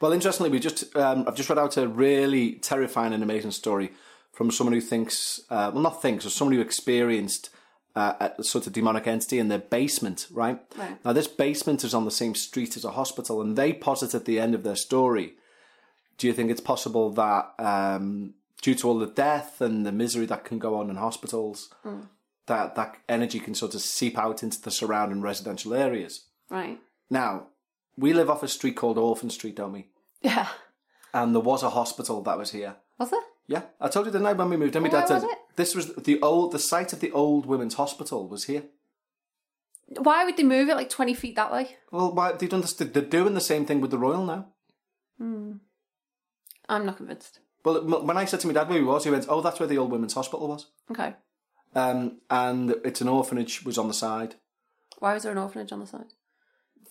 Well, 0.00 0.12
interestingly, 0.12 0.50
we 0.50 0.58
just 0.58 0.94
um, 0.96 1.24
I've 1.28 1.36
just 1.36 1.48
read 1.48 1.58
out 1.58 1.76
a 1.76 1.86
really 1.86 2.54
terrifying 2.54 3.12
and 3.12 3.22
amazing 3.22 3.52
story 3.52 3.92
from 4.32 4.50
someone 4.50 4.72
who 4.72 4.80
thinks, 4.80 5.40
uh, 5.50 5.70
well, 5.72 5.82
not 5.82 6.02
thinks, 6.02 6.26
or 6.26 6.30
someone 6.30 6.56
who 6.56 6.62
experienced 6.62 7.50
uh, 7.94 8.28
a 8.38 8.42
sort 8.44 8.66
of 8.66 8.72
demonic 8.72 9.06
entity 9.06 9.38
in 9.38 9.48
their 9.48 9.58
basement. 9.58 10.26
Right? 10.30 10.60
Right. 10.76 11.04
Now, 11.04 11.12
this 11.12 11.26
basement 11.28 11.84
is 11.84 11.94
on 11.94 12.04
the 12.04 12.10
same 12.10 12.34
street 12.34 12.76
as 12.76 12.84
a 12.84 12.92
hospital, 12.92 13.40
and 13.40 13.56
they 13.56 13.72
posit 13.72 14.14
at 14.14 14.24
the 14.24 14.38
end 14.40 14.54
of 14.54 14.62
their 14.62 14.76
story. 14.76 15.34
Do 16.18 16.26
you 16.26 16.32
think 16.32 16.50
it's 16.50 16.60
possible 16.60 17.10
that, 17.10 17.52
um, 17.58 18.34
due 18.60 18.74
to 18.76 18.88
all 18.88 18.98
the 18.98 19.06
death 19.06 19.60
and 19.60 19.84
the 19.84 19.92
misery 19.92 20.26
that 20.26 20.44
can 20.44 20.58
go 20.58 20.76
on 20.76 20.88
in 20.90 20.96
hospitals, 20.96 21.72
that 22.46 22.74
that 22.74 22.96
energy 23.08 23.40
can 23.40 23.54
sort 23.54 23.74
of 23.74 23.80
seep 23.80 24.16
out 24.18 24.42
into 24.42 24.60
the 24.60 24.70
surrounding 24.70 25.20
residential 25.20 25.74
areas? 25.74 26.26
Right. 26.50 26.78
Now, 27.10 27.48
we 27.96 28.12
live 28.12 28.30
off 28.30 28.42
a 28.42 28.48
street 28.48 28.76
called 28.76 28.98
Orphan 28.98 29.30
Street, 29.30 29.56
don't 29.56 29.72
we? 29.72 29.88
Yeah. 30.20 30.48
and 31.14 31.34
there 31.34 31.42
was 31.42 31.62
a 31.62 31.70
hospital 31.70 32.22
that 32.22 32.38
was 32.38 32.52
here. 32.52 32.76
Was 33.02 33.10
there? 33.10 33.20
Yeah, 33.48 33.62
I 33.80 33.88
told 33.88 34.06
you 34.06 34.12
the 34.12 34.20
night 34.20 34.36
when 34.36 34.48
we 34.48 34.56
moved 34.56 34.76
in. 34.76 34.82
My 34.84 34.88
Where 34.88 35.00
dad 35.00 35.08
said 35.08 35.14
was 35.22 35.24
it? 35.24 35.38
this 35.56 35.74
was 35.74 35.92
the 35.96 36.20
old, 36.22 36.52
the 36.52 36.60
site 36.60 36.92
of 36.92 37.00
the 37.00 37.10
old 37.10 37.46
women's 37.46 37.74
hospital 37.74 38.28
was 38.28 38.44
here. 38.44 38.62
Why 39.98 40.24
would 40.24 40.36
they 40.36 40.44
move 40.44 40.68
it 40.68 40.76
like 40.76 40.88
20 40.88 41.12
feet 41.14 41.34
that 41.34 41.50
way? 41.52 41.76
Well, 41.90 42.14
why 42.14 42.30
they've 42.30 42.48
done 42.48 42.60
this, 42.60 42.72
they're 42.74 43.02
doing 43.02 43.34
the 43.34 43.40
same 43.40 43.66
thing 43.66 43.80
with 43.80 43.90
the 43.90 43.98
Royal 43.98 44.24
now. 44.24 44.46
Hmm. 45.18 45.54
I'm 46.68 46.86
not 46.86 46.96
convinced. 46.98 47.40
Well, 47.64 47.78
m- 47.78 48.06
when 48.06 48.16
I 48.16 48.24
said 48.24 48.38
to 48.40 48.46
my 48.46 48.52
dad 48.52 48.68
where 48.68 48.78
he 48.78 48.84
was, 48.84 49.02
he 49.04 49.10
went, 49.10 49.26
"Oh, 49.28 49.40
that's 49.40 49.58
where 49.58 49.66
the 49.68 49.78
old 49.78 49.90
women's 49.90 50.14
hospital 50.14 50.46
was." 50.48 50.66
Okay. 50.92 51.14
Um, 51.74 52.20
and 52.30 52.70
it's 52.84 53.00
an 53.00 53.08
orphanage 53.08 53.64
was 53.64 53.78
on 53.78 53.88
the 53.88 53.94
side. 53.94 54.36
Why 55.00 55.14
was 55.14 55.24
there 55.24 55.32
an 55.32 55.38
orphanage 55.38 55.72
on 55.72 55.80
the 55.80 55.86
side? 55.86 56.12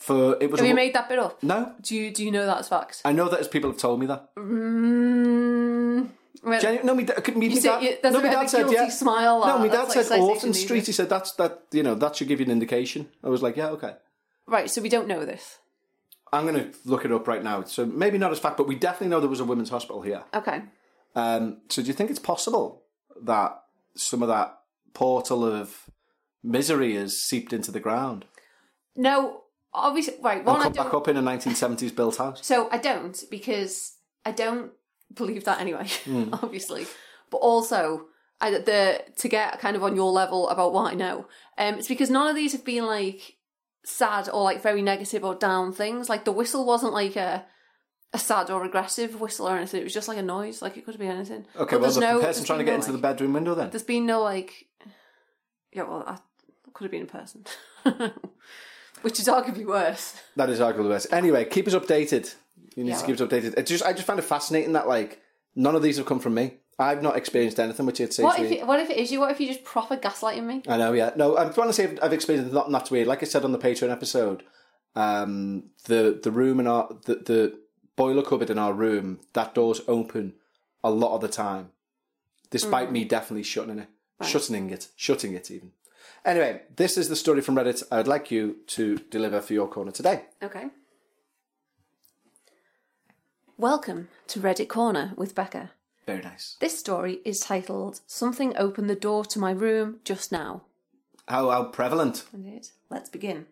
For 0.01 0.35
it 0.41 0.49
was. 0.49 0.59
Have 0.59 0.65
a, 0.65 0.69
you 0.69 0.75
made 0.75 0.93
that 0.95 1.07
bit 1.07 1.19
up? 1.19 1.41
no, 1.43 1.73
Do 1.81 1.95
you 1.95 2.11
do 2.11 2.25
you 2.25 2.31
know 2.31 2.45
that 2.45 2.57
as 2.57 2.67
fact? 2.67 3.01
I 3.05 3.11
know 3.11 3.29
that 3.29 3.39
as 3.39 3.47
people 3.47 3.69
have 3.69 3.79
told 3.79 3.99
me 3.99 4.07
that. 4.07 4.35
Mm, 4.35 6.09
well, 6.43 6.59
Genu- 6.59 6.83
no, 6.83 6.99
da- 7.01 7.13
my, 7.35 7.45
you 7.45 7.55
say, 7.55 7.69
dad, 7.69 7.83
you, 7.83 7.97
no, 8.03 8.21
my 8.21 8.29
dad 8.29 8.49
said 8.49 8.71
yeah. 8.71 8.89
smile. 8.89 9.45
No, 9.45 9.59
my 9.59 9.67
dad 9.67 9.85
That's 9.85 9.93
said 9.93 10.09
like 10.09 10.21
Orphan 10.21 10.53
Street. 10.53 10.87
He 10.87 10.91
said 10.91 11.07
that's 11.07 11.33
that. 11.33 11.65
You 11.71 11.83
know 11.83 11.95
that 11.95 12.15
should 12.15 12.27
give 12.27 12.39
you 12.39 12.45
an 12.47 12.51
indication. 12.51 13.09
I 13.23 13.29
was 13.29 13.43
like, 13.43 13.57
yeah, 13.57 13.69
okay. 13.69 13.93
Right, 14.47 14.69
so 14.69 14.81
we 14.81 14.89
don't 14.89 15.07
know 15.07 15.23
this. 15.23 15.59
I'm 16.33 16.47
going 16.47 16.55
to 16.55 16.77
look 16.85 17.05
it 17.05 17.11
up 17.11 17.27
right 17.27 17.43
now. 17.43 17.63
So 17.63 17.85
maybe 17.85 18.17
not 18.17 18.31
as 18.31 18.39
fact, 18.39 18.57
but 18.57 18.67
we 18.67 18.75
definitely 18.75 19.09
know 19.09 19.19
there 19.19 19.29
was 19.29 19.39
a 19.39 19.45
women's 19.45 19.69
hospital 19.69 20.01
here. 20.01 20.23
Okay. 20.33 20.61
Um, 21.13 21.61
so 21.69 21.81
do 21.81 21.87
you 21.89 21.93
think 21.93 22.09
it's 22.09 22.19
possible 22.19 22.83
that 23.21 23.61
some 23.95 24.21
of 24.21 24.29
that 24.29 24.57
portal 24.93 25.45
of 25.45 25.89
misery 26.43 26.95
has 26.95 27.17
seeped 27.21 27.53
into 27.53 27.71
the 27.71 27.79
ground 27.79 28.25
No, 28.95 29.43
obviously, 29.73 30.15
right. 30.21 30.37
and 30.37 30.45
One, 30.45 30.59
I 30.61 30.63
come 30.65 30.73
back 30.73 30.93
up 30.93 31.07
in 31.07 31.17
a 31.17 31.21
1970s 31.23 31.95
built 31.95 32.17
house? 32.17 32.45
So 32.45 32.69
I 32.71 32.77
don't 32.77 33.21
because 33.29 33.95
I 34.25 34.31
don't 34.31 34.71
believe 35.13 35.43
that 35.45 35.59
anyway. 35.61 35.87
Hmm. 36.05 36.33
obviously, 36.33 36.85
but 37.29 37.37
also 37.37 38.07
I, 38.39 38.51
the 38.51 39.03
to 39.17 39.27
get 39.29 39.59
kind 39.59 39.75
of 39.75 39.83
on 39.83 39.95
your 39.95 40.11
level 40.11 40.49
about 40.49 40.73
what 40.73 40.91
I 40.91 40.95
know. 40.95 41.27
Um, 41.57 41.75
it's 41.75 41.87
because 41.87 42.09
none 42.09 42.27
of 42.27 42.35
these 42.35 42.53
have 42.53 42.65
been 42.65 42.85
like 42.85 43.37
sad 43.85 44.29
or 44.29 44.43
like 44.43 44.61
very 44.61 44.81
negative 44.81 45.23
or 45.23 45.35
down 45.35 45.73
things. 45.73 46.09
Like 46.09 46.25
the 46.25 46.31
whistle 46.31 46.65
wasn't 46.65 46.93
like 46.93 47.15
a 47.15 47.45
a 48.13 48.17
sad 48.19 48.49
or 48.49 48.65
aggressive 48.65 49.21
whistle 49.21 49.47
or 49.47 49.55
anything. 49.57 49.79
It 49.81 49.85
was 49.85 49.93
just 49.93 50.07
like 50.07 50.17
a 50.17 50.21
noise. 50.23 50.61
Like 50.61 50.75
it 50.75 50.85
could 50.85 50.99
be 50.99 51.07
anything. 51.07 51.45
Okay, 51.55 51.55
But 51.55 51.71
well, 51.71 51.79
there's 51.81 51.95
the 51.95 52.01
no- 52.01 52.19
person 52.19 52.45
trying 52.45 52.59
to 52.59 52.65
get 52.65 52.71
no, 52.71 52.77
into 52.77 52.91
the 52.91 52.97
bedroom 52.97 53.33
window 53.33 53.55
then? 53.55 53.69
There's 53.69 53.83
been 53.83 54.05
no 54.05 54.21
like. 54.21 54.65
Yeah, 55.71 55.83
well, 55.83 56.03
I 56.05 56.17
could 56.73 56.83
have 56.85 56.91
been 56.91 57.03
a 57.03 57.05
person, 57.05 57.45
which 59.01 59.19
is 59.19 59.27
arguably 59.27 59.65
worse. 59.65 60.15
That 60.35 60.49
is 60.49 60.59
arguably 60.59 60.89
worse. 60.89 61.07
Anyway, 61.11 61.45
keep 61.45 61.67
us 61.67 61.73
updated. 61.73 62.33
You 62.75 62.83
need 62.83 62.91
Yeah, 62.91 62.97
to 62.99 63.05
keep 63.05 63.15
us 63.15 63.21
updated. 63.21 63.57
It's 63.57 63.69
just 63.69 63.83
I 63.83 63.93
just 63.93 64.05
find 64.07 64.19
it 64.19 64.23
fascinating 64.23 64.73
that 64.73 64.87
like 64.87 65.21
none 65.55 65.75
of 65.75 65.81
these 65.81 65.97
have 65.97 66.05
come 66.05 66.19
from 66.19 66.33
me. 66.35 66.53
I've 66.79 67.03
not 67.03 67.15
experienced 67.15 67.59
anything 67.59 67.85
which 67.85 67.99
you'd 67.99 68.13
say 68.13 68.23
What 68.23 68.37
to 68.37 68.43
if 68.43 68.49
me. 68.49 68.59
it, 68.59 68.65
what 68.67 68.79
if 68.79 68.89
it 68.89 68.97
is 68.97 69.11
you? 69.11 69.19
What 69.19 69.29
if 69.31 69.39
you 69.39 69.47
just 69.47 69.63
proper 69.63 69.97
gaslighting 69.97 70.43
me? 70.45 70.63
I 70.67 70.77
know, 70.77 70.93
yeah. 70.93 71.11
No, 71.15 71.37
I'm 71.37 71.53
trying 71.53 71.67
to 71.67 71.73
say 71.73 71.83
I've, 71.83 71.99
I've 72.01 72.13
experienced 72.13 72.53
not, 72.53 72.71
not 72.71 72.89
weird. 72.89 73.07
Like 73.07 73.21
I 73.21 73.25
said 73.25 73.43
on 73.43 73.51
the 73.51 73.59
Patreon 73.59 73.91
episode, 73.91 74.43
um, 74.95 75.65
the 75.85 76.19
the 76.21 76.31
room 76.31 76.59
in 76.59 76.67
our 76.67 76.89
the, 77.05 77.15
the 77.15 77.59
boiler 77.95 78.23
cupboard 78.23 78.49
in 78.49 78.57
our 78.57 78.73
room 78.73 79.19
that 79.33 79.53
door's 79.53 79.81
open 79.87 80.33
a 80.83 80.89
lot 80.89 81.13
of 81.13 81.21
the 81.21 81.27
time, 81.27 81.69
despite 82.49 82.89
Mm. 82.89 82.93
me 82.93 83.03
definitely 83.05 83.43
shutting 83.43 83.77
it, 83.79 83.87
shutting 84.23 84.69
it, 84.71 84.87
shutting 84.95 85.33
it 85.33 85.51
even. 85.51 85.71
Anyway, 86.23 86.61
this 86.75 86.97
is 86.97 87.09
the 87.09 87.15
story 87.15 87.41
from 87.41 87.55
Reddit. 87.55 87.81
I 87.91 87.97
would 87.97 88.07
like 88.07 88.29
you 88.29 88.57
to 88.67 88.97
deliver 89.09 89.41
for 89.41 89.53
your 89.53 89.67
corner 89.67 89.91
today. 89.91 90.25
Okay. 90.43 90.67
Welcome 93.57 94.09
to 94.27 94.39
Reddit 94.39 94.67
Corner 94.67 95.13
with 95.17 95.33
Becca. 95.33 95.71
Very 96.05 96.21
nice. 96.21 96.57
This 96.59 96.77
story 96.77 97.21
is 97.25 97.39
titled 97.39 98.01
"Something 98.05 98.55
Opened 98.55 98.87
the 98.89 98.95
Door 98.95 99.25
to 99.25 99.39
My 99.39 99.51
Room 99.51 99.99
Just 100.03 100.31
Now." 100.31 100.61
How 101.27 101.49
how 101.49 101.65
prevalent? 101.65 102.25
Indeed. 102.33 102.67
Let's 102.91 103.09
begin. 103.09 103.47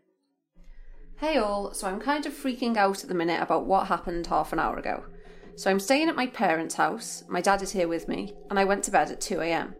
Hey 1.17 1.37
all, 1.37 1.73
so 1.73 1.87
I'm 1.87 1.99
kind 1.99 2.25
of 2.27 2.33
freaking 2.33 2.77
out 2.77 3.01
at 3.03 3.09
the 3.09 3.15
minute 3.15 3.41
about 3.41 3.65
what 3.65 3.87
happened 3.87 4.27
half 4.27 4.53
an 4.53 4.59
hour 4.59 4.77
ago. 4.77 5.05
So 5.55 5.71
I'm 5.71 5.79
staying 5.79 6.07
at 6.07 6.15
my 6.15 6.27
parents' 6.27 6.75
house, 6.75 7.23
my 7.27 7.41
dad 7.41 7.61
is 7.63 7.71
here 7.71 7.87
with 7.87 8.07
me, 8.07 8.33
and 8.49 8.59
I 8.59 8.63
went 8.63 8.83
to 8.85 8.91
bed 8.91 9.11
at 9.11 9.19
2am. 9.19 9.73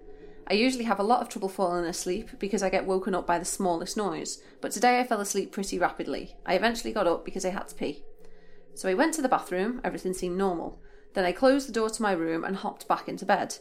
I 0.49 0.55
usually 0.55 0.85
have 0.85 0.99
a 0.99 1.03
lot 1.03 1.21
of 1.21 1.29
trouble 1.29 1.47
falling 1.47 1.85
asleep 1.85 2.31
because 2.39 2.63
I 2.63 2.71
get 2.71 2.87
woken 2.87 3.13
up 3.13 3.27
by 3.27 3.37
the 3.37 3.45
smallest 3.45 3.95
noise, 3.95 4.41
but 4.61 4.71
today 4.71 4.99
I 4.99 5.03
fell 5.03 5.21
asleep 5.21 5.51
pretty 5.51 5.77
rapidly. 5.77 6.35
I 6.43 6.55
eventually 6.55 6.91
got 6.91 7.05
up 7.05 7.23
because 7.23 7.45
I 7.45 7.49
had 7.49 7.67
to 7.67 7.75
pee. 7.75 8.03
So 8.73 8.89
I 8.89 8.95
went 8.95 9.13
to 9.13 9.21
the 9.21 9.29
bathroom, 9.29 9.79
everything 9.83 10.13
seemed 10.13 10.39
normal. 10.39 10.81
Then 11.13 11.23
I 11.23 11.33
closed 11.33 11.67
the 11.67 11.71
door 11.71 11.91
to 11.91 12.01
my 12.01 12.13
room 12.13 12.43
and 12.43 12.55
hopped 12.55 12.87
back 12.87 13.07
into 13.07 13.27
bed. 13.27 13.57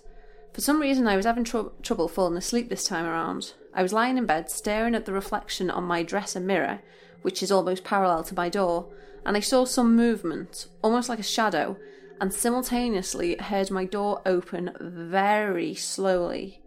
For 0.54 0.62
some 0.62 0.80
reason, 0.80 1.06
I 1.06 1.16
was 1.16 1.26
having 1.26 1.44
trou 1.44 1.72
trouble 1.82 2.08
falling 2.08 2.38
asleep 2.38 2.70
this 2.70 2.86
time 2.86 3.04
around. 3.04 3.52
I 3.74 3.82
was 3.82 3.92
lying 3.92 4.16
in 4.16 4.24
bed, 4.24 4.50
staring 4.50 4.94
at 4.94 5.04
the 5.04 5.12
reflection 5.12 5.70
on 5.70 5.84
my 5.84 6.02
dresser 6.02 6.40
mirror, 6.40 6.80
which 7.20 7.42
is 7.42 7.52
almost 7.52 7.84
parallel 7.84 8.24
to 8.24 8.34
my 8.34 8.48
door, 8.48 8.90
and 9.26 9.36
I 9.36 9.40
saw 9.40 9.66
some 9.66 9.94
movement, 9.94 10.68
almost 10.80 11.10
like 11.10 11.18
a 11.18 11.22
shadow, 11.22 11.76
and 12.18 12.32
simultaneously 12.32 13.36
heard 13.36 13.70
my 13.70 13.84
door 13.84 14.22
open 14.24 14.72
very 14.80 15.74
slowly. 15.74 16.62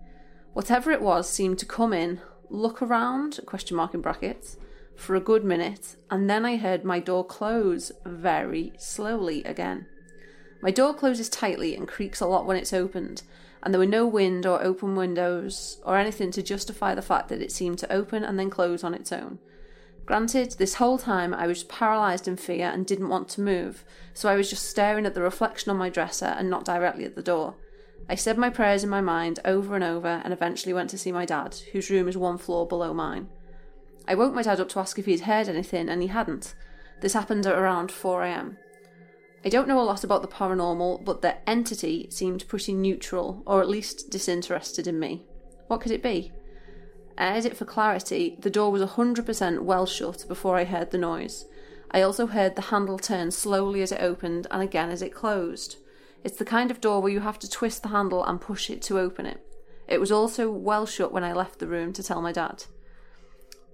Whatever 0.54 0.92
it 0.92 1.02
was 1.02 1.30
seemed 1.30 1.60
to 1.60 1.66
come 1.66 1.94
in, 1.94 2.20
look 2.50 2.82
around, 2.82 3.40
question 3.46 3.78
mark 3.78 3.94
in 3.94 4.02
brackets, 4.02 4.58
for 4.96 5.16
a 5.16 5.22
good 5.22 5.44
minute, 5.46 5.96
and 6.10 6.30
then 6.30 6.46
I 6.46 6.58
heard 6.58 6.84
my 6.84 7.00
door 7.00 7.26
close 7.26 7.92
very 8.06 8.74
slowly 8.78 9.44
again. 9.46 9.88
My 10.62 10.70
door 10.70 10.94
closes 10.94 11.30
tightly 11.30 11.76
and 11.76 11.88
creaks 11.88 12.20
a 12.20 12.28
lot 12.28 12.46
when 12.46 12.58
it's 12.58 12.74
opened, 12.74 13.24
and 13.64 13.74
there 13.74 13.80
were 13.80 13.86
no 13.86 14.06
wind 14.06 14.46
or 14.46 14.62
open 14.62 14.96
windows 14.96 15.80
or 15.86 15.98
anything 15.98 16.32
to 16.32 16.44
justify 16.44 16.94
the 16.94 17.02
fact 17.02 17.30
that 17.30 17.42
it 17.42 17.52
seemed 17.52 17.80
to 17.80 17.92
open 17.92 18.24
and 18.24 18.38
then 18.38 18.50
close 18.50 18.84
on 18.84 18.94
its 18.94 19.12
own. 19.12 19.40
Granted, 20.06 20.54
this 20.58 20.76
whole 20.76 20.98
time 20.98 21.34
I 21.34 21.48
was 21.48 21.64
paralysed 21.64 22.28
in 22.28 22.36
fear 22.36 22.68
and 22.68 22.86
didn't 22.86 23.10
want 23.10 23.30
to 23.30 23.42
move, 23.42 23.86
so 24.14 24.30
I 24.30 24.36
was 24.36 24.50
just 24.50 24.68
staring 24.70 25.06
at 25.06 25.14
the 25.14 25.22
reflection 25.22 25.72
on 25.72 25.78
my 25.78 25.90
dresser 25.90 26.26
and 26.26 26.50
not 26.50 26.66
directly 26.66 27.06
at 27.06 27.16
the 27.16 27.24
door. 27.24 27.56
I 28.10 28.16
said 28.16 28.38
my 28.38 28.50
prayers 28.50 28.84
in 28.84 28.90
my 28.90 29.02
mind 29.02 29.40
over 29.46 29.76
and 29.76 29.84
over 29.84 30.22
and 30.24 30.34
eventually 30.34 30.74
went 30.74 30.90
to 30.92 30.98
see 30.98 31.12
my 31.12 31.26
dad, 31.26 31.56
whose 31.72 31.90
room 31.90 32.08
is 32.08 32.18
one 32.18 32.38
floor 32.38 32.68
below 32.68 32.94
mine. 32.94 33.30
I 34.08 34.16
woke 34.16 34.34
my 34.34 34.42
dad 34.42 34.60
up 34.60 34.70
to 34.70 34.80
ask 34.80 34.98
if 35.00 35.06
he'd 35.06 35.22
heard 35.22 35.48
anything, 35.48 35.88
and 35.88 36.02
he 36.02 36.08
hadn't. 36.08 36.56
This 37.02 37.14
happened 37.14 37.46
at 37.46 37.58
around 37.58 37.90
4am. 37.90 38.58
I 39.44 39.50
don't 39.50 39.68
know 39.68 39.80
a 39.80 39.84
lot 39.84 40.04
about 40.04 40.22
the 40.22 40.28
paranormal, 40.28 41.04
but 41.04 41.22
the 41.22 41.50
entity 41.50 42.08
seemed 42.12 42.48
pretty 42.48 42.74
neutral, 42.74 43.42
or 43.46 43.62
at 43.62 43.70
least 43.70 44.10
disinterested 44.12 44.88
in 44.88 45.00
me. 45.00 45.26
What 45.68 45.82
could 45.82 45.92
it 45.92 46.04
be? 46.04 46.32
Uh, 47.18 47.22
I 47.22 47.38
edit 47.38 47.58
for 47.58 47.66
clarity, 47.66 48.38
the 48.40 48.50
door 48.50 48.72
was 48.72 48.82
100% 48.82 49.62
well 49.62 49.86
shut 49.86 50.26
before 50.28 50.58
I 50.58 50.66
heard 50.66 50.92
the 50.92 50.98
noise. 50.98 51.46
I 51.92 52.02
also 52.02 52.28
heard 52.28 52.56
the 52.56 52.64
handle 52.64 53.00
turn 53.00 53.32
slowly 53.32 53.82
as 53.82 53.92
it 53.92 54.02
opened 54.02 54.48
and 54.50 54.62
again 54.62 54.90
as 54.90 55.02
it 55.02 55.14
closed. 55.14 55.78
It's 56.24 56.38
the 56.38 56.46
kind 56.46 56.72
of 56.72 56.82
door 56.82 57.02
where 57.02 57.12
you 57.12 57.22
have 57.22 57.40
to 57.40 57.50
twist 57.50 57.84
the 57.84 57.90
handle 57.90 58.24
and 58.24 58.40
push 58.40 58.70
it 58.70 58.82
to 58.84 59.00
open 59.00 59.26
it. 59.26 59.46
It 59.88 60.00
was 60.00 60.12
also 60.12 60.50
well 60.50 60.86
shut 60.86 61.12
when 61.12 61.24
I 61.24 61.34
left 61.34 61.60
the 61.60 61.68
room 61.68 61.94
to 61.94 62.04
tell 62.04 62.22
my 62.22 62.32
dad. 62.32 62.66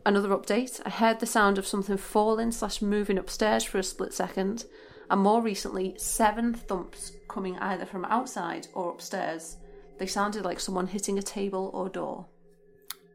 Another 0.05 0.29
update 0.29 0.79
I 0.85 0.89
heard 0.89 1.19
the 1.19 1.25
sound 1.25 1.57
of 1.57 1.67
something 1.67 1.97
falling 1.97 2.51
slash 2.51 2.81
moving 2.81 3.17
upstairs 3.17 3.63
for 3.63 3.77
a 3.77 3.83
split 3.83 4.13
second, 4.13 4.65
and 5.09 5.21
more 5.21 5.41
recently, 5.41 5.95
seven 5.97 6.53
thumps 6.53 7.11
coming 7.27 7.57
either 7.59 7.85
from 7.85 8.05
outside 8.05 8.67
or 8.73 8.91
upstairs. 8.91 9.57
They 9.97 10.07
sounded 10.07 10.45
like 10.45 10.59
someone 10.59 10.87
hitting 10.87 11.17
a 11.17 11.21
table 11.21 11.71
or 11.73 11.89
door. 11.89 12.25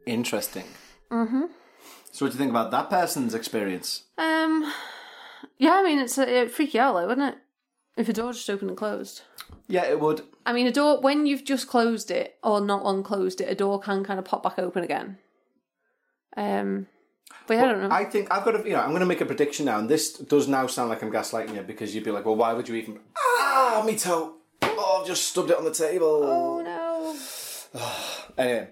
Interesting. 0.05 0.65
Mm-hmm. 1.11 1.45
So, 2.11 2.25
what 2.25 2.31
do 2.31 2.35
you 2.35 2.39
think 2.39 2.51
about 2.51 2.71
that 2.71 2.89
person's 2.89 3.33
experience? 3.33 4.03
Um, 4.17 4.71
yeah, 5.57 5.73
I 5.73 5.83
mean, 5.83 5.99
it's 5.99 6.17
a, 6.17 6.29
it'd 6.29 6.51
freak 6.51 6.73
you 6.73 6.81
out, 6.81 6.93
though, 6.93 7.07
wouldn't 7.07 7.35
it? 7.35 7.41
If 7.95 8.09
a 8.09 8.13
door 8.13 8.33
just 8.33 8.49
opened 8.49 8.71
and 8.71 8.77
closed. 8.77 9.21
Yeah, 9.67 9.85
it 9.85 9.99
would. 9.99 10.21
I 10.45 10.53
mean, 10.53 10.67
a 10.67 10.71
door, 10.71 10.99
when 10.99 11.25
you've 11.25 11.43
just 11.45 11.67
closed 11.67 12.09
it 12.11 12.37
or 12.43 12.59
not 12.59 12.81
unclosed 12.85 13.39
it, 13.39 13.45
a 13.45 13.55
door 13.55 13.79
can 13.79 14.03
kind 14.03 14.19
of 14.19 14.25
pop 14.25 14.43
back 14.43 14.57
open 14.57 14.83
again. 14.83 15.17
Um, 16.35 16.87
but 17.47 17.55
yeah, 17.55 17.63
I 17.63 17.67
don't 17.67 17.81
know. 17.81 17.91
I 17.91 18.05
think 18.05 18.31
I've 18.31 18.43
got 18.43 18.51
to, 18.51 18.63
you 18.67 18.73
know, 18.73 18.81
I'm 18.81 18.89
going 18.89 19.01
to 19.01 19.05
make 19.05 19.21
a 19.21 19.25
prediction 19.25 19.65
now, 19.65 19.79
and 19.79 19.89
this 19.89 20.13
does 20.13 20.47
now 20.47 20.67
sound 20.67 20.89
like 20.89 21.03
I'm 21.03 21.11
gaslighting 21.11 21.55
you 21.55 21.61
because 21.61 21.93
you'd 21.93 22.03
be 22.03 22.11
like, 22.11 22.25
well, 22.25 22.35
why 22.35 22.53
would 22.53 22.67
you 22.67 22.75
even? 22.75 22.99
Ah, 23.55 23.83
me 23.85 23.95
toe. 23.95 24.33
Oh, 24.63 24.99
I've 25.01 25.07
just 25.07 25.27
stubbed 25.27 25.49
it 25.51 25.57
on 25.57 25.63
the 25.63 25.73
table. 25.73 26.23
oh 26.23 26.61
no. 26.61 27.15
Anyway, 28.37 28.69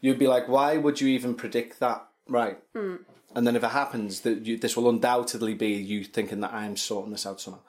you'd 0.00 0.18
be 0.18 0.26
like, 0.26 0.48
why 0.48 0.76
would 0.76 1.00
you 1.00 1.08
even 1.08 1.34
predict 1.34 1.80
that? 1.80 2.06
Right. 2.28 2.58
Hmm. 2.74 2.96
And 3.34 3.46
then 3.46 3.56
if 3.56 3.64
it 3.64 3.70
happens, 3.70 4.20
that 4.20 4.44
you, 4.44 4.56
this 4.58 4.76
will 4.76 4.88
undoubtedly 4.88 5.54
be 5.54 5.68
you 5.68 6.04
thinking 6.04 6.40
that 6.40 6.52
I'm 6.52 6.76
sorting 6.76 7.12
this 7.12 7.26
out 7.26 7.40
somehow. 7.40 7.60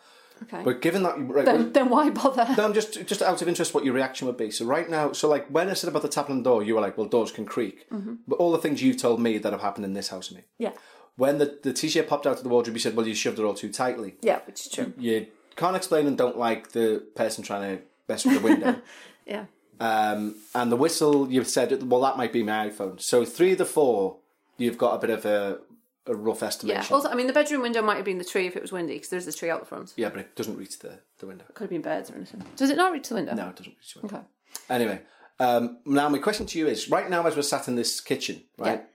Okay. 0.46 0.64
But 0.64 0.82
given 0.82 1.04
that, 1.04 1.16
right, 1.20 1.46
then, 1.46 1.74
then 1.74 1.90
why 1.90 2.10
bother? 2.10 2.48
No, 2.58 2.66
I'm 2.66 2.74
just 2.74 3.06
just 3.06 3.22
out 3.22 3.42
of 3.42 3.48
interest 3.48 3.74
what 3.74 3.86
your 3.86 3.94
reaction 3.94 4.28
would 4.28 4.38
be. 4.38 4.52
So 4.52 4.66
right 4.66 4.90
now, 4.90 5.12
so 5.12 5.28
like 5.28 5.48
when 5.48 5.70
I 5.70 5.74
said 5.74 5.90
about 5.90 6.02
the 6.04 6.22
on 6.22 6.44
door, 6.44 6.64
you 6.64 6.76
were 6.76 6.82
like, 6.82 6.98
"Well, 6.98 7.08
doors 7.08 7.32
can 7.32 7.46
creak," 7.46 7.88
but 8.28 8.36
all 8.36 8.52
the 8.52 8.58
things 8.58 8.82
you've 8.82 8.98
told 8.98 9.20
me 9.20 9.38
that 9.38 9.52
have 9.52 9.62
happened 9.62 9.86
in 9.86 9.94
this 9.94 10.10
house 10.10 10.32
me. 10.32 10.42
Yeah. 10.58 10.72
When 11.18 11.38
the 11.38 11.60
the 11.64 11.74
t-shirt 11.74 12.08
popped 12.08 12.28
out 12.28 12.38
of 12.38 12.44
the 12.44 12.50
wardrobe, 12.50 12.76
you 12.76 12.80
said, 12.82 12.96
"Well, 12.96 13.08
you 13.08 13.16
shoved 13.16 13.40
it 13.40 13.44
all 13.44 13.54
too 13.54 13.72
tightly." 13.72 14.16
Yeah, 14.22 14.40
which 14.46 14.66
is 14.66 14.72
true. 14.72 14.94
You 14.98 15.28
can't 15.56 15.76
explain 15.76 16.08
and 16.08 16.18
don't 16.18 16.38
like 16.38 16.72
the 16.74 17.04
person 17.16 17.44
trying 17.44 17.78
to 17.78 17.84
mess 18.08 18.26
with 18.26 18.36
the 18.36 18.42
window. 18.42 18.76
Yeah. 19.26 19.46
um, 19.80 20.36
and 20.54 20.72
the 20.72 20.76
whistle, 20.76 21.32
you've 21.32 21.48
said, 21.48 21.90
"Well, 21.90 22.02
that 22.02 22.16
might 22.18 22.32
be 22.32 22.44
my 22.44 22.70
iPhone." 22.70 23.02
So 23.02 23.26
three 23.26 23.54
of 23.54 23.58
the 23.58 23.66
four, 23.66 24.18
you've 24.58 24.78
got 24.78 24.94
a 24.94 25.00
bit 25.00 25.10
of 25.10 25.26
a, 25.26 25.60
a 26.08 26.16
rough 26.16 26.44
estimation. 26.44 26.84
Yeah. 26.90 26.96
Also, 26.96 27.10
I 27.10 27.16
mean, 27.16 27.28
the 27.28 27.34
bedroom 27.34 27.62
window 27.62 27.82
might 27.82 27.96
have 27.96 28.06
been 28.06 28.18
the 28.20 28.26
tree 28.26 28.46
if 28.48 28.56
it 28.56 28.62
was 28.62 28.72
windy 28.72 28.94
because 28.94 29.10
there's 29.10 29.28
a 29.28 29.34
tree 29.34 29.50
out 29.50 29.60
the 29.60 29.66
front. 29.66 29.94
yeah, 29.98 30.10
but 30.10 30.20
it 30.20 30.36
doesn't 30.36 30.58
reach 30.58 30.80
the, 30.80 31.00
the 31.20 31.28
window. 31.28 31.46
Could 31.54 31.64
have 31.66 31.70
been 31.70 31.82
birds 31.82 32.10
or 32.12 32.16
anything. 32.16 32.44
Does 32.56 32.70
it 32.70 32.78
not 32.78 32.92
reach 32.94 33.10
the 33.10 33.16
window? 33.16 33.34
No, 33.34 33.50
it 33.50 33.56
doesn't 33.56 33.74
reach 33.80 33.94
the 33.94 34.02
window. 34.02 34.18
Okay. 34.18 34.26
Anyway, 34.70 35.02
um, 35.40 35.80
now 35.86 36.08
my 36.10 36.18
question 36.20 36.46
to 36.46 36.60
you 36.60 36.68
is: 36.68 36.90
right 36.90 37.10
now, 37.10 37.26
as 37.26 37.36
we're 37.36 37.42
sat 37.42 37.68
in 37.68 37.76
this 37.76 38.00
kitchen, 38.02 38.44
right? 38.58 38.80
Yeah. 38.82 38.86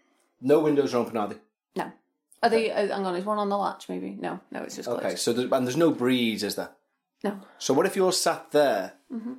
No 0.40 0.60
windows 0.60 0.94
are 0.94 0.98
open, 0.98 1.16
are 1.16 1.28
they? 1.28 1.36
No. 1.76 1.92
Are 2.42 2.48
they? 2.48 2.70
Uh, 2.70 2.88
hang 2.94 3.04
on. 3.04 3.14
Is 3.16 3.24
one 3.24 3.38
on 3.38 3.48
the 3.50 3.58
latch? 3.58 3.88
Maybe. 3.88 4.16
No. 4.18 4.40
No. 4.50 4.62
It's 4.62 4.76
just 4.76 4.88
closed. 4.88 5.04
Okay, 5.04 5.16
so 5.16 5.32
there's, 5.32 5.50
and 5.52 5.66
there's 5.66 5.76
no 5.76 5.90
breeze, 5.90 6.42
is 6.42 6.54
there? 6.54 6.70
No. 7.22 7.40
So 7.58 7.74
what 7.74 7.84
if 7.86 7.96
you're 7.96 8.12
sat 8.12 8.50
there 8.52 8.94
Mm-hmm. 9.12 9.32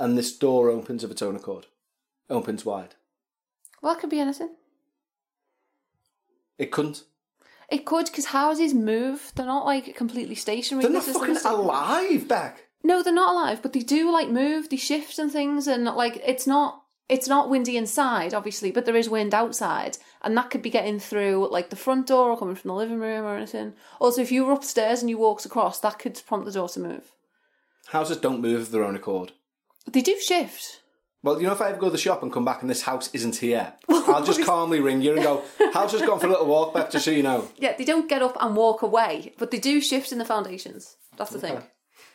and 0.00 0.16
this 0.16 0.34
door 0.38 0.70
opens 0.70 1.02
of 1.04 1.10
its 1.10 1.20
own 1.20 1.34
accord, 1.36 1.66
opens 2.30 2.64
wide? 2.64 2.94
Well, 3.82 3.92
it 3.94 4.00
could 4.00 4.08
be 4.10 4.20
anything. 4.20 4.50
It 6.58 6.70
couldn't. 6.72 7.04
It 7.70 7.84
could 7.84 8.06
because 8.06 8.26
houses 8.26 8.74
move. 8.74 9.32
They're 9.34 9.46
not 9.46 9.66
like 9.66 9.94
completely 9.94 10.34
stationary. 10.34 10.82
They're 10.82 10.92
not 10.92 11.04
This 11.04 11.14
is 11.14 11.20
fucking 11.20 11.36
alive, 11.44 12.26
Beck. 12.26 12.68
No, 12.82 13.02
they're 13.02 13.12
not 13.12 13.32
alive, 13.32 13.60
but 13.62 13.72
they 13.72 13.80
do 13.80 14.10
like 14.10 14.28
move. 14.28 14.68
They 14.70 14.76
shift 14.76 15.18
and 15.18 15.30
things, 15.30 15.66
and 15.66 15.84
like 15.84 16.20
it's 16.24 16.46
not. 16.46 16.82
It's 17.08 17.28
not 17.28 17.48
windy 17.48 17.78
inside, 17.78 18.34
obviously, 18.34 18.70
but 18.70 18.84
there 18.84 18.94
is 18.94 19.08
wind 19.08 19.32
outside, 19.32 19.96
and 20.20 20.36
that 20.36 20.50
could 20.50 20.60
be 20.60 20.68
getting 20.68 20.98
through 20.98 21.48
like 21.50 21.70
the 21.70 21.76
front 21.76 22.06
door 22.06 22.30
or 22.30 22.38
coming 22.38 22.54
from 22.54 22.68
the 22.68 22.74
living 22.74 22.98
room 22.98 23.24
or 23.24 23.34
anything. 23.34 23.72
Also, 23.98 24.20
if 24.20 24.30
you 24.30 24.44
were 24.44 24.52
upstairs 24.52 25.00
and 25.00 25.08
you 25.08 25.16
walked 25.16 25.46
across, 25.46 25.80
that 25.80 25.98
could 25.98 26.20
prompt 26.26 26.44
the 26.44 26.52
door 26.52 26.68
to 26.68 26.80
move. 26.80 27.12
Houses 27.86 28.18
don't 28.18 28.42
move 28.42 28.60
of 28.60 28.70
their 28.72 28.84
own 28.84 28.94
accord. 28.94 29.32
They 29.90 30.02
do 30.02 30.20
shift. 30.20 30.82
Well, 31.22 31.40
you 31.40 31.46
know, 31.46 31.52
if 31.52 31.60
I 31.60 31.70
ever 31.70 31.78
go 31.78 31.86
to 31.86 31.92
the 31.92 31.98
shop 31.98 32.22
and 32.22 32.32
come 32.32 32.44
back 32.44 32.60
and 32.62 32.70
this 32.70 32.82
house 32.82 33.10
isn't 33.12 33.36
here, 33.36 33.72
I'll 33.88 34.24
just 34.24 34.44
calmly 34.44 34.80
ring 34.80 35.02
you 35.02 35.14
and 35.14 35.22
go, 35.22 35.42
"House 35.72 35.92
has 35.92 36.02
gone 36.02 36.20
for 36.20 36.26
a 36.26 36.30
little 36.30 36.46
walk 36.46 36.72
back, 36.74 36.90
just 36.90 37.04
so 37.04 37.10
you 37.10 37.22
know." 37.24 37.48
Yeah, 37.56 37.76
they 37.76 37.84
don't 37.84 38.08
get 38.08 38.22
up 38.22 38.36
and 38.40 38.54
walk 38.54 38.82
away, 38.82 39.34
but 39.38 39.50
they 39.50 39.58
do 39.58 39.80
shift 39.80 40.12
in 40.12 40.18
the 40.18 40.24
foundations. 40.24 40.96
That's 41.16 41.30
the 41.32 41.40
thing. 41.40 41.60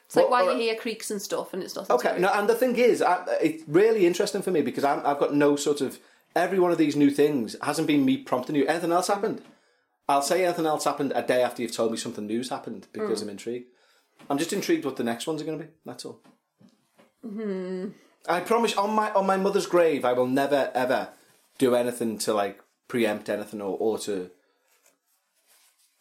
It's 0.06 0.16
like 0.16 0.30
Well, 0.30 0.46
why 0.46 0.54
you 0.54 0.58
hear 0.60 0.76
creaks 0.76 1.12
and 1.12 1.22
stuff, 1.22 1.54
and 1.54 1.62
it's 1.62 1.76
nothing. 1.76 1.94
Okay, 1.98 2.18
no, 2.20 2.30
and 2.34 2.48
the 2.48 2.56
thing 2.56 2.76
is, 2.78 3.02
I, 3.02 3.24
it's 3.42 3.64
really 3.68 4.06
interesting 4.06 4.42
for 4.42 4.52
me 4.52 4.62
because 4.62 4.84
I'm, 4.86 5.06
I've 5.06 5.20
got 5.20 5.34
no 5.34 5.56
sort 5.58 5.82
of 5.82 6.00
every 6.36 6.60
one 6.60 6.72
of 6.72 6.78
these 6.78 6.96
new 6.96 7.10
things 7.12 7.56
hasn't 7.62 7.88
been 7.88 8.06
me 8.06 8.18
prompting 8.18 8.56
you. 8.56 8.66
Anything 8.68 8.92
else 8.92 9.08
happened? 9.08 9.42
I'll 10.08 10.22
say 10.22 10.44
anything 10.46 10.66
else 10.66 10.84
happened 10.86 11.12
a 11.16 11.22
day 11.24 11.42
after 11.44 11.62
you've 11.62 11.72
told 11.76 11.92
me 11.92 11.98
something 11.98 12.26
new's 12.28 12.50
happened 12.50 12.88
because 12.94 13.20
Hmm. 13.22 13.26
I'm 13.28 13.32
intrigued. 13.32 13.68
I'm 14.30 14.38
just 14.38 14.54
intrigued 14.54 14.86
what 14.86 14.96
the 14.96 15.04
next 15.04 15.28
ones 15.28 15.42
are 15.42 15.46
going 15.46 15.60
to 15.60 15.66
be. 15.66 15.72
That's 15.86 16.06
all. 16.06 16.20
I 18.28 18.40
promise 18.40 18.76
on 18.76 18.94
my 18.94 19.12
on 19.12 19.26
my 19.26 19.38
mother's 19.38 19.66
grave, 19.66 20.06
I 20.06 20.14
will 20.14 20.28
never 20.28 20.72
ever 20.74 21.10
do 21.58 21.76
anything 21.76 22.18
to 22.20 22.34
like 22.34 22.62
preempt 22.88 23.30
anything 23.30 23.62
or, 23.62 23.78
or 23.78 23.98
to. 24.00 24.30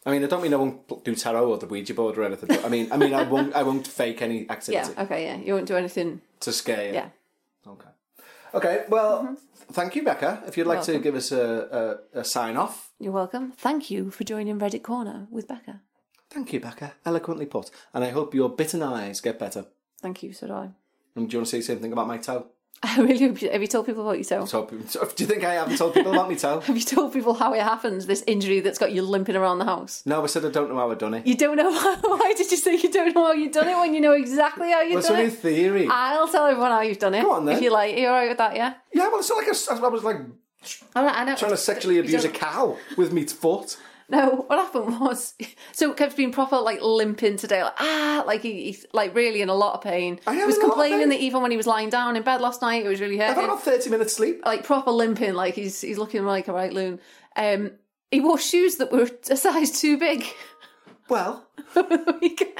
I 0.05 0.11
mean, 0.11 0.23
I 0.23 0.27
don't 0.27 0.43
mean 0.43 0.53
I 0.53 0.57
won't 0.57 1.03
do 1.05 1.15
tarot 1.15 1.49
or 1.49 1.57
the 1.57 1.65
Ouija 1.65 1.93
board 1.93 2.17
or 2.17 2.23
anything. 2.23 2.47
But 2.47 2.65
I 2.65 2.69
mean, 2.69 2.91
I 2.91 2.97
mean, 2.97 3.13
I 3.13 3.23
won't. 3.23 3.53
I 3.55 3.63
won't 3.63 3.87
fake 3.87 4.21
any 4.21 4.49
activity 4.49 4.91
Yeah. 4.93 5.03
Okay. 5.03 5.25
Yeah. 5.25 5.37
You 5.37 5.53
won't 5.53 5.67
do 5.67 5.77
anything. 5.77 6.21
to 6.41 6.51
scare 6.51 6.87
you. 6.87 6.93
Yeah. 6.93 7.09
Okay. 7.67 7.89
Okay. 8.53 8.85
Well, 8.89 9.23
mm-hmm. 9.23 9.33
thank 9.71 9.95
you, 9.95 10.03
Becca. 10.03 10.43
If 10.47 10.57
you'd 10.57 10.67
like 10.67 10.83
to 10.83 10.99
give 10.99 11.15
us 11.15 11.31
a, 11.31 11.99
a, 12.13 12.19
a 12.19 12.23
sign 12.25 12.57
off, 12.57 12.91
You're 12.99 13.13
welcome. 13.13 13.53
Thank 13.53 13.89
you 13.89 14.11
for 14.11 14.23
joining 14.25 14.59
Reddit 14.59 14.83
Corner 14.83 15.27
with 15.31 15.47
Becca. 15.47 15.81
thank 16.29 16.51
you, 16.51 16.59
Becca. 16.59 16.93
Eloquently 17.05 17.45
put. 17.45 17.71
And 17.93 18.03
I 18.03 18.09
hope 18.09 18.33
your 18.33 18.49
bitten 18.49 18.83
eyes 18.83 19.21
get 19.21 19.39
better. 19.39 19.65
Thank 20.01 20.21
you. 20.21 20.33
So 20.33 20.47
do 20.47 20.53
I. 20.53 20.69
And 21.15 21.29
do 21.29 21.35
you 21.35 21.39
want 21.39 21.47
to 21.49 21.51
say 21.51 21.61
something 21.61 21.91
about 21.93 22.07
my 22.07 22.17
toe? 22.17 22.47
I 22.85 22.97
really 22.99 23.27
hope 23.29 23.41
you, 23.41 23.49
have 23.49 23.61
you 23.61 23.67
told 23.67 23.85
people 23.85 24.01
about 24.01 24.17
your 24.17 24.25
toe? 24.25 24.45
So, 24.45 24.65
do 25.15 25.23
you 25.23 25.25
think 25.25 25.45
I 25.45 25.53
haven't 25.53 25.77
told 25.77 25.93
people 25.93 26.11
about 26.11 26.27
my 26.27 26.35
toe? 26.35 26.59
Have 26.65 26.75
you 26.75 26.83
told 26.83 27.13
people 27.13 27.33
how 27.33 27.53
it 27.53 27.61
happened? 27.61 28.01
This 28.01 28.25
injury 28.27 28.59
that's 28.59 28.77
got 28.77 28.91
you 28.91 29.03
limping 29.03 29.37
around 29.37 29.59
the 29.59 29.65
house. 29.65 30.03
No, 30.05 30.21
I 30.21 30.25
said 30.25 30.43
I 30.43 30.49
don't 30.49 30.67
know 30.69 30.75
how 30.75 30.91
I've 30.91 30.97
done 30.97 31.13
it. 31.13 31.25
You 31.25 31.37
don't 31.37 31.55
know 31.55 31.71
how, 31.79 31.95
why 32.01 32.33
did 32.35 32.51
you 32.51 32.57
say 32.57 32.75
you 32.75 32.91
don't 32.91 33.15
know 33.15 33.27
how 33.27 33.31
you've 33.31 33.53
done 33.53 33.69
it 33.69 33.77
when 33.77 33.93
you 33.93 34.01
know 34.01 34.11
exactly 34.11 34.71
how 34.71 34.81
you've 34.81 34.95
Well, 34.95 34.99
it's 34.99 35.07
done 35.07 35.17
only 35.17 35.31
it? 35.31 35.39
theory. 35.39 35.87
I'll 35.89 36.27
tell 36.27 36.45
everyone 36.45 36.71
how 36.71 36.81
you've 36.81 36.99
done 36.99 37.13
it. 37.13 37.21
Go 37.21 37.31
on, 37.31 37.45
then. 37.45 37.55
If 37.55 37.63
you 37.63 37.71
like, 37.71 37.95
are 37.95 37.97
you 37.99 38.07
alright 38.07 38.27
with 38.29 38.37
that? 38.39 38.55
Yeah. 38.57 38.73
Yeah, 38.91 39.07
well, 39.07 39.19
it's 39.19 39.29
not 39.29 39.37
like 39.37 39.47
I, 39.47 39.85
I 39.85 39.89
was 39.89 40.03
like 40.03 40.17
I, 40.95 41.07
I 41.07 41.23
know. 41.23 41.35
trying 41.35 41.51
to 41.51 41.57
sexually 41.57 41.99
abuse 41.99 42.25
a 42.25 42.29
cow 42.29 42.77
with 42.97 43.13
me 43.13 43.23
foot. 43.25 43.77
No, 44.13 44.45
what 44.45 44.59
happened 44.59 44.99
was, 44.99 45.33
so 45.71 45.89
it 45.89 45.97
kept 45.97 46.15
being 46.15 46.31
proper 46.31 46.59
like 46.59 46.83
limping 46.83 47.37
today, 47.37 47.63
like 47.63 47.73
ah, 47.79 48.23
like 48.27 48.41
he, 48.41 48.65
he's 48.65 48.85
like 48.93 49.15
really 49.15 49.41
in 49.41 49.49
a 49.49 49.55
lot 49.55 49.73
of 49.73 49.81
pain. 49.81 50.19
I 50.27 50.33
am 50.33 50.37
he 50.37 50.45
was 50.45 50.57
in 50.57 50.61
a 50.61 50.65
lot 50.65 50.73
of 50.73 50.73
complaining 50.75 50.99
pain. 50.99 51.09
that 51.09 51.19
even 51.19 51.41
when 51.41 51.49
he 51.49 51.57
was 51.57 51.65
lying 51.65 51.89
down 51.89 52.15
in 52.15 52.21
bed 52.21 52.39
last 52.39 52.61
night, 52.61 52.85
it 52.85 52.87
was 52.87 53.01
really 53.01 53.17
hurting. 53.17 53.31
I've 53.31 53.35
had 53.37 53.49
hurting. 53.49 53.53
about 53.55 53.63
30 53.63 53.89
minutes 53.89 54.15
sleep. 54.15 54.41
Like 54.45 54.63
proper 54.63 54.91
limping, 54.91 55.33
like 55.33 55.55
he's 55.55 55.81
he's 55.81 55.97
looking 55.97 56.25
like 56.25 56.47
a 56.47 56.53
right 56.53 56.71
loon. 56.71 56.99
Um, 57.35 57.71
he 58.11 58.21
wore 58.21 58.37
shoes 58.37 58.75
that 58.75 58.91
were 58.91 59.09
a 59.31 59.35
size 59.35 59.81
too 59.81 59.97
big. 59.97 60.23
Well, 61.09 61.47
over 61.75 61.97
the 61.97 62.17
weekend. 62.21 62.53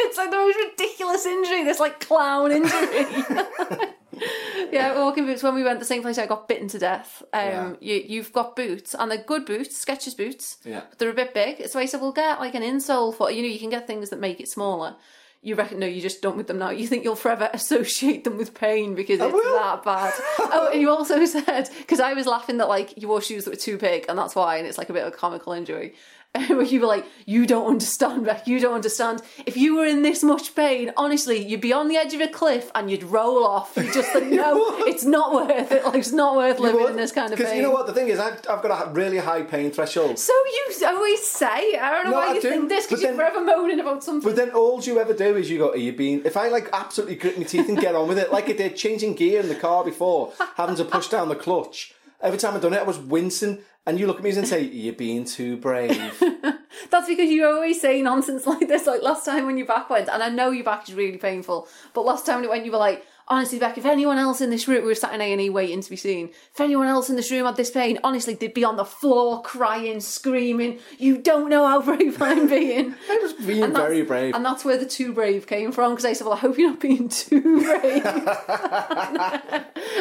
It's 0.00 0.18
like 0.18 0.30
the 0.30 0.36
most 0.36 0.56
ridiculous 0.56 1.24
injury, 1.24 1.64
this 1.64 1.80
like 1.80 2.00
clown 2.00 2.52
injury. 2.52 3.06
yeah, 4.72 4.94
walking 4.96 5.26
boots. 5.26 5.42
When 5.42 5.54
we 5.54 5.62
went 5.62 5.78
the 5.78 5.84
same 5.84 6.02
place, 6.02 6.18
I 6.18 6.26
got 6.26 6.48
bitten 6.48 6.68
to 6.68 6.78
death. 6.78 7.22
Um, 7.32 7.40
Yeah. 7.40 7.72
you, 7.80 7.94
you've 8.06 8.32
got 8.32 8.56
boots, 8.56 8.94
and 8.98 9.10
they're 9.10 9.18
good 9.18 9.46
boots, 9.46 9.84
Skechers 9.84 10.16
boots. 10.16 10.58
Yeah. 10.64 10.82
but 10.88 10.98
they're 10.98 11.10
a 11.10 11.14
bit 11.14 11.34
big. 11.34 11.66
So 11.68 11.78
I 11.78 11.86
said, 11.86 12.00
we'll 12.00 12.12
get 12.12 12.40
like 12.40 12.54
an 12.54 12.62
insole 12.62 13.14
for 13.14 13.30
you 13.30 13.42
know. 13.42 13.48
You 13.48 13.58
can 13.58 13.70
get 13.70 13.86
things 13.86 14.10
that 14.10 14.20
make 14.20 14.40
it 14.40 14.48
smaller. 14.48 14.96
You 15.42 15.54
reckon? 15.54 15.78
No, 15.78 15.86
you 15.86 16.02
just 16.02 16.20
don't 16.20 16.36
with 16.36 16.48
them 16.48 16.58
now. 16.58 16.68
You 16.68 16.86
think 16.86 17.02
you'll 17.02 17.16
forever 17.16 17.48
associate 17.54 18.24
them 18.24 18.36
with 18.36 18.52
pain 18.52 18.94
because 18.94 19.20
it's 19.20 19.32
that 19.32 19.82
bad. 19.82 20.12
oh, 20.38 20.68
and 20.70 20.80
you 20.82 20.90
also 20.90 21.24
said 21.24 21.70
because 21.78 21.98
I 21.98 22.12
was 22.12 22.26
laughing 22.26 22.58
that 22.58 22.68
like 22.68 23.00
you 23.00 23.08
wore 23.08 23.22
shoes 23.22 23.44
that 23.44 23.50
were 23.50 23.56
too 23.56 23.78
big, 23.78 24.04
and 24.08 24.18
that's 24.18 24.34
why, 24.36 24.56
and 24.56 24.66
it's 24.66 24.76
like 24.76 24.90
a 24.90 24.92
bit 24.92 25.06
of 25.06 25.12
a 25.14 25.16
comical 25.16 25.54
injury. 25.54 25.94
Where 26.48 26.62
you 26.62 26.80
were 26.80 26.86
like, 26.86 27.06
you 27.26 27.44
don't 27.44 27.66
understand, 27.66 28.24
Beck. 28.24 28.46
You 28.46 28.60
don't 28.60 28.74
understand. 28.74 29.20
If 29.46 29.56
you 29.56 29.74
were 29.74 29.84
in 29.84 30.02
this 30.02 30.22
much 30.22 30.54
pain, 30.54 30.92
honestly, 30.96 31.44
you'd 31.44 31.60
be 31.60 31.72
on 31.72 31.88
the 31.88 31.96
edge 31.96 32.14
of 32.14 32.20
a 32.20 32.28
cliff 32.28 32.70
and 32.72 32.88
you'd 32.88 33.02
roll 33.02 33.44
off. 33.44 33.76
You 33.76 33.92
just 33.92 34.12
think, 34.12 34.30
no, 34.30 34.56
it's 34.86 35.04
not 35.04 35.34
worth 35.34 35.72
it. 35.72 35.84
Like 35.84 35.96
it's 35.96 36.12
not 36.12 36.36
worth 36.36 36.60
living 36.60 36.86
in 36.86 36.94
this 36.94 37.10
kind 37.10 37.32
of 37.32 37.36
Because 37.36 37.50
pain. 37.50 37.60
you 37.60 37.66
know 37.66 37.72
what? 37.72 37.88
The 37.88 37.94
thing 37.94 38.08
is, 38.08 38.20
I've, 38.20 38.38
I've 38.48 38.62
got 38.62 38.86
a 38.88 38.90
really 38.92 39.18
high 39.18 39.42
pain 39.42 39.72
threshold. 39.72 40.20
So 40.20 40.32
you 40.32 40.66
always 40.86 41.18
oh, 41.18 41.24
say, 41.24 41.76
I 41.76 41.90
don't 41.90 42.04
know 42.04 42.10
No, 42.10 42.16
why 42.18 42.28
I 42.30 42.34
you 42.34 42.42
do, 42.42 42.48
think 42.48 42.68
this 42.68 42.86
because 42.86 43.02
you're 43.02 43.14
forever 43.14 43.44
moaning 43.44 43.80
about 43.80 44.04
something. 44.04 44.28
But 44.30 44.36
then 44.36 44.50
all 44.50 44.80
you 44.80 45.00
ever 45.00 45.12
do 45.12 45.34
is 45.36 45.50
you 45.50 45.58
go, 45.58 45.70
are 45.70 45.76
you 45.76 45.92
being... 45.92 46.22
If 46.24 46.36
I 46.36 46.46
like 46.46 46.68
absolutely 46.72 47.16
grit 47.16 47.38
my 47.38 47.44
teeth 47.44 47.68
and 47.68 47.76
get 47.76 47.96
on 47.96 48.06
with 48.06 48.18
it, 48.18 48.30
like 48.30 48.48
I 48.48 48.52
did 48.52 48.76
changing 48.76 49.14
gear 49.14 49.40
in 49.40 49.48
the 49.48 49.56
car 49.56 49.82
before, 49.84 50.32
having 50.54 50.76
to 50.76 50.84
push 50.84 51.08
down 51.08 51.28
the 51.28 51.34
clutch, 51.34 51.92
every 52.22 52.38
time 52.38 52.54
I'd 52.54 52.62
done 52.62 52.74
it 52.74 52.78
I 52.80 52.84
was 52.84 52.98
wincing 52.98 53.58
and 53.86 53.98
you 53.98 54.06
look 54.06 54.18
at 54.18 54.22
me 54.22 54.30
and 54.30 54.46
say, 54.46 54.62
you're 54.62 54.94
being 54.94 55.24
too 55.24 55.56
brave. 55.56 56.22
That's 56.90 57.08
because 57.08 57.30
you 57.30 57.46
always 57.46 57.80
say 57.80 58.02
nonsense 58.02 58.46
like 58.46 58.68
this. 58.68 58.86
Like 58.86 59.02
last 59.02 59.24
time 59.24 59.46
when 59.46 59.56
your 59.56 59.66
back 59.66 59.90
went, 59.90 60.08
and 60.08 60.22
I 60.22 60.28
know 60.28 60.50
your 60.50 60.64
back 60.64 60.88
is 60.88 60.94
really 60.94 61.18
painful, 61.18 61.68
but 61.94 62.04
last 62.04 62.26
time 62.26 62.36
when 62.36 62.44
it 62.44 62.50
went, 62.50 62.64
you 62.64 62.72
were 62.72 62.78
like, 62.78 63.04
honestly, 63.30 63.58
Beck, 63.58 63.78
if 63.78 63.86
anyone 63.86 64.18
else 64.18 64.40
in 64.40 64.50
this 64.50 64.66
room, 64.66 64.82
we 64.82 64.88
were 64.88 64.94
sat 64.94 65.14
in 65.14 65.20
A 65.20 65.32
and 65.32 65.40
E 65.40 65.48
waiting 65.48 65.80
to 65.80 65.88
be 65.88 65.96
seen. 65.96 66.30
If 66.52 66.60
anyone 66.60 66.88
else 66.88 67.08
in 67.08 67.16
this 67.16 67.30
room 67.30 67.46
had 67.46 67.56
this 67.56 67.70
pain, 67.70 67.98
honestly, 68.02 68.34
they'd 68.34 68.52
be 68.52 68.64
on 68.64 68.76
the 68.76 68.84
floor 68.84 69.40
crying, 69.42 70.00
screaming. 70.00 70.80
You 70.98 71.18
don't 71.18 71.48
know 71.48 71.66
how 71.66 71.80
brave 71.80 72.20
I'm 72.22 72.48
being. 72.48 72.94
I 73.08 73.18
was 73.22 73.32
being 73.34 73.72
very 73.72 74.02
brave. 74.02 74.34
And 74.34 74.44
that's 74.44 74.64
where 74.64 74.76
the 74.76 74.86
too 74.86 75.12
brave 75.12 75.46
came 75.46 75.70
from. 75.72 75.92
Because 75.92 76.04
I 76.04 76.12
said, 76.12 76.26
well, 76.26 76.34
I 76.34 76.38
hope 76.38 76.58
you're 76.58 76.70
not 76.70 76.80
being 76.80 77.08
too 77.08 77.62
brave. 77.62 78.04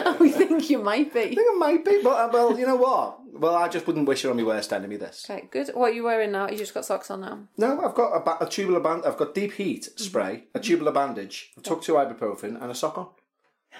and 0.05 0.19
we 0.19 0.31
think 0.31 0.69
you 0.69 0.79
might 0.79 1.13
be. 1.13 1.19
I 1.19 1.27
think 1.27 1.37
it 1.37 1.57
might 1.59 1.85
be, 1.85 2.01
but 2.03 2.17
uh, 2.17 2.29
well, 2.33 2.59
you 2.59 2.65
know 2.65 2.75
what? 2.75 3.19
Well, 3.33 3.55
I 3.55 3.67
just 3.67 3.87
wouldn't 3.87 4.07
wish 4.07 4.25
it 4.25 4.29
on 4.29 4.37
my 4.37 4.43
worst 4.43 4.73
enemy. 4.73 4.97
This. 4.97 5.25
Okay, 5.29 5.47
good. 5.51 5.69
What 5.73 5.91
are 5.91 5.93
you 5.93 6.03
wearing 6.03 6.31
now? 6.31 6.49
You 6.49 6.57
just 6.57 6.73
got 6.73 6.85
socks 6.85 7.11
on 7.11 7.21
now. 7.21 7.39
No, 7.57 7.81
I've 7.81 7.95
got 7.95 8.11
a, 8.13 8.19
ba- 8.19 8.37
a 8.43 8.49
tubular 8.49 8.79
band. 8.79 9.03
I've 9.05 9.17
got 9.17 9.33
deep 9.33 9.53
heat 9.53 9.83
mm-hmm. 9.83 10.03
spray, 10.03 10.31
a 10.53 10.59
mm-hmm. 10.59 10.61
tubular 10.61 10.91
bandage, 10.91 11.51
I 11.57 11.61
took 11.61 11.81
two 11.81 11.93
ibuprofen, 11.93 12.61
and 12.61 12.71
a 12.71 12.75
sock 12.75 12.97
on. 12.97 13.07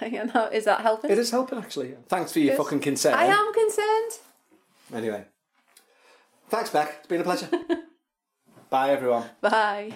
yeah, 0.11 0.23
no, 0.23 0.47
is 0.47 0.65
that 0.65 0.81
helping? 0.81 1.11
It 1.11 1.17
is 1.17 1.31
helping 1.31 1.57
actually. 1.57 1.95
Thanks 2.07 2.31
for 2.31 2.39
your 2.39 2.55
Good. 2.55 2.63
fucking 2.63 2.79
concern. 2.79 3.13
I 3.13 3.25
am 3.25 3.53
concerned. 3.53 4.11
Anyway, 4.93 5.25
thanks, 6.49 6.69
Beck. 6.69 6.95
It's 6.99 7.07
been 7.07 7.21
a 7.21 7.23
pleasure. 7.23 7.49
Bye, 8.69 8.91
everyone. 8.91 9.25
Bye. 9.41 9.93